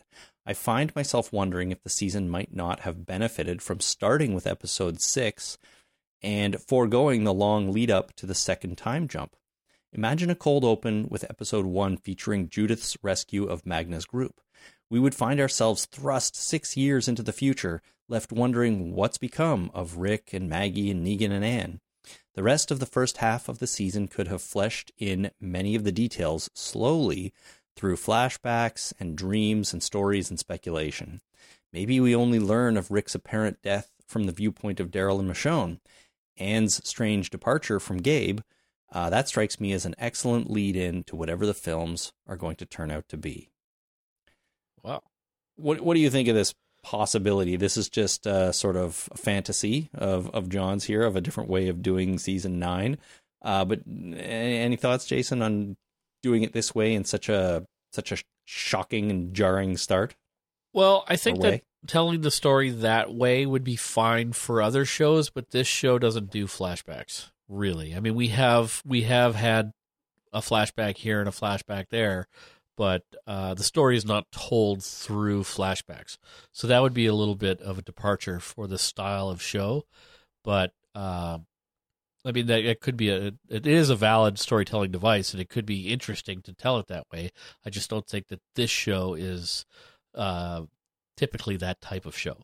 I 0.47 0.53
find 0.53 0.95
myself 0.95 1.33
wondering 1.33 1.73
if 1.73 1.83
the 1.83 1.89
season 1.89 2.29
might 2.29 2.55
not 2.55 2.81
have 2.81 3.07
benefited 3.07 3.63
from 3.63 3.81
starting 3.81 4.35
with 4.35 4.47
episode 4.47 5.01
6 5.01 5.57
and 6.23 6.61
foregoing 6.61 7.25
the 7.25 7.33
long 7.33 7.73
lead 7.73 7.91
up 7.91 8.15
to 8.17 8.27
the 8.27 8.35
second 8.35 8.77
time 8.77 9.09
jump. 9.09 9.37
Imagine 9.93 10.29
a 10.29 10.35
cold 10.35 10.65
open 10.65 11.07
with 11.09 11.25
episode 11.31 11.65
1 11.65 11.97
featuring 11.99 12.49
Judith's 12.49 12.97
rescue 13.03 13.45
of 13.45 13.65
Magna's 13.65 14.05
group. 14.05 14.41
We 14.91 15.01
would 15.01 15.15
find 15.15 15.41
ourselves 15.41 15.87
thrust 15.87 16.37
six 16.37 16.77
years 16.77 17.09
into 17.09 17.23
the 17.23 17.33
future, 17.33 17.81
left 18.09 18.31
wondering 18.31 18.93
what's 18.95 19.19
become 19.19 19.71
of 19.73 19.97
Rick 19.97 20.35
and 20.35 20.49
Maggie 20.49 20.91
and 20.91 21.07
Negan 21.07 21.31
and 21.31 21.45
Anne. 21.45 21.81
The 22.35 22.43
rest 22.43 22.71
of 22.71 22.81
the 22.81 22.87
first 22.87 23.19
half 23.19 23.49
of 23.49 23.61
the 23.61 23.67
season 23.67 24.09
could 24.09 24.29
have 24.29 24.43
fleshed 24.43 24.93
in 24.99 25.31
many 25.41 25.75
of 25.75 25.85
the 25.85 25.93
details 25.93 26.51
slowly 26.55 27.33
through 27.77 27.97
flashbacks 27.97 28.93
and 28.99 29.17
dreams 29.17 29.73
and 29.73 29.83
stories 29.83 30.31
and 30.31 30.39
speculation. 30.39 31.21
Maybe 31.73 32.01
we 32.01 32.15
only 32.15 32.39
learn 32.39 32.77
of 32.77 32.91
Rick's 32.91 33.15
apparent 33.15 33.63
death 33.63 33.91
from 34.07 34.25
the 34.25 34.33
viewpoint 34.33 34.81
of 34.81 34.91
Daryl 34.91 35.19
and 35.19 35.31
Michonne. 35.31 35.81
Anne's 36.37 36.87
strange 36.87 37.31
departure 37.31 37.81
from 37.81 37.99
Gabe, 37.99 38.41
uh, 38.95 39.11
that 39.11 39.29
strikes 39.29 39.59
me 39.59 39.73
as 39.73 39.85
an 39.85 39.97
excellent 39.99 40.49
lead 40.49 40.77
in 40.77 41.03
to 41.05 41.17
whatever 41.17 41.45
the 41.45 41.53
films 41.53 42.13
are 42.29 42.37
going 42.37 42.57
to 42.57 42.65
turn 42.65 42.93
out 42.93 43.09
to 43.09 43.17
be. 43.17 43.51
Wow. 44.83 45.03
What 45.57 45.81
What 45.81 45.95
do 45.95 46.01
you 46.01 46.11
think 46.11 46.29
of 46.29 46.37
this 46.37 46.55
possibility? 46.83 47.57
This 47.57 47.77
is 47.77 47.89
just 47.89 48.25
a 48.25 48.53
sort 48.53 48.77
of 48.77 49.09
a 49.11 49.17
fantasy 49.17 49.91
of 49.95 50.31
of 50.31 50.49
John's 50.49 50.85
here 50.85 51.03
of 51.03 51.17
a 51.17 51.21
different 51.21 51.51
way 51.51 51.69
of 51.69 51.83
doing 51.83 52.19
season 52.19 52.59
nine. 52.61 52.99
Uh, 53.43 53.65
but 53.65 53.81
any, 53.87 54.59
any 54.59 54.77
thoughts, 54.77 55.07
Jason, 55.07 55.43
on 55.43 55.77
doing 56.25 56.43
it 56.43 56.55
this 56.55 56.75
way 56.75 56.95
in 56.95 57.05
such 57.05 57.29
a 57.29 57.67
such 57.93 58.11
a 58.11 58.17
shocking 58.47 59.11
and 59.11 59.35
jarring 59.35 59.77
start? 59.77 60.17
Well, 60.73 61.05
I 61.07 61.17
think 61.17 61.41
that 61.43 61.63
telling 61.87 62.23
the 62.23 62.31
story 62.31 62.71
that 62.71 63.15
way 63.15 63.45
would 63.45 63.63
be 63.63 63.77
fine 63.77 64.33
for 64.33 64.63
other 64.63 64.87
shows, 64.87 65.29
but 65.29 65.51
this 65.51 65.67
show 65.67 65.99
doesn't 65.99 66.31
do 66.31 66.47
flashbacks. 66.47 67.31
Really, 67.47 67.95
I 67.95 68.01
mean, 68.01 68.15
we 68.15 68.29
have 68.29 68.83
we 68.87 69.03
have 69.03 69.35
had 69.35 69.73
a 70.33 70.41
flashback 70.41 70.97
here 70.97 71.21
and 71.21 71.29
a 71.29 71.33
flashback 71.33 71.91
there, 71.91 72.27
but 72.77 73.03
uh, 73.27 73.53
the 73.53 73.63
story 73.63 73.99
is 73.99 74.07
not 74.07 74.33
told 74.33 74.83
through 74.83 75.43
flashbacks. 75.43 76.17
So 76.53 76.67
that 76.67 76.81
would 76.81 76.95
be 76.95 77.07
a 77.07 77.15
little 77.15 77.37
bit 77.37 77.61
of 77.61 77.79
a 77.79 77.83
departure 77.83 78.41
for 78.41 78.67
the 78.67 78.79
style 78.79 79.29
of 79.29 79.43
show. 79.43 79.85
But 80.43 80.73
uh, 80.95 81.39
I 82.25 82.33
mean, 82.33 82.47
that 82.47 82.65
it 82.65 82.81
could 82.81 82.97
be 82.97 83.11
a 83.11 83.33
it 83.49 83.67
is 83.67 83.91
a 83.91 83.97
valid 83.97 84.39
storytelling 84.39 84.91
device, 84.91 85.33
and 85.33 85.41
it 85.41 85.51
could 85.51 85.67
be 85.67 85.93
interesting 85.93 86.41
to 86.43 86.55
tell 86.55 86.79
it 86.79 86.87
that 86.89 87.07
way. 87.13 87.31
I 87.67 87.71
just 87.71 87.91
don't 87.91 88.07
think 88.07 88.29
that 88.29 88.41
this 88.55 88.71
show 88.71 89.15
is 89.15 89.67
uh, 90.15 90.63
typically 91.17 91.57
that 91.59 91.81
type 91.81 92.07
of 92.07 92.17
show. 92.17 92.39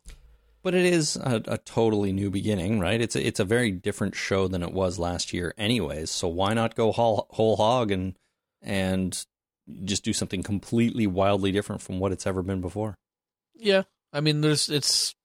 But 0.63 0.75
it 0.75 0.85
is 0.85 1.15
a, 1.15 1.41
a 1.47 1.57
totally 1.57 2.11
new 2.13 2.29
beginning, 2.29 2.79
right? 2.79 3.01
It's 3.01 3.15
a, 3.15 3.25
it's 3.25 3.39
a 3.39 3.45
very 3.45 3.71
different 3.71 4.15
show 4.15 4.47
than 4.47 4.61
it 4.61 4.71
was 4.71 4.99
last 4.99 5.33
year, 5.33 5.55
anyways. 5.57 6.11
So 6.11 6.27
why 6.27 6.53
not 6.53 6.75
go 6.75 6.91
whole, 6.91 7.25
whole 7.31 7.55
hog 7.55 7.91
and 7.91 8.15
and 8.61 9.25
just 9.83 10.03
do 10.03 10.13
something 10.13 10.43
completely 10.43 11.07
wildly 11.07 11.51
different 11.51 11.81
from 11.81 11.99
what 11.99 12.11
it's 12.11 12.27
ever 12.27 12.43
been 12.43 12.61
before? 12.61 12.95
Yeah, 13.55 13.83
I 14.13 14.21
mean, 14.21 14.41
there's 14.41 14.69
it's 14.69 15.15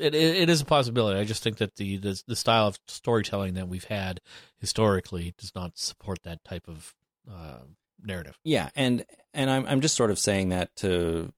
it 0.00 0.14
it, 0.14 0.48
is 0.48 0.60
a 0.60 0.64
possibility. 0.64 1.18
I 1.18 1.24
just 1.24 1.42
think 1.42 1.58
that 1.58 1.76
the, 1.76 1.96
the 1.96 2.22
the 2.26 2.36
style 2.36 2.66
of 2.66 2.78
storytelling 2.86 3.54
that 3.54 3.68
we've 3.68 3.84
had 3.84 4.20
historically 4.58 5.34
does 5.38 5.54
not 5.54 5.78
support 5.78 6.22
that 6.24 6.44
type 6.44 6.68
of 6.68 6.94
uh, 7.30 7.58
narrative. 8.02 8.38
Yeah, 8.44 8.70
and 8.74 9.04
and 9.34 9.50
I'm 9.50 9.66
I'm 9.66 9.80
just 9.80 9.96
sort 9.96 10.10
of 10.10 10.18
saying 10.18 10.50
that 10.50 10.74
to 10.76 11.32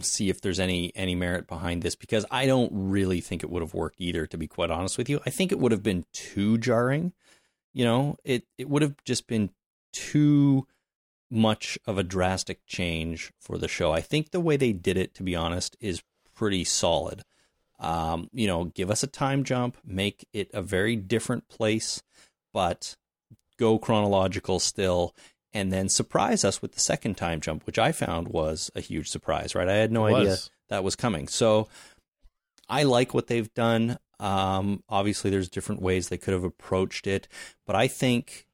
see 0.00 0.28
if 0.28 0.40
there's 0.40 0.60
any 0.60 0.92
any 0.94 1.14
merit 1.14 1.46
behind 1.46 1.82
this 1.82 1.94
because 1.94 2.24
I 2.30 2.46
don't 2.46 2.72
really 2.72 3.20
think 3.20 3.42
it 3.42 3.50
would 3.50 3.62
have 3.62 3.74
worked 3.74 4.00
either. 4.00 4.26
To 4.26 4.36
be 4.36 4.46
quite 4.46 4.70
honest 4.70 4.98
with 4.98 5.08
you, 5.08 5.20
I 5.26 5.30
think 5.30 5.52
it 5.52 5.58
would 5.58 5.72
have 5.72 5.82
been 5.82 6.04
too 6.12 6.58
jarring. 6.58 7.12
You 7.72 7.84
know, 7.84 8.16
it 8.24 8.44
it 8.58 8.68
would 8.68 8.82
have 8.82 8.94
just 9.04 9.26
been 9.26 9.50
too 9.92 10.66
much 11.30 11.78
of 11.86 11.98
a 11.98 12.04
drastic 12.04 12.64
change 12.66 13.32
for 13.40 13.58
the 13.58 13.68
show. 13.68 13.92
I 13.92 14.00
think 14.00 14.30
the 14.30 14.40
way 14.40 14.56
they 14.56 14.72
did 14.72 14.96
it, 14.96 15.14
to 15.14 15.22
be 15.22 15.34
honest, 15.34 15.76
is 15.80 16.02
pretty 16.34 16.64
solid. 16.64 17.22
Um, 17.78 18.30
you 18.32 18.46
know, 18.46 18.64
give 18.64 18.90
us 18.90 19.02
a 19.02 19.06
time 19.06 19.44
jump, 19.44 19.76
make 19.84 20.26
it 20.32 20.50
a 20.54 20.62
very 20.62 20.96
different 20.96 21.48
place, 21.48 22.02
but 22.54 22.96
go 23.58 23.78
chronological 23.78 24.58
still, 24.58 25.14
and 25.52 25.72
then 25.72 25.88
surprise 25.88 26.44
us 26.44 26.62
with 26.62 26.72
the 26.72 26.80
second 26.80 27.16
time 27.16 27.40
jump, 27.40 27.66
which 27.66 27.78
I 27.78 27.92
found 27.92 28.28
was 28.28 28.70
a 28.74 28.80
huge 28.80 29.10
surprise, 29.10 29.54
right? 29.54 29.68
I 29.68 29.74
had 29.74 29.92
no 29.92 30.06
idea 30.06 30.36
that 30.68 30.84
was 30.84 30.96
coming. 30.96 31.28
So 31.28 31.68
I 32.68 32.82
like 32.82 33.14
what 33.14 33.26
they've 33.26 33.52
done. 33.54 33.98
Um, 34.18 34.82
obviously, 34.88 35.30
there's 35.30 35.48
different 35.48 35.82
ways 35.82 36.08
they 36.08 36.18
could 36.18 36.34
have 36.34 36.44
approached 36.44 37.06
it, 37.06 37.28
but 37.66 37.76
I 37.76 37.88
think, 37.88 38.46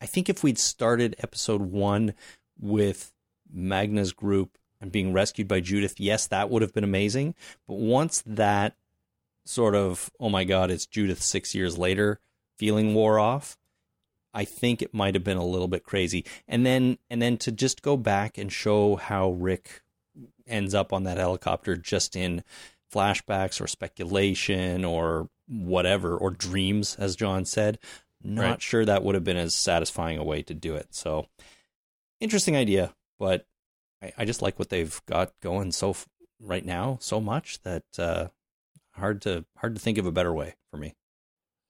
I 0.00 0.06
think 0.06 0.28
if 0.28 0.42
we'd 0.42 0.58
started 0.58 1.14
episode 1.20 1.62
one 1.62 2.14
with 2.58 3.12
Magna's 3.52 4.12
group 4.12 4.58
and 4.80 4.90
being 4.92 5.12
rescued 5.12 5.48
by 5.48 5.60
Judith, 5.60 6.00
yes, 6.00 6.26
that 6.28 6.50
would 6.50 6.62
have 6.62 6.72
been 6.72 6.84
amazing. 6.84 7.34
But 7.68 7.78
once 7.78 8.22
that 8.26 8.74
sort 9.44 9.74
of, 9.74 10.10
oh 10.20 10.28
my 10.28 10.44
God, 10.44 10.70
it's 10.70 10.86
Judith 10.86 11.22
six 11.22 11.54
years 11.54 11.76
later 11.78 12.20
feeling 12.58 12.94
wore 12.94 13.18
off, 13.18 13.56
I 14.32 14.44
think 14.44 14.80
it 14.82 14.94
might 14.94 15.14
have 15.14 15.24
been 15.24 15.36
a 15.38 15.44
little 15.44 15.66
bit 15.66 15.82
crazy. 15.82 16.24
And 16.46 16.64
then, 16.64 16.98
and 17.08 17.20
then 17.20 17.36
to 17.38 17.50
just 17.50 17.82
go 17.82 17.96
back 17.96 18.38
and 18.38 18.52
show 18.52 18.96
how 18.96 19.30
Rick 19.30 19.82
ends 20.46 20.74
up 20.74 20.92
on 20.92 21.04
that 21.04 21.16
helicopter 21.16 21.76
just 21.76 22.14
in 22.14 22.44
flashbacks 22.92 23.60
or 23.60 23.66
speculation 23.66 24.84
or 24.84 25.28
whatever, 25.48 26.16
or 26.16 26.30
dreams, 26.30 26.96
as 26.98 27.16
John 27.16 27.44
said. 27.44 27.78
Not 28.22 28.42
Right. 28.42 28.62
sure 28.62 28.84
that 28.84 29.02
would 29.02 29.14
have 29.14 29.24
been 29.24 29.36
as 29.36 29.54
satisfying 29.54 30.18
a 30.18 30.24
way 30.24 30.42
to 30.42 30.54
do 30.54 30.76
it. 30.76 30.94
So, 30.94 31.26
interesting 32.20 32.56
idea, 32.56 32.94
but 33.18 33.46
I, 34.02 34.12
I 34.18 34.24
just 34.24 34.42
like 34.42 34.58
what 34.58 34.68
they've 34.68 35.00
got 35.06 35.32
going 35.40 35.72
so 35.72 35.90
f- 35.90 36.06
right 36.40 36.64
now 36.64 36.98
so 37.00 37.20
much 37.20 37.60
that 37.62 37.84
uh, 37.98 38.28
hard 38.92 39.22
to 39.22 39.44
hard 39.56 39.74
to 39.74 39.80
think 39.80 39.98
of 39.98 40.06
a 40.06 40.12
better 40.12 40.32
way 40.32 40.54
for 40.70 40.76
me. 40.76 40.94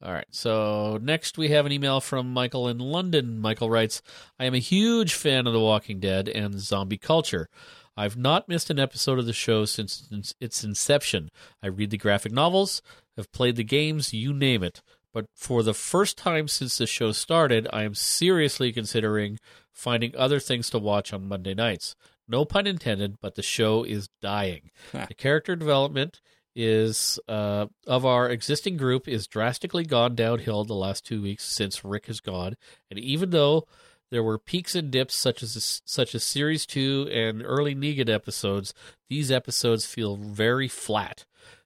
All 0.02 0.12
right. 0.12 0.26
So 0.30 0.98
next 1.02 1.36
we 1.36 1.48
have 1.48 1.66
an 1.66 1.72
email 1.72 2.00
from 2.00 2.32
Michael 2.32 2.68
in 2.68 2.78
London. 2.78 3.38
Michael 3.38 3.68
writes, 3.68 4.00
I 4.38 4.46
am 4.46 4.54
a 4.54 4.58
huge 4.58 5.12
fan 5.12 5.46
of 5.46 5.52
The 5.52 5.60
Walking 5.60 6.00
Dead 6.00 6.26
and 6.28 6.58
zombie 6.58 6.96
culture. 6.96 7.48
I've 7.96 8.16
not 8.16 8.48
missed 8.48 8.70
an 8.70 8.78
episode 8.78 9.18
of 9.18 9.26
the 9.26 9.34
show 9.34 9.66
since 9.66 10.08
its- 10.10 10.34
its 10.40 10.64
inception. 10.64 11.28
I 11.62 11.66
read 11.66 11.90
the 11.90 11.98
graphic 11.98 12.32
novels, 12.32 12.80
have 13.18 13.30
played 13.30 13.56
the 13.56 13.64
games, 13.64 14.14
you 14.14 14.32
name 14.32 14.62
it. 14.62 14.80
But 15.12 15.26
for 15.34 15.62
the 15.62 15.74
first 15.74 16.16
time 16.16 16.48
since 16.48 16.78
the 16.78 16.86
show 16.86 17.12
started, 17.12 17.68
I 17.72 17.82
am 17.82 17.94
seriously 17.94 18.72
considering 18.72 19.38
finding 19.70 20.16
other 20.16 20.40
things 20.40 20.70
to 20.70 20.78
watch 20.78 21.12
on 21.12 21.28
Monday 21.28 21.52
nights. 21.52 21.94
No 22.30 22.44
pun 22.44 22.66
intended, 22.66 23.16
but 23.20 23.34
the 23.34 23.42
show 23.42 23.82
is 23.82 24.08
dying. 24.22 24.70
the 24.92 25.14
character 25.14 25.56
development 25.56 26.20
is 26.54 27.18
uh, 27.28 27.66
of 27.86 28.06
our 28.06 28.28
existing 28.30 28.76
group 28.76 29.08
is 29.08 29.26
drastically 29.26 29.84
gone 29.84 30.14
downhill 30.14 30.64
the 30.64 30.74
last 30.74 31.04
two 31.04 31.22
weeks 31.22 31.44
since 31.44 31.84
Rick 31.84 32.06
has 32.06 32.20
gone, 32.20 32.56
and 32.88 32.98
even 32.98 33.30
though 33.30 33.66
there 34.10 34.22
were 34.22 34.38
peaks 34.38 34.74
and 34.74 34.90
dips 34.90 35.16
such 35.16 35.42
as 35.42 35.82
such 35.84 36.14
as 36.14 36.24
series 36.24 36.66
two 36.66 37.08
and 37.12 37.42
early 37.44 37.74
Negan 37.74 38.08
episodes, 38.08 38.74
these 39.08 39.30
episodes 39.30 39.86
feel 39.86 40.16
very 40.16 40.68
flat. 40.68 41.24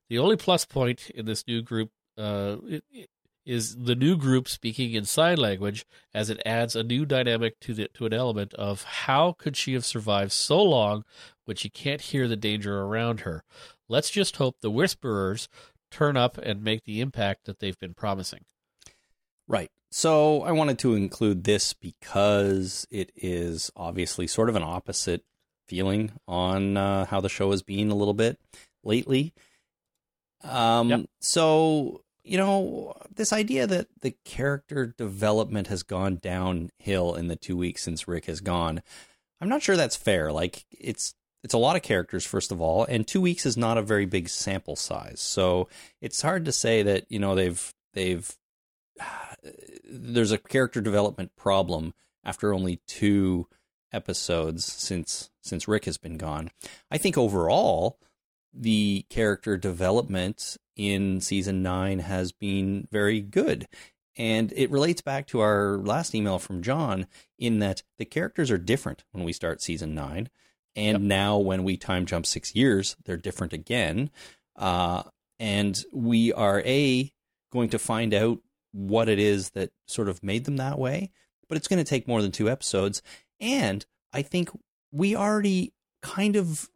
The 0.09 0.19
only 0.19 0.37
plus 0.37 0.65
point 0.65 1.11
in 1.11 1.27
this 1.27 1.47
new 1.47 1.63
group 1.63 1.91
uh, 2.17 2.57
is 3.45 3.77
the 3.77 3.95
new 3.95 4.17
group 4.17 4.49
speaking 4.49 4.93
in 4.93 5.05
sign 5.05 5.37
language, 5.37 5.85
as 6.13 6.31
it 6.31 6.41
adds 6.47 6.75
a 6.75 6.83
new 6.83 7.05
dynamic 7.05 7.61
to 7.61 7.75
the 7.75 7.89
to 7.95 8.07
an 8.07 8.13
element 8.13 8.55
of 8.55 8.83
how 8.85 9.33
could 9.33 9.57
she 9.57 9.75
have 9.75 9.85
survived 9.85 10.33
so 10.33 10.63
long 10.63 11.05
when 11.45 11.57
she 11.57 11.69
can't 11.69 12.01
hear 12.01 12.27
the 12.27 12.37
danger 12.37 12.83
around 12.83 13.21
her. 13.21 13.45
Let's 13.89 14.11
just 14.11 14.37
hope 14.37 14.57
the 14.61 14.71
whisperers 14.71 15.49
turn 15.91 16.17
up 16.17 16.39
and 16.39 16.63
make 16.63 16.85
the 16.85 17.01
impact 17.01 17.45
that 17.45 17.61
they've 17.61 17.79
been 17.79 17.95
promising. 17.95 18.45
Right. 19.47 19.71
So 19.91 20.43
I 20.43 20.53
wanted 20.53 20.79
to 20.81 20.95
include 20.95 21.45
this 21.45 21.73
because 21.73 22.87
it 22.91 23.13
is 23.15 23.71
obviously 23.77 24.27
sort 24.27 24.49
of 24.49 24.57
an 24.57 24.63
opposite 24.63 25.23
feeling 25.69 26.13
on 26.27 26.77
uh, 26.77 27.05
how 27.07 27.21
the 27.21 27.29
show 27.29 27.51
has 27.53 27.63
been 27.63 27.91
a 27.91 27.95
little 27.95 28.15
bit 28.15 28.39
lately. 28.83 29.33
Um, 30.43 30.91
Yep. 30.91 31.01
So, 31.21 32.03
you 32.25 32.39
know, 32.39 32.95
this 33.15 33.33
idea 33.33 33.67
that 33.67 33.89
the 34.01 34.17
character 34.25 34.87
development 34.87 35.69
has 35.69 35.83
gone 35.83 36.17
downhill 36.17 37.15
in 37.15 37.29
the 37.29 37.37
two 37.37 37.57
weeks 37.57 37.83
since 37.83 38.09
Rick 38.09 38.27
has 38.27 38.41
gone, 38.41 38.83
I'm 39.41 39.49
not 39.49 39.63
sure 39.63 39.77
that's 39.77 39.97
fair. 39.97 40.33
Like, 40.33 40.65
it's 40.71 41.15
it's 41.43 41.55
a 41.55 41.59
lot 41.59 41.77
of 41.77 41.83
characters 41.83 42.25
first 42.25 42.51
of 42.51 42.63
all 42.63 42.87
and 42.87 43.07
two 43.07 43.21
weeks 43.21 43.45
is 43.45 43.55
not 43.55 43.77
a 43.77 43.83
very 43.83 44.07
big 44.07 44.31
sample 44.31 44.77
size 44.77 45.21
so 45.21 45.69
it's 46.01 46.23
hard 46.23 46.47
to 46.47 46.53
say 46.53 46.83
that 46.83 47.05
you 47.11 47.19
know 47.19 47.35
they've 47.35 47.75
they've 47.93 48.35
there's 49.85 50.33
a 50.33 50.39
character 50.39 50.81
development 50.81 51.37
problem 51.37 51.93
after 52.25 52.55
only 52.55 52.81
two 52.87 53.47
episodes 53.93 54.65
since 54.65 55.31
since 55.41 55.69
Rick 55.69 55.85
has 55.85 55.99
been 55.99 56.17
gone. 56.17 56.51
I 56.91 56.99
think 56.99 57.17
overall 57.17 57.99
the 58.55 59.05
character 59.11 59.57
development 59.57 60.57
in 60.77 61.21
season 61.21 61.63
9 61.63 62.01
has 62.01 62.33
been 62.33 62.87
very 62.91 63.21
good. 63.21 63.67
And 64.17 64.53
it 64.55 64.71
relates 64.71 65.01
back 65.03 65.27
to 65.29 65.41
our 65.41 65.77
last 65.79 66.15
email 66.15 66.39
from 66.39 66.63
John 66.63 67.07
in 67.39 67.59
that 67.59 67.83
the 67.99 68.05
characters 68.05 68.51
are 68.51 68.59
different 68.59 69.05
when 69.11 69.25
we 69.25 69.33
start 69.33 69.61
season 69.61 69.95
9 69.95 70.31
and 70.77 70.99
Yep. 70.99 71.01
now 71.01 71.39
when 71.39 71.65
we 71.65 71.77
time 71.77 72.07
jump 72.07 72.27
6 72.27 72.55
years 72.55 72.97
they're 73.05 73.17
different 73.17 73.53
again. 73.53 74.11
Uh, 74.57 75.03
and 75.41 75.85
we 75.93 76.33
are 76.33 76.63
a 76.65 77.13
going 77.53 77.69
to 77.71 77.79
find 77.79 78.15
out 78.15 78.39
what 78.73 79.09
it 79.09 79.19
is 79.19 79.51
that 79.51 79.71
sort 79.87 80.09
of 80.09 80.23
made 80.23 80.45
them 80.45 80.57
that 80.57 80.79
way, 80.79 81.11
but 81.49 81.57
it's 81.57 81.69
going 81.69 81.83
to 81.83 81.89
take 81.89 82.09
more 82.09 82.23
than 82.23 82.33
two 82.33 82.51
episodes. 82.51 83.03
And 83.41 83.85
I 84.13 84.23
think 84.23 84.51
we 84.93 85.17
already 85.17 85.73
kind 86.03 86.37
of 86.37 86.69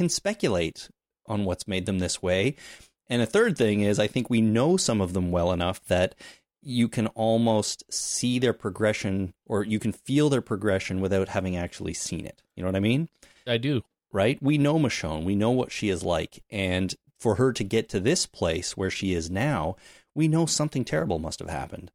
can 0.00 0.08
speculate 0.08 0.88
on 1.26 1.44
what's 1.44 1.68
made 1.68 1.84
them 1.84 1.98
this 1.98 2.22
way. 2.22 2.56
And 3.10 3.20
a 3.20 3.26
third 3.26 3.58
thing 3.58 3.82
is, 3.82 3.98
I 3.98 4.06
think 4.06 4.30
we 4.30 4.40
know 4.40 4.78
some 4.78 5.02
of 5.02 5.12
them 5.12 5.30
well 5.30 5.52
enough 5.52 5.84
that 5.88 6.14
you 6.62 6.88
can 6.88 7.06
almost 7.08 7.84
see 7.92 8.38
their 8.38 8.54
progression 8.54 9.34
or 9.44 9.62
you 9.62 9.78
can 9.78 9.92
feel 9.92 10.30
their 10.30 10.40
progression 10.40 11.02
without 11.02 11.28
having 11.28 11.54
actually 11.54 11.92
seen 11.92 12.24
it. 12.24 12.42
You 12.56 12.62
know 12.62 12.68
what 12.68 12.76
I 12.76 12.80
mean? 12.80 13.10
I 13.46 13.58
do. 13.58 13.82
Right? 14.10 14.38
We 14.40 14.56
know 14.56 14.78
Michonne. 14.78 15.24
We 15.24 15.36
know 15.36 15.50
what 15.50 15.70
she 15.70 15.90
is 15.90 16.02
like. 16.02 16.42
And 16.48 16.94
for 17.18 17.34
her 17.34 17.52
to 17.52 17.62
get 17.62 17.90
to 17.90 18.00
this 18.00 18.24
place 18.24 18.74
where 18.78 18.90
she 18.90 19.12
is 19.12 19.28
now, 19.28 19.76
we 20.14 20.28
know 20.28 20.46
something 20.46 20.82
terrible 20.82 21.18
must 21.18 21.40
have 21.40 21.50
happened. 21.50 21.90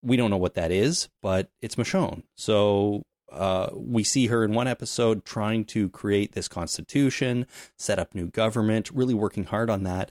We 0.00 0.16
don't 0.16 0.30
know 0.30 0.38
what 0.38 0.54
that 0.54 0.72
is, 0.72 1.10
but 1.20 1.50
it's 1.60 1.76
Michonne. 1.76 2.22
So 2.36 3.02
uh, 3.30 3.70
we 3.72 4.04
see 4.04 4.26
her 4.26 4.44
in 4.44 4.52
one 4.52 4.68
episode 4.68 5.24
trying 5.24 5.64
to 5.66 5.88
create 5.90 6.32
this 6.32 6.48
constitution, 6.48 7.46
set 7.76 7.98
up 7.98 8.14
new 8.14 8.26
government, 8.26 8.90
really 8.92 9.14
working 9.14 9.44
hard 9.44 9.70
on 9.70 9.84
that. 9.84 10.10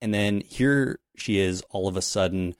And 0.00 0.12
then 0.12 0.42
here 0.42 0.98
she 1.16 1.38
is 1.38 1.62
all 1.70 1.88
of 1.88 1.96
a 1.96 2.02
sudden 2.02 2.54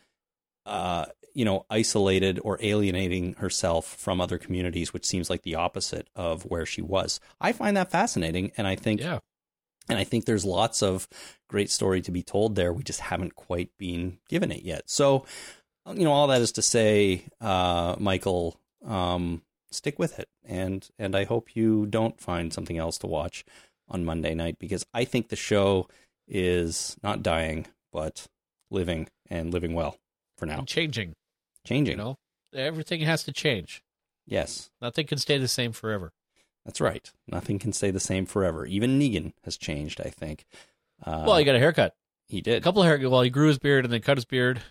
uh, 0.66 1.06
you 1.34 1.44
know, 1.44 1.66
isolated 1.68 2.40
or 2.42 2.58
alienating 2.62 3.34
herself 3.34 3.86
from 3.86 4.20
other 4.20 4.38
communities, 4.38 4.92
which 4.92 5.04
seems 5.04 5.28
like 5.28 5.42
the 5.42 5.56
opposite 5.56 6.08
of 6.14 6.44
where 6.44 6.64
she 6.64 6.80
was. 6.80 7.20
I 7.40 7.52
find 7.52 7.76
that 7.76 7.90
fascinating, 7.90 8.52
and 8.56 8.66
I 8.66 8.76
think, 8.76 9.00
yeah. 9.00 9.18
and 9.88 9.98
I 9.98 10.04
think 10.04 10.24
there's 10.24 10.44
lots 10.44 10.82
of 10.82 11.08
great 11.48 11.70
story 11.70 12.00
to 12.02 12.12
be 12.12 12.22
told 12.22 12.54
there. 12.54 12.72
We 12.72 12.84
just 12.84 13.00
haven't 13.00 13.34
quite 13.34 13.70
been 13.76 14.18
given 14.28 14.52
it 14.52 14.62
yet. 14.62 14.84
So, 14.86 15.26
you 15.92 16.04
know, 16.04 16.12
all 16.12 16.28
that 16.28 16.40
is 16.40 16.52
to 16.52 16.62
say, 16.62 17.24
uh, 17.40 17.96
Michael, 17.98 18.56
um, 18.86 19.42
stick 19.74 19.98
with 19.98 20.18
it, 20.18 20.28
and 20.44 20.88
and 20.98 21.14
I 21.16 21.24
hope 21.24 21.56
you 21.56 21.86
don't 21.86 22.20
find 22.20 22.52
something 22.52 22.78
else 22.78 22.98
to 22.98 23.06
watch 23.06 23.44
on 23.88 24.04
Monday 24.04 24.34
night 24.34 24.58
because 24.58 24.86
I 24.94 25.04
think 25.04 25.28
the 25.28 25.36
show 25.36 25.88
is 26.26 26.96
not 27.02 27.22
dying 27.22 27.66
but 27.92 28.26
living 28.70 29.08
and 29.30 29.52
living 29.52 29.74
well 29.74 29.98
for 30.36 30.46
now. 30.46 30.58
And 30.58 30.68
changing. 30.68 31.14
Changing. 31.64 31.98
You 31.98 32.04
know, 32.04 32.18
everything 32.54 33.00
has 33.02 33.24
to 33.24 33.32
change. 33.32 33.82
Yes. 34.26 34.70
Nothing 34.80 35.06
can 35.06 35.18
stay 35.18 35.38
the 35.38 35.48
same 35.48 35.72
forever. 35.72 36.12
That's 36.64 36.80
right. 36.80 37.10
Nothing 37.28 37.58
can 37.58 37.72
stay 37.72 37.90
the 37.90 38.00
same 38.00 38.26
forever. 38.26 38.66
Even 38.66 38.98
Negan 38.98 39.32
has 39.44 39.56
changed, 39.56 40.00
I 40.00 40.08
think. 40.08 40.46
Uh, 41.04 41.24
well, 41.26 41.36
he 41.36 41.44
got 41.44 41.56
a 41.56 41.58
haircut. 41.58 41.94
He 42.26 42.40
did. 42.40 42.56
A 42.56 42.60
couple 42.60 42.82
of 42.82 42.88
haircuts. 42.88 43.10
Well, 43.10 43.22
he 43.22 43.30
grew 43.30 43.48
his 43.48 43.58
beard 43.58 43.84
and 43.84 43.92
then 43.92 44.00
cut 44.00 44.16
his 44.16 44.24
beard, 44.24 44.62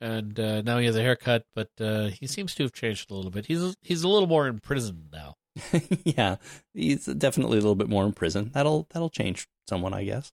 and 0.00 0.38
uh, 0.38 0.62
now 0.62 0.78
he 0.78 0.86
has 0.86 0.96
a 0.96 1.02
haircut. 1.02 1.44
But 1.54 1.70
uh, 1.80 2.08
he 2.08 2.26
seems 2.26 2.54
to 2.56 2.62
have 2.64 2.72
changed 2.72 3.10
a 3.10 3.14
little 3.14 3.30
bit. 3.30 3.46
He's 3.46 3.76
he's 3.82 4.02
a 4.02 4.08
little 4.08 4.28
more 4.28 4.46
in 4.46 4.60
prison 4.60 5.08
now. 5.12 5.36
yeah, 6.04 6.36
he's 6.74 7.06
definitely 7.06 7.58
a 7.58 7.60
little 7.60 7.74
bit 7.74 7.88
more 7.88 8.04
in 8.04 8.12
prison. 8.12 8.50
That'll 8.52 8.86
that'll 8.90 9.10
change 9.10 9.48
someone, 9.68 9.94
I 9.94 10.04
guess. 10.04 10.32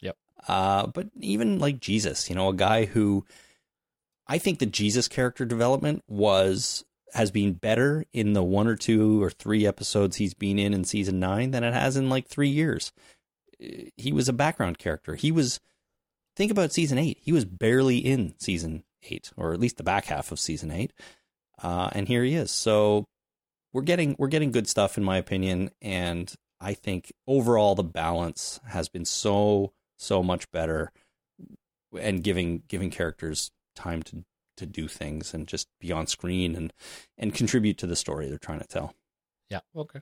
Yep. 0.00 0.16
Uh, 0.48 0.86
but 0.86 1.08
even 1.20 1.58
like 1.58 1.80
Jesus, 1.80 2.28
you 2.28 2.36
know, 2.36 2.48
a 2.48 2.54
guy 2.54 2.86
who 2.86 3.24
I 4.26 4.38
think 4.38 4.58
the 4.58 4.66
Jesus 4.66 5.08
character 5.08 5.44
development 5.44 6.02
was 6.08 6.84
has 7.12 7.30
been 7.30 7.52
better 7.52 8.06
in 8.12 8.32
the 8.32 8.42
one 8.42 8.66
or 8.66 8.76
two 8.76 9.22
or 9.22 9.30
three 9.30 9.66
episodes 9.66 10.16
he's 10.16 10.32
been 10.32 10.58
in 10.58 10.72
in 10.72 10.84
season 10.84 11.20
nine 11.20 11.50
than 11.50 11.62
it 11.62 11.74
has 11.74 11.96
in 11.96 12.08
like 12.08 12.26
three 12.26 12.48
years. 12.48 12.92
He 13.96 14.12
was 14.12 14.28
a 14.28 14.32
background 14.32 14.78
character. 14.78 15.14
He 15.14 15.30
was 15.30 15.60
think 16.36 16.50
about 16.50 16.72
season 16.72 16.98
eight. 16.98 17.18
He 17.20 17.32
was 17.32 17.44
barely 17.44 17.98
in 17.98 18.34
season 18.38 18.84
eight, 19.10 19.32
or 19.36 19.52
at 19.52 19.60
least 19.60 19.76
the 19.76 19.82
back 19.82 20.06
half 20.06 20.32
of 20.32 20.40
season 20.40 20.70
eight. 20.70 20.92
Uh, 21.62 21.90
and 21.92 22.08
here 22.08 22.24
he 22.24 22.34
is. 22.34 22.50
So 22.50 23.06
we're 23.72 23.82
getting 23.82 24.16
we're 24.18 24.28
getting 24.28 24.50
good 24.50 24.68
stuff 24.68 24.96
in 24.96 25.04
my 25.04 25.16
opinion, 25.16 25.70
and 25.80 26.32
I 26.60 26.74
think 26.74 27.12
overall 27.26 27.74
the 27.74 27.84
balance 27.84 28.60
has 28.66 28.88
been 28.88 29.04
so 29.04 29.72
so 29.98 30.22
much 30.22 30.50
better, 30.50 30.92
and 31.98 32.22
giving 32.22 32.62
giving 32.68 32.90
characters 32.90 33.50
time 33.74 34.02
to 34.04 34.24
to 34.56 34.66
do 34.66 34.88
things 34.88 35.32
and 35.32 35.48
just 35.48 35.68
be 35.80 35.92
on 35.92 36.06
screen 36.06 36.54
and 36.54 36.72
and 37.16 37.34
contribute 37.34 37.78
to 37.78 37.86
the 37.86 37.96
story 37.96 38.28
they're 38.28 38.38
trying 38.38 38.60
to 38.60 38.66
tell. 38.66 38.94
Yeah. 39.48 39.60
Okay. 39.76 40.00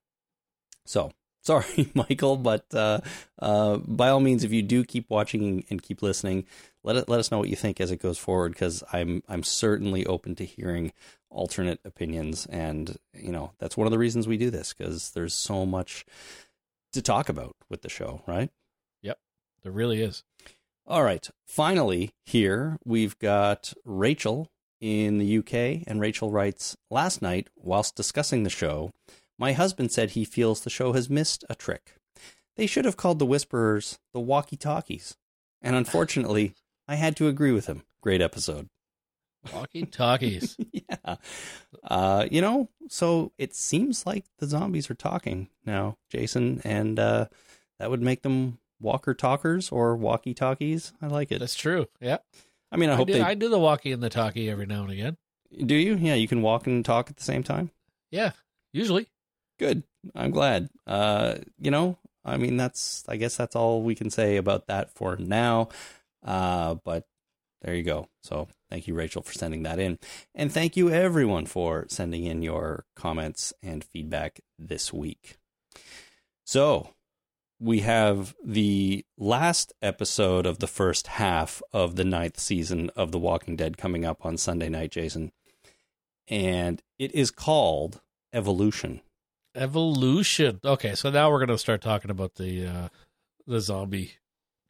So 0.86 1.12
sorry, 1.42 1.90
Michael, 1.94 2.36
but 2.36 2.66
uh, 2.74 3.01
uh, 3.38 3.76
by 3.78 4.09
all 4.09 4.20
means, 4.20 4.44
if 4.44 4.53
you 4.53 4.62
do 4.62 4.84
keep 4.84 5.09
watching 5.09 5.64
and 5.70 5.82
keep 5.82 6.03
listening, 6.03 6.44
let 6.83 6.97
it 6.97 7.09
let 7.09 7.20
us 7.20 7.31
know 7.31 7.39
what 7.39 7.49
you 7.49 7.57
think 7.57 7.81
as 7.81 7.91
it 7.91 8.01
goes 8.01 8.18
forward 8.18 8.53
because 8.53 8.83
I'm 8.93 9.22
I'm 9.28 9.43
certainly 9.43 10.07
open 10.07 10.35
to 10.37 10.45
hearing 10.45 10.93
alternate 11.31 11.81
opinions, 11.85 12.47
and 12.47 12.97
you 13.14 13.33
know 13.33 13.53
that's 13.59 13.76
one 13.76 13.87
of 13.87 13.91
the 13.91 13.99
reasons 13.99 14.26
we 14.26 14.37
do 14.37 14.51
this 14.51 14.72
because 14.72 15.11
there's 15.11 15.35
so 15.35 15.66
much 15.66 16.05
to 16.93 17.03
talk 17.03 17.28
about 17.28 17.55
with 17.68 17.83
the 17.83 17.89
show, 17.89 18.22
right? 18.26 18.51
Yep, 19.03 19.18
there 19.62 19.72
really 19.72 20.03
is. 20.03 20.24
All 20.87 21.05
right. 21.05 21.28
Finally, 21.47 22.11
here 22.24 22.78
we've 22.85 23.18
got 23.18 23.72
Rachel 23.85 24.51
in 24.81 25.18
the 25.18 25.39
UK, 25.39 25.85
and 25.87 26.01
Rachel 26.01 26.31
writes 26.31 26.76
Last 26.91 27.22
night, 27.22 27.49
whilst 27.57 27.95
discussing 27.95 28.43
the 28.43 28.51
show, 28.51 28.91
my 29.39 29.53
husband 29.53 29.93
said 29.93 30.11
he 30.11 30.24
feels 30.24 30.61
the 30.61 30.70
show 30.70 30.93
has 30.93 31.09
missed 31.09 31.45
a 31.49 31.55
trick. 31.55 31.95
They 32.57 32.66
should 32.66 32.85
have 32.85 32.97
called 32.97 33.18
the 33.18 33.26
Whisperers 33.26 33.99
the 34.12 34.20
walkie 34.20 34.57
talkies. 34.57 35.16
And 35.62 35.76
unfortunately, 35.76 36.55
I 36.91 36.97
had 36.97 37.16
to 37.18 37.28
agree 37.28 37.53
with 37.53 37.68
him. 37.68 37.84
Great 38.01 38.20
episode. 38.20 38.68
Walkie 39.55 39.86
talkies. 39.86 40.57
yeah. 40.72 41.16
Uh, 41.84 42.26
you 42.28 42.41
know, 42.41 42.68
so 42.88 43.30
it 43.38 43.55
seems 43.55 44.05
like 44.05 44.24
the 44.41 44.47
zombies 44.47 44.91
are 44.91 44.95
talking 44.95 45.49
now, 45.64 45.99
Jason, 46.11 46.61
and 46.64 46.99
uh, 46.99 47.26
that 47.78 47.91
would 47.91 48.03
make 48.03 48.22
them 48.22 48.59
walker 48.80 49.14
talkers 49.14 49.70
or 49.70 49.95
walkie 49.95 50.34
talkies. 50.34 50.93
I 51.01 51.07
like 51.07 51.30
it. 51.30 51.38
That's 51.38 51.55
true. 51.55 51.86
Yeah. 52.01 52.18
I 52.72 52.76
mean, 52.76 52.91
I, 52.91 52.95
I 52.95 52.97
hope 52.97 53.07
do, 53.07 53.12
they 53.12 53.20
I 53.20 53.34
do 53.34 53.49
the 53.49 53.59
walkie 53.61 53.93
and 53.93 54.03
the 54.03 54.11
talkie 54.11 54.51
every 54.51 54.66
now 54.66 54.82
and 54.82 54.91
again. 54.91 55.16
do. 55.64 55.76
You? 55.76 55.95
Yeah, 55.95 56.14
you 56.14 56.26
can 56.26 56.43
walk 56.43 56.66
and 56.66 56.84
talk 56.84 57.09
at 57.09 57.16
the 57.16 57.24
same 57.24 57.45
time. 57.45 57.70
Yeah, 58.11 58.32
usually. 58.72 59.07
Good. 59.61 59.84
I'm 60.16 60.32
glad. 60.32 60.70
Uh, 60.88 61.36
you 61.61 61.70
know, 61.70 61.99
I 62.24 62.36
mean, 62.36 62.57
that's. 62.57 63.05
I 63.09 63.14
guess 63.14 63.36
that's 63.36 63.55
all 63.55 63.80
we 63.82 63.95
can 63.95 64.11
say 64.11 64.38
about 64.38 64.66
that 64.66 64.93
for 64.93 65.16
now. 65.16 65.68
Uh, 66.24 66.74
but 66.84 67.06
there 67.62 67.74
you 67.74 67.82
go. 67.82 68.08
So 68.22 68.48
thank 68.70 68.86
you, 68.86 68.94
Rachel, 68.94 69.22
for 69.22 69.32
sending 69.32 69.62
that 69.64 69.78
in, 69.78 69.98
and 70.34 70.52
thank 70.52 70.76
you 70.76 70.90
everyone 70.90 71.46
for 71.46 71.86
sending 71.88 72.24
in 72.24 72.42
your 72.42 72.84
comments 72.96 73.52
and 73.62 73.84
feedback 73.84 74.40
this 74.58 74.92
week. 74.92 75.38
So 76.44 76.90
we 77.60 77.80
have 77.80 78.34
the 78.42 79.04
last 79.18 79.74
episode 79.82 80.46
of 80.46 80.58
the 80.58 80.66
first 80.66 81.08
half 81.08 81.62
of 81.72 81.96
the 81.96 82.04
ninth 82.04 82.40
season 82.40 82.90
of 82.96 83.12
The 83.12 83.18
Walking 83.18 83.54
Dead 83.54 83.76
coming 83.76 84.04
up 84.04 84.24
on 84.24 84.38
Sunday 84.38 84.70
night, 84.70 84.90
Jason. 84.90 85.30
And 86.26 86.82
it 86.98 87.14
is 87.14 87.30
called 87.30 88.00
Evolution. 88.32 89.02
Evolution. 89.54 90.60
Okay, 90.64 90.94
so 90.94 91.10
now 91.10 91.30
we're 91.30 91.38
going 91.38 91.48
to 91.48 91.58
start 91.58 91.82
talking 91.82 92.10
about 92.10 92.36
the 92.36 92.66
uh, 92.66 92.88
the 93.46 93.60
zombie 93.60 94.12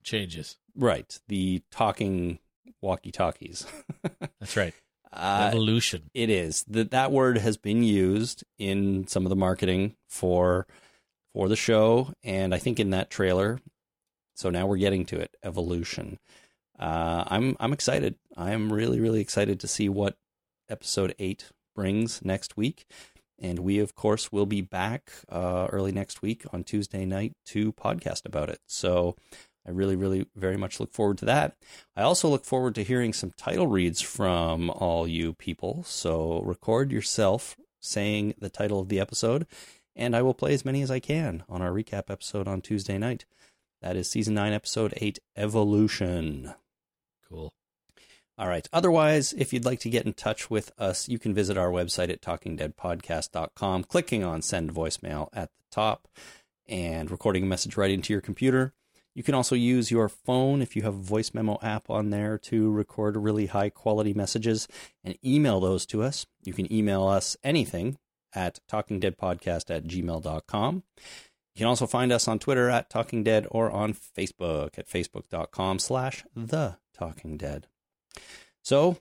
changes. 0.03 0.57
Right. 0.77 1.19
The 1.29 1.63
talking 1.71 2.39
walkie 2.81 3.13
talkies. 3.13 3.67
That's 4.41 4.57
right. 4.57 4.75
Uh, 5.13 5.49
Evolution. 5.53 6.11
it 6.15 6.31
is. 6.31 6.65
That 6.69 6.93
that 6.93 7.11
word 7.11 7.39
has 7.39 7.57
been 7.57 7.83
used 7.83 8.45
in 8.59 9.07
some 9.09 9.27
of 9.27 9.31
the 9.31 9.37
marketing 9.37 9.97
for 10.09 10.67
for 11.35 11.49
the 11.49 11.57
show, 11.57 12.13
and 12.23 12.55
I 12.55 12.59
think 12.59 12.79
in 12.79 12.91
that 12.91 13.11
trailer. 13.11 13.59
So 14.37 14.51
now 14.51 14.67
we're 14.67 14.79
getting 14.79 15.05
to 15.07 15.19
it. 15.19 15.37
Evolution. 15.43 16.19
Uh, 16.79 17.25
I'm 17.27 17.57
I'm 17.59 17.73
excited. 17.73 18.15
I'm 18.37 18.73
really 18.73 19.01
really 19.01 19.21
excited 19.21 19.59
to 19.61 19.69
see 19.69 19.89
what 19.89 20.17
episode 20.69 21.15
eight 21.19 21.51
brings 21.75 22.25
next 22.25 22.57
week, 22.57 22.87
and 23.39 23.59
we 23.59 23.81
of 23.81 23.97
course 23.97 24.31
will 24.31 24.47
be 24.47 24.61
back 24.61 25.11
uh, 25.29 25.67
early 25.73 25.91
next 25.93 26.23
week 26.23 26.45
on 26.53 26.63
Tuesday 26.63 27.05
night 27.05 27.33
to 27.47 27.73
podcast 27.73 28.25
about 28.25 28.49
it. 28.49 28.61
So 28.69 29.17
I 29.67 29.71
really 29.71 29.97
really 29.97 30.27
very 30.35 30.57
much 30.57 30.81
look 30.81 30.93
forward 30.93 31.19
to 31.19 31.25
that. 31.27 31.57
I 31.97 32.03
also 32.03 32.29
look 32.29 32.45
forward 32.45 32.75
to 32.77 32.85
hearing 32.85 33.13
some 33.13 33.33
title 33.37 33.67
reads 33.67 34.01
from 34.01 34.71
all 34.71 35.07
you 35.07 35.33
people. 35.35 35.83
So 35.85 36.41
record 36.43 36.93
yourself 36.93 37.57
saying 37.81 38.35
the 38.39 38.51
title 38.51 38.81
of 38.81 38.89
the 38.89 39.01
episode 39.01 39.47
and 39.97 40.17
I 40.17 40.23
will 40.23 40.35
play 40.35 40.55
as 40.55 40.65
many 40.65 40.83
as 40.83 40.91
I 40.91 41.01
can 41.01 41.45
on 41.49 41.63
our 41.63 41.71
recap 41.71 42.11
episode 42.11 42.49
on 42.49 42.61
Tuesday 42.61 42.99
night. 42.99 43.27
That 43.83 43.97
is 43.97 44.11
season 44.11 44.35
9, 44.35 44.53
episode 44.53 44.95
8, 44.97 45.19
Evolution. 45.37 46.55
Cool. 47.29 47.53
All 48.37 48.49
right. 48.49 48.69
Otherwise, 48.73 49.33
if 49.35 49.53
you'd 49.53 49.65
like 49.65 49.81
to 49.81 49.91
get 49.91 50.07
in 50.07 50.13
touch 50.13 50.51
with 50.51 50.73
us, 50.79 51.09
you 51.09 51.19
can 51.19 51.35
visit 51.35 51.59
our 51.59 51.71
website 51.71 52.11
at 52.11 52.23
talkingdeadpodcast.com, 52.23 53.85
clicking 53.85 54.25
on 54.25 54.43
send 54.43 54.75
voicemail 54.75 55.29
at 55.33 55.51
the 55.51 55.65
top 55.71 56.09
and 56.69 57.11
recording 57.11 57.43
a 57.43 57.47
message 57.47 57.77
right 57.77 57.91
into 57.91 58.13
your 58.13 58.23
computer. 58.23 58.73
You 59.15 59.23
can 59.23 59.35
also 59.35 59.55
use 59.55 59.91
your 59.91 60.09
phone 60.09 60.63
if 60.63 60.77
you 60.77 60.83
have 60.83 60.95
a 60.95 60.99
voice 60.99 61.35
memo 61.35 61.59
app 61.63 61.91
on 61.91 62.11
there 62.11 62.39
to 62.39 62.71
record 62.71 63.17
really 63.17 63.47
high 63.47 63.71
quality 63.71 64.15
messages 64.15 64.69
and 65.03 65.19
email 65.25 65.61
those 65.61 65.85
to 65.87 66.03
us. 66.03 66.27
You 66.45 66.53
can 66.53 66.73
email 66.73 67.07
us 67.07 67.37
anything 67.43 67.99
at 68.33 68.61
talkingdeadpodcast 68.71 69.75
at 69.75 69.85
gmail.com. 69.85 70.83
You 71.55 71.59
can 71.59 71.67
also 71.67 71.87
find 71.87 72.13
us 72.13 72.29
on 72.29 72.39
Twitter 72.39 72.71
at 72.71 72.89
Talking 72.89 73.25
Dead 73.25 73.47
or 73.51 73.71
on 73.71 73.93
Facebook 73.93 74.79
at 74.79 74.89
facebook.com 74.89 75.81
slash 75.81 76.25
the 76.35 76.77
Talking 76.95 77.37
Dead. 77.37 77.67
So 78.63 78.99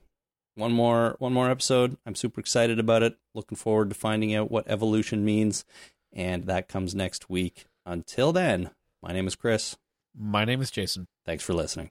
one 0.56 0.72
more 0.72 1.14
one 1.18 1.32
more 1.32 1.50
episode. 1.50 1.96
I'm 2.04 2.16
super 2.16 2.40
excited 2.40 2.78
about 2.78 3.02
it. 3.02 3.16
Looking 3.34 3.56
forward 3.56 3.90
to 3.90 3.94
finding 3.94 4.34
out 4.34 4.50
what 4.50 4.68
evolution 4.68 5.24
means. 5.24 5.64
And 6.12 6.44
that 6.44 6.68
comes 6.68 6.94
next 6.94 7.30
week. 7.30 7.66
Until 7.86 8.32
then, 8.32 8.70
my 9.00 9.12
name 9.12 9.28
is 9.28 9.36
Chris. 9.36 9.76
My 10.16 10.44
name 10.44 10.60
is 10.60 10.70
Jason. 10.70 11.06
Thanks 11.24 11.44
for 11.44 11.52
listening. 11.54 11.90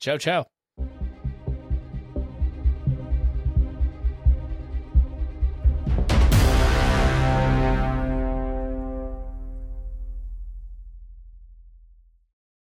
Ciao, 0.00 0.18
ciao. 0.18 0.46